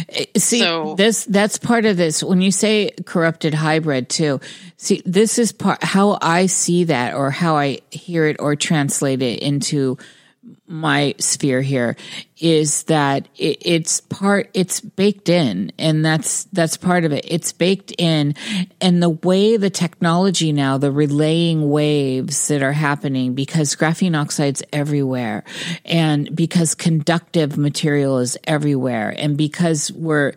Eh, 0.09 0.27
see, 0.37 0.61
so, 0.61 0.95
this 0.97 1.25
that's 1.25 1.59
part 1.59 1.85
of 1.85 1.97
this. 1.97 2.23
When 2.23 2.41
you 2.41 2.51
say 2.51 2.91
corrupted 3.05 3.55
hybrid 3.55 4.09
too, 4.09 4.41
see, 4.77 5.03
this 5.05 5.39
is 5.39 5.53
part 5.53 5.83
how 5.83 6.19
I 6.21 6.47
see 6.47 6.85
that 6.85 7.15
or 7.15 7.31
how 7.31 7.57
I 7.57 7.81
hear 7.91 8.27
it 8.27 8.37
or 8.39 8.57
translate 8.57 9.23
it 9.23 9.41
into 9.41 9.99
my 10.67 11.15
sphere 11.19 11.63
here 11.63 11.97
is 12.39 12.85
that 12.85 13.29
it, 13.37 13.59
it's 13.61 14.01
part 14.01 14.51
it's 14.53 14.81
baked 14.81 15.29
in 15.29 15.73
and 15.79 16.05
that's 16.05 16.45
that's 16.45 16.77
part 16.77 17.05
of 17.05 17.13
it. 17.13 17.25
It's 17.29 17.53
baked 17.53 17.93
in 17.99 18.35
and 18.81 19.03
the 19.03 19.11
way 19.11 19.57
the 19.57 19.71
technology 19.71 20.53
now 20.53 20.79
the 20.79 20.93
relaying 20.93 21.71
waves 21.71 22.49
that 22.49 22.63
are 22.63 22.73
happening 22.73 23.35
because 23.35 23.77
graphene 23.77 24.17
oxide's 24.17 24.63
everywhere 24.73 25.45
and 25.85 26.35
because 26.35 26.75
conductive 26.75 27.57
material 27.57 28.19
is 28.19 28.37
everywhere 28.45 29.15
and 29.17 29.37
because 29.37 29.93
we're 29.93 30.35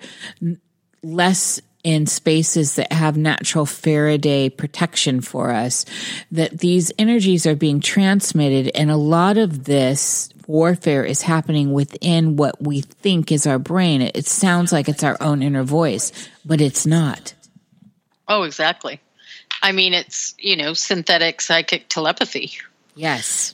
less 1.01 1.61
in 1.83 2.05
spaces 2.05 2.75
that 2.75 2.91
have 2.91 3.15
natural 3.17 3.65
Faraday 3.65 4.49
protection 4.49 5.21
for 5.21 5.51
us, 5.51 5.85
that 6.31 6.59
these 6.59 6.91
energies 6.97 7.47
are 7.47 7.55
being 7.55 7.79
transmitted. 7.79 8.71
And 8.75 8.91
a 8.91 8.97
lot 8.97 9.37
of 9.37 9.63
this 9.63 10.29
warfare 10.45 11.05
is 11.05 11.21
happening 11.21 11.71
within 11.71 12.35
what 12.35 12.61
we 12.61 12.81
think 12.81 13.31
is 13.31 13.47
our 13.47 13.59
brain. 13.59 14.01
It, 14.01 14.25
sounds 14.25 14.71
like 14.71 14.89
it's 14.89 15.03
our 15.03 15.17
own 15.21 15.41
inner 15.41 15.63
voice, 15.63 16.11
but 16.43 16.59
it's 16.59 16.85
not. 16.85 17.33
Oh, 18.27 18.43
exactly. 18.43 18.99
I 19.61 19.71
mean, 19.71 19.93
it's, 19.93 20.35
you 20.37 20.55
know, 20.55 20.73
synthetic 20.73 21.39
psychic 21.41 21.87
telepathy. 21.87 22.51
Yes. 22.95 23.53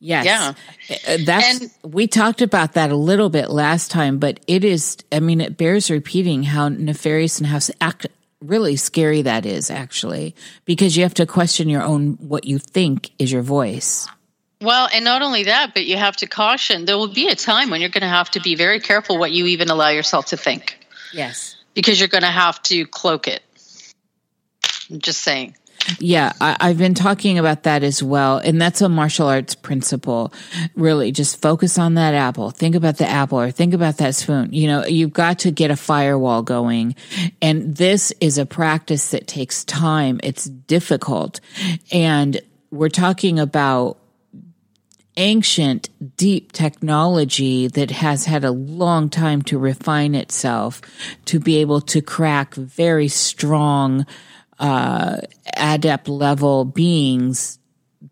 Yes. 0.00 0.24
Yeah. 0.24 0.96
Uh, 1.06 1.18
that's 1.24 1.60
and, 1.60 1.70
we 1.84 2.06
talked 2.06 2.40
about 2.40 2.72
that 2.72 2.90
a 2.90 2.96
little 2.96 3.28
bit 3.28 3.50
last 3.50 3.90
time, 3.90 4.18
but 4.18 4.40
it 4.46 4.64
is 4.64 4.96
I 5.12 5.20
mean 5.20 5.40
it 5.40 5.56
bears 5.56 5.90
repeating 5.90 6.42
how 6.42 6.68
nefarious 6.68 7.38
and 7.38 7.46
how 7.46 7.58
act, 7.80 8.06
really 8.40 8.76
scary 8.76 9.22
that 9.22 9.44
is 9.44 9.70
actually 9.70 10.34
because 10.64 10.96
you 10.96 11.02
have 11.02 11.14
to 11.14 11.26
question 11.26 11.68
your 11.68 11.82
own 11.82 12.12
what 12.14 12.46
you 12.46 12.58
think 12.58 13.10
is 13.18 13.30
your 13.30 13.42
voice. 13.42 14.08
Well, 14.62 14.88
and 14.92 15.04
not 15.04 15.22
only 15.22 15.44
that, 15.44 15.72
but 15.72 15.86
you 15.86 15.96
have 15.96 16.16
to 16.16 16.26
caution. 16.26 16.84
There 16.84 16.96
will 16.96 17.12
be 17.12 17.28
a 17.28 17.34
time 17.34 17.70
when 17.70 17.80
you're 17.80 17.90
going 17.90 18.02
to 18.02 18.08
have 18.08 18.30
to 18.32 18.40
be 18.40 18.54
very 18.54 18.78
careful 18.78 19.18
what 19.18 19.32
you 19.32 19.46
even 19.46 19.70
allow 19.70 19.88
yourself 19.88 20.26
to 20.26 20.36
think. 20.36 20.78
Yes. 21.14 21.56
Because 21.72 21.98
you're 21.98 22.08
going 22.08 22.24
to 22.24 22.28
have 22.28 22.62
to 22.64 22.86
cloak 22.86 23.26
it. 23.26 23.42
I'm 24.90 25.00
just 25.00 25.22
saying. 25.22 25.54
Yeah, 25.98 26.32
I, 26.40 26.68
have 26.68 26.78
been 26.78 26.94
talking 26.94 27.38
about 27.38 27.64
that 27.64 27.82
as 27.82 28.02
well. 28.02 28.38
And 28.38 28.60
that's 28.60 28.80
a 28.80 28.88
martial 28.88 29.26
arts 29.26 29.54
principle. 29.54 30.32
Really, 30.76 31.10
just 31.12 31.40
focus 31.40 31.78
on 31.78 31.94
that 31.94 32.14
apple. 32.14 32.50
Think 32.50 32.74
about 32.74 32.98
the 32.98 33.08
apple 33.08 33.40
or 33.40 33.50
think 33.50 33.74
about 33.74 33.96
that 33.98 34.14
spoon. 34.14 34.52
You 34.52 34.68
know, 34.68 34.86
you've 34.86 35.12
got 35.12 35.40
to 35.40 35.50
get 35.50 35.70
a 35.70 35.76
firewall 35.76 36.42
going. 36.42 36.94
And 37.42 37.76
this 37.76 38.12
is 38.20 38.38
a 38.38 38.46
practice 38.46 39.10
that 39.10 39.26
takes 39.26 39.64
time. 39.64 40.20
It's 40.22 40.44
difficult. 40.44 41.40
And 41.90 42.40
we're 42.70 42.88
talking 42.88 43.38
about 43.38 43.98
ancient, 45.16 45.90
deep 46.16 46.52
technology 46.52 47.66
that 47.68 47.90
has 47.90 48.24
had 48.24 48.44
a 48.44 48.50
long 48.50 49.10
time 49.10 49.42
to 49.42 49.58
refine 49.58 50.14
itself 50.14 50.80
to 51.26 51.38
be 51.38 51.58
able 51.58 51.80
to 51.80 52.00
crack 52.00 52.54
very 52.54 53.08
strong, 53.08 54.06
uh, 54.60 55.16
adept 55.56 56.08
level 56.08 56.64
beings 56.64 57.58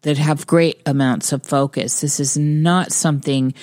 that 0.03 0.19
have 0.19 0.47
great 0.47 0.81
amounts 0.87 1.33
of 1.33 1.45
focus. 1.45 2.01
This 2.01 2.19
is 2.19 2.37
not 2.37 2.91
something 2.91 3.55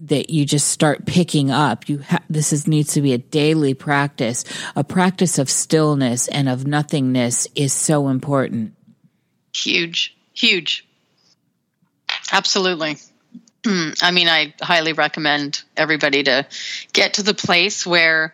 that 0.00 0.30
you 0.30 0.44
just 0.44 0.68
start 0.68 1.06
picking 1.06 1.50
up. 1.50 1.88
You 1.88 2.00
ha- 2.02 2.22
this 2.30 2.52
is 2.52 2.68
needs 2.68 2.94
to 2.94 3.02
be 3.02 3.12
a 3.12 3.18
daily 3.18 3.74
practice. 3.74 4.44
A 4.76 4.84
practice 4.84 5.38
of 5.38 5.50
stillness 5.50 6.28
and 6.28 6.48
of 6.48 6.66
nothingness 6.66 7.48
is 7.54 7.72
so 7.72 8.08
important. 8.08 8.74
Huge, 9.54 10.16
huge. 10.32 10.86
Absolutely. 12.30 12.96
I 13.66 14.12
mean, 14.12 14.28
I 14.28 14.54
highly 14.60 14.92
recommend 14.92 15.62
everybody 15.76 16.22
to 16.22 16.46
get 16.92 17.14
to 17.14 17.22
the 17.22 17.34
place 17.34 17.84
where 17.84 18.32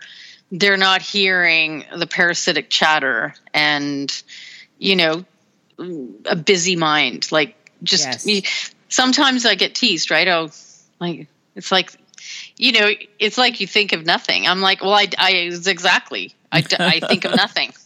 they're 0.51 0.77
not 0.77 1.03
hearing 1.03 1.85
the 1.97 2.07
parasitic 2.07 2.71
chatter 2.71 3.35
and, 3.53 4.23
you 4.79 4.97
know, 4.97 5.25
a 5.79 6.37
busy 6.37 6.77
mind. 6.77 7.31
Like, 7.33 7.57
just 7.83 8.27
yes. 8.27 8.75
sometimes 8.89 9.47
I 9.47 9.55
get 9.55 9.75
teased, 9.75 10.11
right? 10.11 10.29
Oh, 10.29 10.51
like, 11.01 11.27
it's 11.55 11.73
like, 11.73 11.93
you 12.57 12.73
know, 12.73 12.91
it's 13.19 13.39
like 13.39 13.61
you 13.61 13.67
think 13.67 13.93
of 13.93 14.05
nothing. 14.05 14.47
I'm 14.47 14.61
like, 14.61 14.83
well, 14.83 14.95
I, 14.95 15.09
I 15.19 15.31
exactly, 15.33 16.35
I, 16.53 16.65
I 16.79 17.01
think 17.01 17.25
of 17.25 17.35
nothing. 17.37 17.73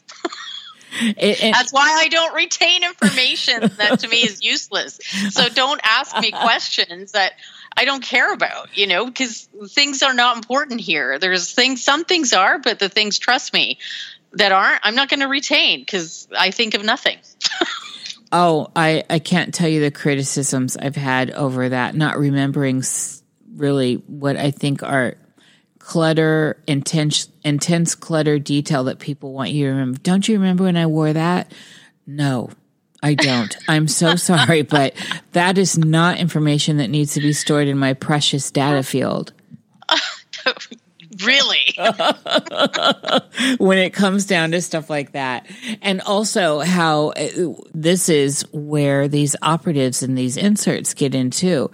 It, 1.01 1.43
it, 1.43 1.53
That's 1.53 1.73
why 1.73 2.01
I 2.01 2.09
don't 2.09 2.35
retain 2.35 2.83
information 2.83 3.61
that 3.77 4.01
to 4.01 4.09
me 4.09 4.23
is 4.23 4.43
useless. 4.43 4.99
So 5.31 5.49
don't 5.55 5.81
ask 5.85 6.19
me 6.19 6.33
questions 6.33 7.13
that 7.13 7.35
I 7.79 7.85
don't 7.85 8.03
care 8.03 8.33
about, 8.33 8.77
you 8.77 8.89
know, 8.89 9.07
because 9.07 9.49
things 9.69 10.03
are 10.03 10.13
not 10.13 10.37
important 10.37 10.81
here. 10.81 11.17
There's 11.21 11.53
things, 11.53 11.81
some 11.81 12.05
things 12.05 12.33
are, 12.33 12.59
but 12.59 12.81
the 12.81 12.89
things, 12.89 13.21
trust 13.21 13.55
me, 13.55 13.79
that 14.33 14.51
aren't, 14.51 14.81
I'm 14.83 14.97
not 14.97 15.09
going 15.09 15.21
to 15.21 15.29
retain 15.29 15.79
because 15.79 16.27
I 16.37 16.51
think 16.51 16.75
of 16.75 16.85
nothing. 16.85 17.19
oh, 18.33 18.67
I, 18.75 19.05
I 19.09 19.21
can't 19.21 19.55
tell 19.55 19.69
you 19.69 19.81
the 19.81 19.93
criticisms 19.93 20.77
I've 20.77 20.97
had 20.97 21.31
over 21.31 21.69
that, 21.69 21.95
not 21.95 22.19
remembering 22.19 22.83
really 23.55 23.95
what 24.09 24.37
I 24.37 24.51
think 24.51 24.83
are 24.83 25.15
clutter, 25.79 26.61
intense, 26.67 27.29
intense 27.45 27.95
clutter 27.95 28.41
detail 28.41 28.83
that 28.85 28.99
people 28.99 29.33
want 29.33 29.53
you 29.53 29.67
to 29.67 29.71
remember. 29.71 30.01
Don't 30.01 30.27
you 30.27 30.35
remember 30.35 30.65
when 30.65 30.77
I 30.77 30.87
wore 30.87 31.13
that? 31.13 31.53
No, 32.09 32.51
I 33.03 33.15
don't. 33.15 33.57
I'm 33.69 33.89
so 33.89 34.17
sorry, 34.17 34.63
but 34.63 34.95
that 35.33 35.59
is 35.59 35.79
not 35.79 36.19
information 36.19 36.79
that 36.79 36.91
needs 36.91 37.15
to 37.15 37.21
be 37.21 37.33
stored 37.33 37.69
in 37.69 37.79
my 37.79 37.95
precious 37.95 38.51
data 38.51 38.83
field. 38.83 39.33
Really? 41.29 41.77
When 43.59 43.79
it 43.79 43.93
comes 43.93 44.25
down 44.27 44.51
to 44.53 44.61
stuff 44.61 44.91
like 44.91 45.13
that. 45.13 45.47
And 45.81 46.01
also 46.01 46.61
how 46.61 47.11
uh, 47.11 47.55
this 47.73 48.09
is 48.09 48.43
where 48.53 49.07
these 49.09 49.37
operatives 49.43 50.03
and 50.03 50.19
these 50.19 50.37
inserts 50.37 50.95
get 50.95 51.15
into 51.15 51.71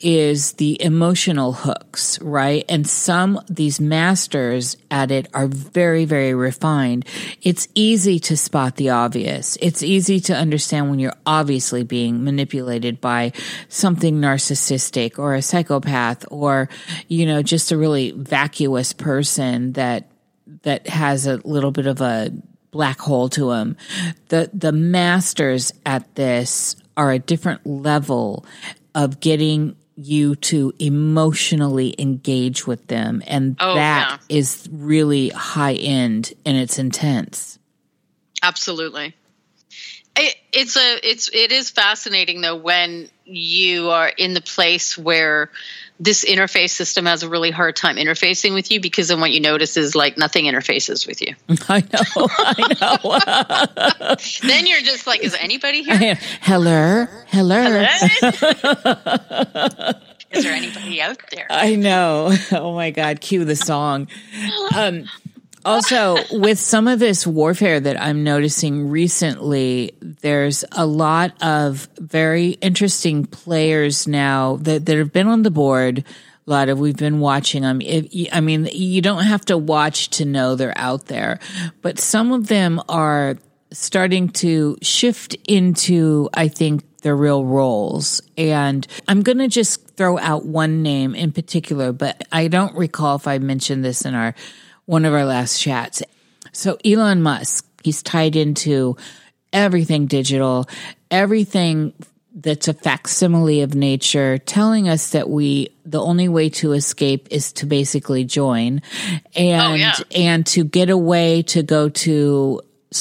is 0.00 0.52
the 0.54 0.80
emotional 0.82 1.52
hooks 1.52 2.18
right? 2.20 2.64
And 2.68 2.86
some 2.86 3.40
these 3.48 3.80
masters 3.80 4.76
at 4.90 5.10
it 5.10 5.28
are 5.32 5.46
very 5.46 6.04
very 6.04 6.34
refined. 6.34 7.06
It's 7.42 7.68
easy 7.74 8.18
to 8.20 8.36
spot 8.36 8.76
the 8.76 8.90
obvious. 8.90 9.56
It's 9.60 9.82
easy 9.82 10.20
to 10.20 10.34
understand 10.34 10.90
when 10.90 10.98
you're 10.98 11.16
obviously 11.24 11.82
being 11.82 12.24
manipulated 12.24 13.00
by 13.00 13.32
something 13.68 14.20
narcissistic 14.20 15.18
or 15.18 15.34
a 15.34 15.42
psychopath 15.42 16.24
or 16.30 16.68
you 17.08 17.26
know 17.26 17.42
just 17.42 17.72
a 17.72 17.76
really 17.76 18.10
vacuous 18.10 18.92
person 18.96 19.72
that 19.72 20.08
that 20.62 20.86
has 20.88 21.26
a 21.26 21.36
little 21.44 21.70
bit 21.70 21.86
of 21.86 22.00
a 22.00 22.30
black 22.70 22.98
hole 22.98 23.28
to 23.30 23.52
him. 23.52 23.76
The 24.28 24.50
the 24.52 24.72
masters 24.72 25.72
at 25.84 26.14
this 26.14 26.76
are 26.96 27.10
a 27.10 27.18
different 27.18 27.66
level 27.66 28.44
of 28.94 29.20
getting 29.20 29.76
you 29.96 30.36
to 30.36 30.74
emotionally 30.78 31.94
engage 31.98 32.66
with 32.66 32.86
them 32.86 33.22
and 33.26 33.56
oh, 33.60 33.74
that 33.74 34.20
yeah. 34.28 34.36
is 34.36 34.68
really 34.70 35.30
high 35.30 35.72
end 35.72 36.34
and 36.44 36.56
it's 36.56 36.78
intense. 36.78 37.58
Absolutely. 38.42 39.14
It, 40.18 40.36
it's 40.52 40.76
a 40.76 41.08
it's 41.08 41.30
it 41.32 41.52
is 41.52 41.70
fascinating 41.70 42.40
though 42.40 42.56
when 42.56 43.08
you 43.24 43.90
are 43.90 44.08
in 44.08 44.34
the 44.34 44.40
place 44.40 44.96
where 44.96 45.50
this 45.98 46.24
interface 46.24 46.70
system 46.70 47.06
has 47.06 47.22
a 47.22 47.28
really 47.28 47.50
hard 47.50 47.76
time 47.76 47.96
interfacing 47.96 48.54
with 48.54 48.70
you 48.70 48.80
because 48.80 49.08
then 49.08 49.20
what 49.20 49.32
you 49.32 49.40
notice 49.40 49.76
is 49.76 49.94
like 49.94 50.18
nothing 50.18 50.44
interfaces 50.44 51.06
with 51.06 51.22
you. 51.22 51.34
I 51.68 51.80
know. 51.80 52.28
I 52.38 54.06
know. 54.10 54.16
then 54.48 54.66
you're 54.66 54.82
just 54.82 55.06
like, 55.06 55.22
is 55.22 55.36
anybody 55.38 55.82
here? 55.82 56.18
Hello. 56.42 57.06
Hello. 57.28 57.62
Hello. 57.62 57.82
is 60.30 60.44
there 60.44 60.52
anybody 60.52 61.00
out 61.00 61.18
there? 61.30 61.46
I 61.48 61.76
know. 61.76 62.36
Oh 62.52 62.74
my 62.74 62.90
God. 62.90 63.20
Cue 63.20 63.44
the 63.44 63.56
song. 63.56 64.08
Um, 64.74 65.04
also, 65.66 66.16
with 66.30 66.58
some 66.58 66.86
of 66.86 66.98
this 66.98 67.26
warfare 67.26 67.80
that 67.80 68.00
I'm 68.00 68.22
noticing 68.24 68.88
recently, 68.88 69.96
there's 70.00 70.64
a 70.72 70.86
lot 70.86 71.34
of 71.42 71.88
very 71.98 72.50
interesting 72.50 73.26
players 73.26 74.06
now 74.06 74.56
that, 74.58 74.86
that 74.86 74.96
have 74.96 75.12
been 75.12 75.26
on 75.26 75.42
the 75.42 75.50
board. 75.50 76.04
A 76.46 76.50
lot 76.50 76.68
of 76.68 76.78
we've 76.78 76.96
been 76.96 77.18
watching 77.18 77.62
them. 77.62 77.80
If, 77.80 78.06
I 78.32 78.40
mean, 78.40 78.68
you 78.72 79.02
don't 79.02 79.24
have 79.24 79.44
to 79.46 79.58
watch 79.58 80.10
to 80.10 80.24
know 80.24 80.54
they're 80.54 80.78
out 80.78 81.06
there, 81.06 81.40
but 81.82 81.98
some 81.98 82.32
of 82.32 82.46
them 82.46 82.80
are 82.88 83.36
starting 83.72 84.28
to 84.28 84.78
shift 84.80 85.34
into, 85.48 86.30
I 86.32 86.46
think, 86.46 86.84
their 87.02 87.16
real 87.16 87.44
roles. 87.44 88.22
And 88.38 88.86
I'm 89.08 89.22
going 89.22 89.38
to 89.38 89.48
just 89.48 89.96
throw 89.96 90.18
out 90.18 90.46
one 90.46 90.82
name 90.82 91.14
in 91.14 91.32
particular, 91.32 91.92
but 91.92 92.26
I 92.30 92.48
don't 92.48 92.76
recall 92.76 93.16
if 93.16 93.26
I 93.26 93.38
mentioned 93.38 93.84
this 93.84 94.04
in 94.04 94.14
our 94.14 94.34
one 94.86 95.04
of 95.04 95.12
our 95.12 95.24
last 95.24 95.60
chats. 95.60 96.02
So 96.52 96.78
Elon 96.84 97.22
Musk, 97.22 97.66
he's 97.84 98.02
tied 98.02 98.34
into 98.36 98.96
everything 99.52 100.06
digital, 100.06 100.68
everything 101.10 101.92
that's 102.36 102.68
a 102.68 102.74
facsimile 102.74 103.62
of 103.62 103.74
nature, 103.74 104.38
telling 104.38 104.88
us 104.88 105.10
that 105.10 105.28
we 105.28 105.70
the 105.84 106.00
only 106.00 106.28
way 106.28 106.50
to 106.50 106.72
escape 106.72 107.28
is 107.30 107.52
to 107.54 107.66
basically 107.66 108.24
join, 108.24 108.82
and 109.34 109.72
oh, 109.72 109.74
yeah. 109.74 109.94
and 110.14 110.46
to 110.46 110.64
get 110.64 110.90
away 110.90 111.42
to 111.42 111.62
go 111.62 111.88
to 111.88 112.60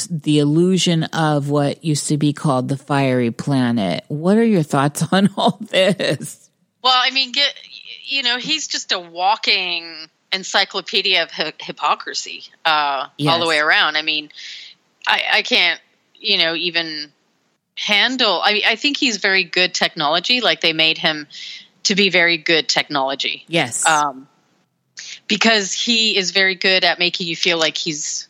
the 0.10 0.40
illusion 0.40 1.04
of 1.06 1.50
what 1.50 1.84
used 1.84 2.08
to 2.08 2.18
be 2.18 2.34
called 2.34 2.70
the 2.70 2.78
fiery 2.78 3.32
planet. 3.32 4.06
What 4.08 4.38
are 4.38 4.46
your 4.46 4.64
thoughts 4.64 5.04
on 5.12 5.30
all 5.38 5.60
this? 5.62 6.50
Well, 6.82 6.96
I 6.96 7.12
mean, 7.12 7.32
get 7.34 7.54
you 8.06 8.24
know, 8.24 8.38
he's 8.38 8.68
just 8.68 8.92
a 8.94 9.00
walking 9.00 10.10
encyclopedia 10.36 11.24
of 11.24 11.32
hi- 11.32 11.54
hypocrisy 11.60 12.44
uh, 12.64 13.08
yes. 13.18 13.34
all 13.34 13.40
the 13.40 13.48
way 13.48 13.60
around. 13.60 13.96
I 13.96 14.02
mean, 14.02 14.30
I, 15.08 15.24
I 15.34 15.42
can't, 15.42 15.80
you 16.16 16.38
know, 16.38 16.54
even 16.56 17.12
handle. 17.78 18.42
I 18.44 18.62
I 18.68 18.76
think 18.76 18.98
he's 18.98 19.18
very 19.18 19.44
good 19.44 19.74
technology. 19.74 20.42
Like 20.42 20.62
they 20.62 20.74
made 20.74 20.98
him 20.98 21.28
to 21.84 21.96
be 21.96 22.10
very 22.10 22.38
good 22.38 22.68
technology. 22.68 23.46
Yes. 23.48 23.86
Um, 23.86 24.28
because 25.28 25.74
he 25.74 26.18
is 26.18 26.32
very 26.32 26.56
good 26.56 26.84
at 26.84 27.00
making 27.00 27.28
you 27.28 27.36
feel 27.36 27.58
like 27.58 27.78
he's 27.78 28.28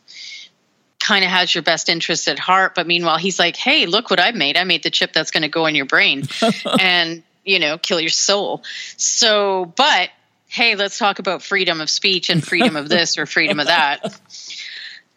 kind 0.98 1.24
of 1.24 1.30
has 1.30 1.54
your 1.54 1.62
best 1.62 1.88
interest 1.88 2.28
at 2.28 2.38
heart. 2.38 2.74
But 2.74 2.86
meanwhile, 2.86 3.18
he's 3.18 3.38
like, 3.38 3.56
hey, 3.56 3.86
look 3.86 4.10
what 4.10 4.20
I 4.20 4.32
made. 4.32 4.56
I 4.56 4.64
made 4.64 4.82
the 4.82 4.90
chip 4.90 5.12
that's 5.12 5.30
going 5.30 5.42
to 5.42 5.48
go 5.48 5.66
in 5.66 5.74
your 5.74 5.86
brain 5.86 6.24
and, 6.80 7.22
you 7.44 7.58
know, 7.58 7.78
kill 7.78 8.00
your 8.00 8.10
soul. 8.10 8.64
So, 8.96 9.72
but 9.76 10.10
hey, 10.48 10.76
let's 10.76 10.98
talk 10.98 11.18
about 11.18 11.42
freedom 11.42 11.80
of 11.80 11.90
speech 11.90 12.30
and 12.30 12.46
freedom 12.46 12.76
of 12.76 12.88
this 12.88 13.18
or 13.18 13.26
freedom 13.26 13.60
of 13.60 13.66
that. 13.66 14.18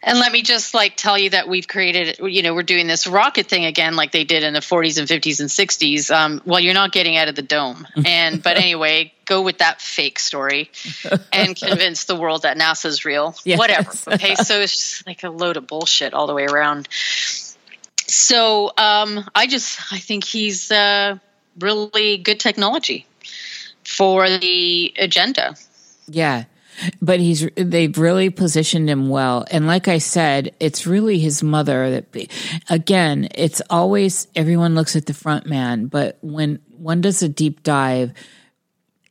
And 0.02 0.18
let 0.18 0.32
me 0.32 0.40
just 0.40 0.72
like 0.72 0.96
tell 0.96 1.18
you 1.18 1.30
that 1.30 1.46
we've 1.46 1.68
created, 1.68 2.18
you 2.20 2.42
know, 2.42 2.54
we're 2.54 2.62
doing 2.62 2.86
this 2.86 3.06
rocket 3.06 3.48
thing 3.48 3.66
again, 3.66 3.96
like 3.96 4.12
they 4.12 4.24
did 4.24 4.42
in 4.42 4.54
the 4.54 4.60
40s 4.60 4.98
and 4.98 5.06
50s 5.06 5.40
and 5.40 5.48
60s. 5.50 6.10
Um, 6.10 6.40
well, 6.46 6.58
you're 6.58 6.74
not 6.74 6.92
getting 6.92 7.18
out 7.18 7.28
of 7.28 7.36
the 7.36 7.42
dome, 7.42 7.86
and 8.06 8.42
but 8.42 8.56
anyway, 8.56 9.12
go 9.26 9.42
with 9.42 9.58
that 9.58 9.80
fake 9.82 10.18
story 10.18 10.70
and 11.32 11.54
convince 11.54 12.04
the 12.04 12.16
world 12.16 12.42
that 12.42 12.56
NASA's 12.56 13.04
real. 13.04 13.34
Yes. 13.44 13.58
Whatever. 13.58 13.92
Okay, 14.14 14.36
so 14.36 14.60
it's 14.60 14.74
just 14.74 15.06
like 15.06 15.22
a 15.22 15.28
load 15.28 15.58
of 15.58 15.66
bullshit 15.66 16.14
all 16.14 16.26
the 16.26 16.34
way 16.34 16.46
around. 16.46 16.88
So 18.06 18.72
um, 18.78 19.28
I 19.34 19.46
just 19.46 19.92
I 19.92 19.98
think 19.98 20.24
he's 20.24 20.70
uh, 20.70 21.18
really 21.58 22.16
good 22.16 22.40
technology 22.40 23.06
for 23.96 24.28
the 24.28 24.92
agenda. 24.98 25.54
Yeah. 26.08 26.44
But 27.02 27.20
he's 27.20 27.46
they've 27.56 27.96
really 27.98 28.30
positioned 28.30 28.88
him 28.88 29.08
well. 29.10 29.44
And 29.50 29.66
like 29.66 29.86
I 29.88 29.98
said, 29.98 30.54
it's 30.60 30.86
really 30.86 31.18
his 31.18 31.42
mother 31.42 31.90
that 31.90 32.30
again, 32.70 33.28
it's 33.34 33.60
always 33.68 34.28
everyone 34.34 34.74
looks 34.74 34.96
at 34.96 35.04
the 35.06 35.12
front 35.12 35.46
man, 35.46 35.86
but 35.86 36.16
when 36.22 36.60
one 36.78 37.02
does 37.02 37.22
a 37.22 37.28
deep 37.28 37.62
dive, 37.62 38.12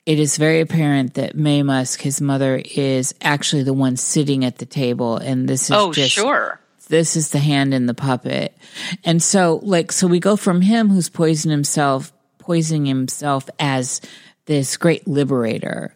it 0.07 0.17
is 0.19 0.37
very 0.37 0.61
apparent 0.61 1.13
that 1.15 1.35
Maye 1.35 1.61
Musk, 1.61 2.01
his 2.01 2.19
mother, 2.21 2.59
is 2.73 3.13
actually 3.21 3.61
the 3.63 3.73
one 3.73 3.97
sitting 3.97 4.43
at 4.45 4.57
the 4.57 4.65
table 4.65 5.17
and 5.17 5.47
this 5.47 5.65
is 5.65 5.71
Oh, 5.71 5.93
just 5.93 6.11
sure. 6.13 6.59
this 6.87 7.15
is 7.15 7.29
the 7.29 7.37
hand 7.39 7.75
in 7.75 7.85
the 7.85 7.93
puppet. 7.93 8.57
And 9.03 9.21
so 9.21 9.59
like 9.61 9.91
so 9.91 10.07
we 10.07 10.19
go 10.19 10.35
from 10.37 10.61
him 10.61 10.89
who's 10.89 11.09
poisoned 11.09 11.51
himself 11.51 12.11
poisoning 12.39 12.85
himself 12.87 13.47
as 13.59 14.01
this 14.49 14.77
great 14.77 15.07
liberator 15.07 15.95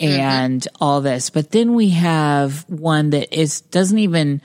and 0.00 0.66
all 0.80 1.02
this. 1.02 1.28
But 1.28 1.50
then 1.50 1.74
we 1.74 1.90
have 1.90 2.68
one 2.68 3.10
that 3.10 3.38
is 3.38 3.60
doesn't 3.60 3.98
even 3.98 4.40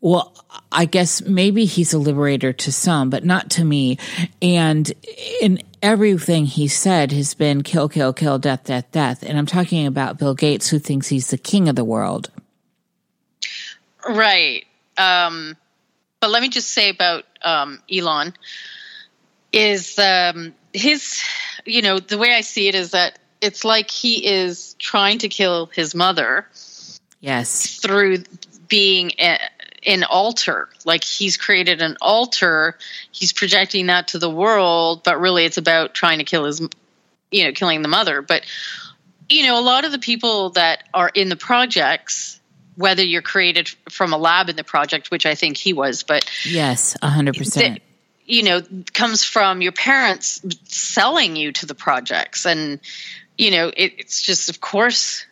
well, 0.00 0.32
I 0.70 0.84
guess 0.84 1.22
maybe 1.22 1.64
he's 1.64 1.92
a 1.92 1.98
liberator 1.98 2.52
to 2.52 2.70
some, 2.70 3.10
but 3.10 3.24
not 3.24 3.50
to 3.52 3.64
me. 3.64 3.98
And 4.40 4.92
in 5.40 5.60
everything 5.82 6.44
he 6.44 6.68
said 6.68 7.10
has 7.12 7.34
been 7.34 7.62
kill, 7.62 7.88
kill, 7.88 8.12
kill, 8.12 8.38
death, 8.38 8.64
death, 8.64 8.92
death. 8.92 9.24
And 9.24 9.36
I'm 9.36 9.46
talking 9.46 9.86
about 9.86 10.18
Bill 10.18 10.34
Gates, 10.34 10.68
who 10.68 10.78
thinks 10.78 11.08
he's 11.08 11.30
the 11.30 11.38
king 11.38 11.68
of 11.68 11.74
the 11.74 11.84
world. 11.84 12.30
Right. 14.08 14.66
Um, 14.96 15.56
but 16.20 16.30
let 16.30 16.42
me 16.42 16.48
just 16.48 16.70
say 16.70 16.90
about 16.90 17.24
um, 17.42 17.82
Elon 17.92 18.34
is 19.52 19.98
um, 19.98 20.54
his, 20.72 21.24
you 21.68 21.82
know, 21.82 21.98
the 21.98 22.18
way 22.18 22.34
I 22.34 22.40
see 22.40 22.68
it 22.68 22.74
is 22.74 22.92
that 22.92 23.18
it's 23.40 23.64
like 23.64 23.90
he 23.90 24.26
is 24.26 24.74
trying 24.78 25.18
to 25.18 25.28
kill 25.28 25.66
his 25.66 25.94
mother 25.94 26.46
Yes. 27.20 27.78
through 27.80 28.24
being 28.68 29.12
a, 29.18 29.38
an 29.86 30.04
altar. 30.04 30.68
Like 30.84 31.04
he's 31.04 31.36
created 31.36 31.82
an 31.82 31.96
altar, 32.00 32.76
he's 33.12 33.32
projecting 33.32 33.86
that 33.86 34.08
to 34.08 34.18
the 34.18 34.30
world, 34.30 35.02
but 35.04 35.20
really 35.20 35.44
it's 35.44 35.56
about 35.58 35.94
trying 35.94 36.18
to 36.18 36.24
kill 36.24 36.44
his, 36.44 36.60
you 37.30 37.44
know, 37.44 37.52
killing 37.52 37.82
the 37.82 37.88
mother. 37.88 38.22
But, 38.22 38.42
you 39.28 39.44
know, 39.46 39.58
a 39.58 39.62
lot 39.62 39.84
of 39.84 39.92
the 39.92 39.98
people 39.98 40.50
that 40.50 40.84
are 40.94 41.08
in 41.08 41.28
the 41.28 41.36
projects, 41.36 42.40
whether 42.76 43.02
you're 43.02 43.22
created 43.22 43.68
from 43.90 44.12
a 44.12 44.18
lab 44.18 44.48
in 44.48 44.56
the 44.56 44.64
project, 44.64 45.10
which 45.10 45.26
I 45.26 45.34
think 45.34 45.56
he 45.56 45.72
was, 45.72 46.02
but 46.02 46.28
Yes. 46.44 46.96
A 47.02 47.08
hundred 47.08 47.36
percent. 47.36 47.74
that, 47.76 47.82
you 48.28 48.42
know 48.44 48.62
comes 48.92 49.24
from 49.24 49.62
your 49.62 49.72
parents 49.72 50.40
selling 50.64 51.34
you 51.34 51.50
to 51.52 51.66
the 51.66 51.74
projects 51.74 52.46
and 52.46 52.78
you 53.36 53.50
know 53.50 53.68
it, 53.76 53.94
it's 53.98 54.22
just 54.22 54.48
of 54.50 54.60
course 54.60 55.24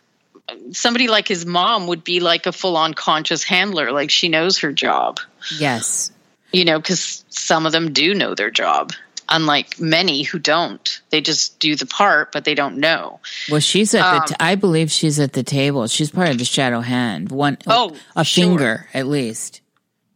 somebody 0.73 1.07
like 1.09 1.29
his 1.29 1.45
mom 1.45 1.87
would 1.89 2.03
be 2.05 2.21
like 2.21 2.47
a 2.47 2.53
full-on 2.53 2.95
conscious 2.95 3.45
handler 3.45 3.93
like 3.93 4.11
she 4.11 4.29
knows 4.29 4.59
her 4.59 4.73
job 4.73 5.21
Yes. 5.59 6.11
you 6.53 6.65
know 6.65 6.79
because 6.79 7.25
some 7.29 7.67
of 7.67 7.73
them 7.73 7.93
do 7.93 8.15
know 8.15 8.35
their 8.35 8.51
job 8.51 8.93
unlike 9.29 9.81
many 9.81 10.23
who 10.23 10.39
don't 10.39 11.01
they 11.11 11.21
just 11.21 11.59
do 11.59 11.75
the 11.75 11.85
part 11.87 12.31
but 12.33 12.45
they 12.45 12.55
don't 12.55 12.77
know 12.79 13.19
Well, 13.51 13.61
she's 13.61 13.93
at 13.95 14.05
Um, 14.05 14.19
the. 14.21 14.27
T- 14.29 14.35
I 14.41 14.55
believe 14.55 14.91
she's 14.93 15.19
at 15.19 15.33
the 15.33 15.43
table. 15.43 15.87
She's 15.89 16.13
part 16.13 16.29
of 16.29 16.39
the 16.39 16.45
shadow 16.45 16.81
hand. 16.81 17.33
One. 17.33 17.59
Oh, 17.67 17.97
a 18.15 18.25
sure. 18.25 18.45
finger 18.45 18.87
at 18.95 19.07
least. 19.09 19.61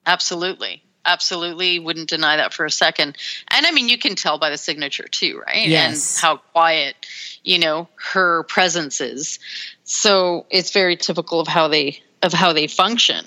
absolutely 0.06 0.82
absolutely. 1.04 1.78
Wouldn't 1.78 2.08
deny 2.08 2.36
that 2.36 2.52
for 2.52 2.64
a 2.64 2.70
second. 2.70 3.16
And 3.48 3.66
i 3.66 3.70
mean 3.70 3.88
you 3.88 3.98
can 3.98 4.14
tell 4.14 4.38
by 4.38 4.50
the 4.50 4.58
signature 4.58 5.06
too 5.08 5.42
right? 5.46 5.68
Yes. 5.68 6.16
and 6.16 6.22
how 6.22 6.36
quiet 6.38 6.94
you 7.42 7.58
know 7.58 7.88
her 7.96 8.44
presence 8.44 9.00
is. 9.00 9.38
So 9.84 10.46
it's 10.50 10.72
very 10.72 10.96
typical 10.96 11.40
of 11.40 11.48
how 11.48 11.68
they 11.68 12.00
of 12.22 12.32
how 12.32 12.52
they 12.52 12.66
function. 12.66 13.24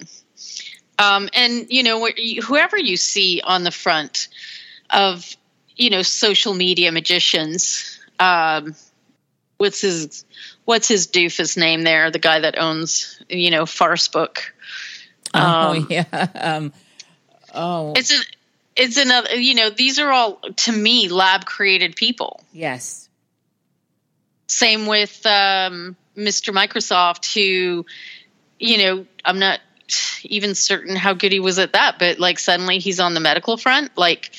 Um, 1.00 1.30
and 1.34 1.68
you 1.70 1.84
know 1.84 2.08
whoever 2.44 2.78
you 2.78 2.98
see 2.98 3.42
on 3.44 3.64
the 3.64 3.72
front 3.72 4.28
of 4.90 5.36
you 5.76 5.90
know 5.90 6.04
social 6.04 6.54
media 6.54 6.92
magicians 6.92 8.00
um, 8.20 8.76
what's 9.58 9.82
his 9.82 10.26
what's 10.66 10.88
his 10.88 11.08
doofus 11.08 11.58
name 11.58 11.84
there? 11.84 12.12
The 12.12 12.20
guy 12.20 12.40
that 12.42 12.58
owns 12.58 13.22
you 13.30 13.52
know 13.52 13.66
farce 13.66 14.08
book. 14.08 14.54
Oh 15.34 15.74
Um, 15.74 15.88
yeah. 15.90 16.28
Um, 16.36 16.74
oh 17.54 17.94
it's 17.96 18.12
an 18.12 18.22
it's 18.76 18.98
another 18.98 19.36
you 19.36 19.56
know 19.56 19.70
these 19.70 20.00
are 20.00 20.12
all 20.12 20.40
to 20.56 20.72
me 20.72 21.10
lab 21.10 21.46
created 21.46 21.96
people 21.96 22.44
yes. 22.52 23.10
same 24.48 24.86
with 24.86 25.26
um, 25.26 25.96
mr 26.18 26.54
microsoft 26.54 27.34
who 27.34 27.86
you 28.60 28.78
know 28.78 29.06
i'm 29.26 29.40
not 29.40 29.60
even 30.24 30.56
certain 30.56 30.96
how 30.96 31.14
good 31.14 31.32
he 31.32 31.40
was 31.40 31.60
at 31.60 31.74
that 31.74 32.00
but 32.00 32.20
like 32.20 32.40
suddenly 32.40 32.80
he's 32.80 33.00
on 33.00 33.14
the 33.14 33.20
medical 33.20 33.58
front 33.58 33.96
like 33.98 34.34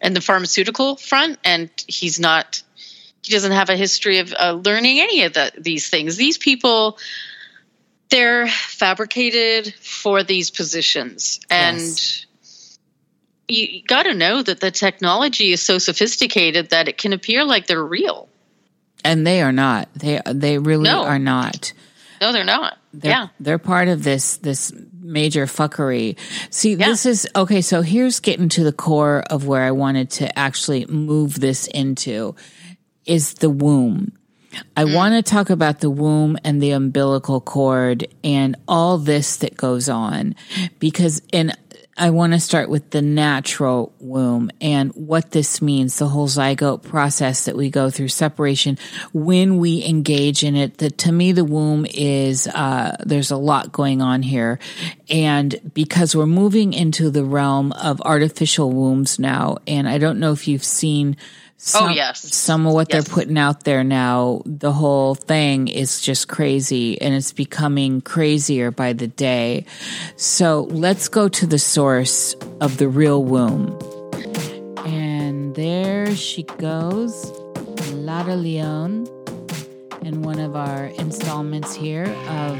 and 0.00 0.16
the 0.16 0.20
pharmaceutical 0.20 0.96
front 0.96 1.38
and 1.44 1.70
he's 1.86 2.18
not 2.18 2.62
he 3.22 3.32
doesn't 3.32 3.52
have 3.52 3.70
a 3.70 3.76
history 3.76 4.18
of 4.18 4.34
uh, 4.36 4.60
learning 4.64 4.98
any 4.98 5.22
of 5.22 5.32
the, 5.32 5.52
these 5.56 5.88
things 5.88 6.16
these 6.16 6.36
people 6.36 6.98
they're 8.10 8.46
fabricated 8.48 9.72
for 9.74 10.22
these 10.22 10.50
positions 10.50 11.40
and 11.48 11.78
Yes. 11.78 12.26
You, 13.48 13.82
got 13.82 14.04
to 14.04 14.14
know 14.14 14.42
that 14.42 14.60
the 14.60 14.70
technology 14.70 15.52
is 15.52 15.60
so 15.60 15.78
sophisticated 15.78 16.70
that 16.70 16.88
it 16.88 16.98
can 16.98 17.12
appear 17.12 17.44
like 17.44 17.66
they're 17.66 17.84
real 17.84 18.28
And 19.04 19.26
they 19.26 19.42
are 19.42 19.52
not. 19.52 19.88
They 19.94 20.20
they 20.26 20.58
really 20.58 20.84
No. 20.84 21.04
are 21.04 21.18
not. 21.18 21.72
no 22.20 22.32
they're 22.32 22.44
not 22.44 22.78
They're, 22.94 23.10
yeah 23.10 23.28
they're 23.40 23.58
part 23.58 23.88
of 23.88 24.04
this 24.04 24.36
this 24.38 24.72
major 25.00 25.46
fuckery. 25.46 26.16
See, 26.50 26.74
Yeah. 26.74 26.86
this 26.86 27.04
is 27.06 27.28
okay. 27.34 27.60
So 27.60 27.82
here's 27.82 28.20
getting 28.20 28.48
to 28.50 28.62
the 28.64 28.72
core 28.72 29.24
of 29.28 29.46
where 29.46 29.64
I 29.64 29.72
wanted 29.72 30.10
to 30.10 30.38
actually 30.38 30.86
move 30.86 31.40
this 31.40 31.66
into 31.66 32.36
is 33.04 33.34
the 33.34 33.50
womb. 33.50 34.12
I 34.76 34.84
mm. 34.84 34.94
want 34.94 35.14
to 35.14 35.22
talk 35.28 35.50
about 35.50 35.80
the 35.80 35.90
womb 35.90 36.38
and 36.44 36.62
the 36.62 36.70
umbilical 36.70 37.40
cord 37.40 38.06
and 38.22 38.54
all 38.68 38.98
this 38.98 39.36
that 39.38 39.56
goes 39.56 39.88
on 39.88 40.36
because 40.78 41.20
and 41.32 41.56
I 41.96 42.08
want 42.08 42.32
to 42.32 42.40
start 42.40 42.70
with 42.70 42.88
the 42.90 43.02
natural 43.02 43.92
womb 44.00 44.50
and 44.62 44.92
what 44.92 45.30
this 45.30 45.60
means, 45.60 45.98
the 45.98 46.08
whole 46.08 46.26
zygote 46.26 46.82
process 46.82 47.44
that 47.44 47.54
we 47.54 47.68
go 47.68 47.90
through 47.90 48.08
separation 48.08 48.78
when 49.12 49.58
we 49.58 49.84
engage 49.84 50.42
in 50.42 50.56
it. 50.56 50.78
That 50.78 50.96
to 50.98 51.12
me, 51.12 51.32
the 51.32 51.44
womb 51.44 51.86
is, 51.88 52.46
uh, 52.46 52.96
there's 53.04 53.30
a 53.30 53.36
lot 53.36 53.72
going 53.72 54.00
on 54.00 54.22
here. 54.22 54.58
And 55.10 55.72
because 55.74 56.16
we're 56.16 56.24
moving 56.24 56.72
into 56.72 57.10
the 57.10 57.24
realm 57.24 57.72
of 57.72 58.00
artificial 58.00 58.72
wombs 58.72 59.18
now, 59.18 59.58
and 59.66 59.86
I 59.86 59.98
don't 59.98 60.18
know 60.18 60.32
if 60.32 60.48
you've 60.48 60.64
seen 60.64 61.18
Oh, 61.64 61.78
some, 61.78 61.88
Oh, 61.90 61.92
yes. 61.92 62.34
some 62.34 62.66
of 62.66 62.72
what 62.74 62.88
Yes. 62.90 63.04
they're 63.04 63.14
putting 63.14 63.38
out 63.38 63.62
there 63.62 63.84
now, 63.84 64.42
the 64.44 64.72
whole 64.72 65.14
thing 65.14 65.68
is 65.68 66.00
just 66.00 66.26
crazy 66.26 67.00
and 67.00 67.14
it's 67.14 67.32
becoming 67.32 68.00
crazier 68.00 68.72
by 68.72 68.92
the 68.92 69.06
day. 69.06 69.64
So 70.16 70.66
let's 70.70 71.06
go 71.08 71.28
to 71.28 71.46
the 71.46 71.60
source 71.60 72.34
of 72.60 72.78
the 72.78 72.88
real 72.88 73.22
womb. 73.22 73.78
And 74.84 75.54
there 75.54 76.14
she 76.16 76.42
goes, 76.58 77.30
Lauda 77.92 78.34
Leon, 78.34 79.06
in 80.02 80.22
one 80.22 80.40
of 80.40 80.56
our 80.56 80.86
installments 80.98 81.74
here 81.76 82.06
of 82.28 82.58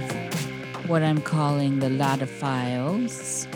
what 0.89 1.03
I'm 1.03 1.21
calling 1.21 1.81
the 1.81 1.91
Lauda 1.91 2.27
Files. 2.29 3.49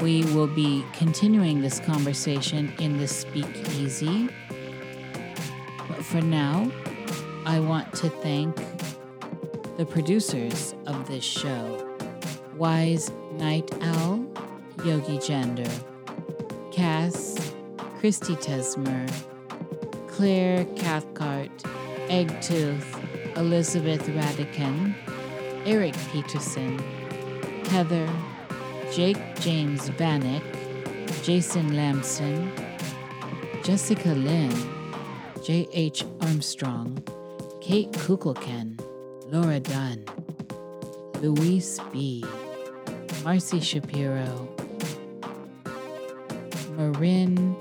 We 0.00 0.24
will 0.34 0.46
be 0.46 0.84
continuing 0.92 1.60
this 1.60 1.80
conversation 1.80 2.72
in 2.78 2.98
the 2.98 3.08
speakeasy. 3.08 4.28
But 5.88 6.04
for 6.04 6.20
now, 6.20 6.70
I 7.44 7.58
want 7.58 7.92
to 7.94 8.08
thank 8.08 8.54
the 9.76 9.84
producers 9.84 10.74
of 10.86 11.08
this 11.08 11.24
show 11.24 11.84
Wise 12.56 13.10
Night 13.32 13.70
Owl, 13.82 14.24
Yogi 14.84 15.18
Gender, 15.18 15.70
Cass, 16.70 17.52
Christy 17.98 18.36
Tesmer, 18.36 19.10
Claire 20.06 20.64
Cathcart, 20.76 21.50
Eggtooth, 22.08 23.36
Elizabeth 23.36 24.08
Radican, 24.08 24.94
Erik 25.64 25.96
Peterson, 26.12 26.78
Heather, 27.66 28.08
Jake 28.92 29.18
James 29.40 29.90
Vanek, 29.90 30.42
Jason 31.22 31.76
Lambson, 31.76 32.50
Jessica 33.62 34.08
Lynne, 34.08 34.54
J.H. 35.42 36.04
Armstrong, 36.22 37.02
Kate 37.60 37.92
Kukulkan, 37.92 38.80
Laura 39.30 39.60
Dunn, 39.60 40.04
Luis 41.20 41.78
B., 41.92 42.24
Marcey 43.22 43.60
Shapiro, 43.60 44.48
Marin, 46.72 47.56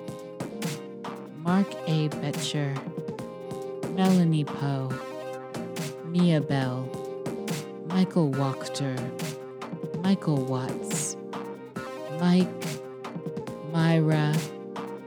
Mark 1.43 1.67
A. 1.87 2.09
Boettcher, 2.09 2.73
Melanie 3.95 4.45
Poe, 4.45 4.89
Mia 6.05 6.41
Belle, 6.41 6.89
Michael 7.87 8.31
Watcher, 8.31 8.95
Michael 10.03 10.45
Watts, 10.45 11.06
Mike, 12.19 12.47
Myra, 13.71 14.35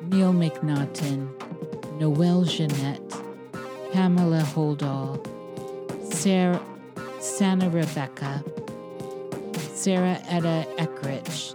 Neil 0.09 0.33
Macnaughton, 0.33 1.29
Noël 1.99 2.45
Jeanette, 2.47 3.15
Pamela 3.93 4.43
Holdahl, 4.43 5.19
Sarah, 6.13 6.63
Sannah 7.19 7.69
Rebecka, 7.69 8.45
Sarah 9.75 10.21
Etta 10.29 10.65
Eckrich, 10.79 11.55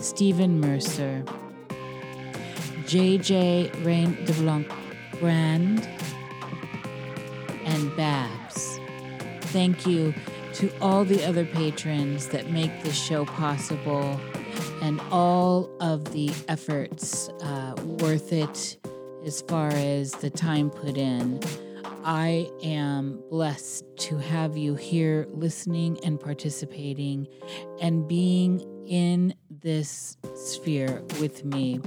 Steven 0.00 0.60
Mercer, 0.60 1.22
JJ 2.84 3.84
Reine 3.84 4.24
de 4.24 4.32
Blanc 4.32 4.66
Brand, 5.20 5.88
and 7.64 7.96
Babs. 7.96 8.80
Thank 9.52 9.86
you 9.86 10.12
to 10.54 10.72
all 10.80 11.04
the 11.04 11.24
other 11.24 11.44
patrons 11.44 12.28
that 12.28 12.50
make 12.50 12.82
this 12.82 13.00
show 13.00 13.24
possible 13.24 14.18
and 14.82 15.00
all 15.10 15.70
of 15.80 16.12
the 16.12 16.30
efforts 16.48 17.28
uh, 17.42 17.74
worth 18.00 18.32
it 18.32 18.78
as 19.24 19.42
far 19.42 19.68
as 19.68 20.12
the 20.12 20.30
time 20.30 20.70
put 20.70 20.96
in. 20.96 21.40
I 22.04 22.50
am 22.62 23.22
blessed 23.28 23.84
to 23.98 24.18
have 24.18 24.56
you 24.56 24.74
here 24.74 25.26
listening 25.30 25.98
and 26.04 26.18
participating 26.18 27.26
and 27.80 28.08
being 28.08 28.60
in 28.86 29.34
this 29.50 30.16
sphere 30.34 31.02
with 31.20 31.44
me. 31.44 31.80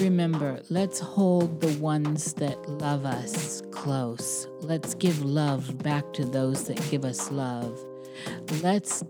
Remember, 0.00 0.60
let's 0.70 1.00
hold 1.00 1.60
the 1.60 1.76
ones 1.78 2.34
that 2.34 2.68
love 2.68 3.04
us 3.04 3.62
close. 3.72 4.46
Let's 4.60 4.94
give 4.94 5.24
love 5.24 5.82
back 5.82 6.12
to 6.12 6.24
those 6.24 6.68
that 6.68 6.90
give 6.90 7.04
us 7.04 7.32
love. 7.32 7.84
Let's 8.62 9.02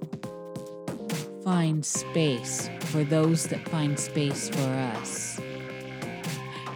find 1.49 1.83
space 1.83 2.69
for 2.81 3.05
those 3.05 3.47
that 3.47 3.67
find 3.71 3.99
space 3.99 4.51
for 4.51 4.69
us. 4.93 5.41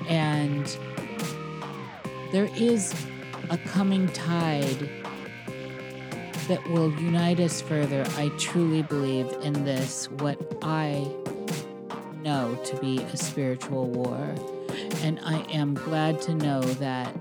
And 0.09 0.65
there 2.33 2.49
is 2.57 2.95
a 3.51 3.59
coming 3.59 4.09
tide 4.15 4.89
that 6.49 6.67
will 6.71 6.91
unite 6.93 7.39
us 7.39 7.61
further. 7.61 8.03
I 8.17 8.31
truly 8.39 8.81
believe 8.81 9.27
in 9.43 9.53
this, 9.67 10.07
what 10.13 10.39
I 10.63 11.07
know 12.23 12.59
to 12.65 12.77
be 12.79 13.03
a 13.03 13.17
spiritual 13.19 13.89
war. 13.89 14.35
And 15.03 15.21
I 15.23 15.43
am 15.53 15.75
glad 15.75 16.23
to 16.23 16.35
know 16.35 16.63
that 16.63 17.15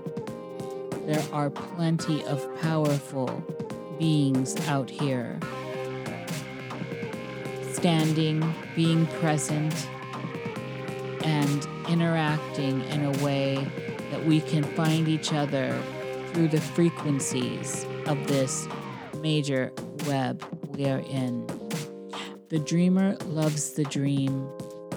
there 1.06 1.22
are 1.34 1.50
plenty 1.50 2.24
of 2.24 2.48
powerful 2.62 3.28
beings 3.98 4.56
out 4.68 4.88
here 4.88 5.38
standing, 7.82 8.54
being 8.76 9.04
present, 9.18 9.88
and 11.24 11.66
interacting 11.88 12.80
in 12.90 13.04
a 13.06 13.24
way 13.24 13.56
that 14.12 14.24
we 14.24 14.40
can 14.40 14.62
find 14.62 15.08
each 15.08 15.32
other 15.32 15.76
through 16.28 16.46
the 16.46 16.60
frequencies 16.60 17.84
of 18.06 18.24
this 18.28 18.68
major 19.18 19.72
web 20.06 20.44
we 20.76 20.86
are 20.86 21.00
in. 21.10 21.44
The 22.50 22.60
dreamer 22.60 23.16
loves 23.26 23.72
the 23.72 23.82
dream. 23.82 24.48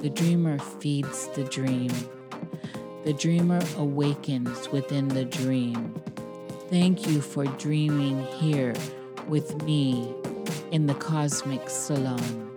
The 0.03 0.11
dreamer 0.11 0.59
feeds 0.59 1.27
the 1.29 1.45
dream. 1.45 1.89
The 3.03 3.13
dreamer 3.13 3.63
awakens 3.77 4.69
within 4.69 5.07
the 5.07 5.25
dream. 5.25 5.99
Thank 6.69 7.07
you 7.07 7.19
for 7.19 7.45
dreaming 7.45 8.23
here 8.25 8.75
with 9.27 9.63
me 9.63 10.13
in 10.69 10.85
the 10.85 10.93
cosmic 10.93 11.67
salon. 11.67 12.54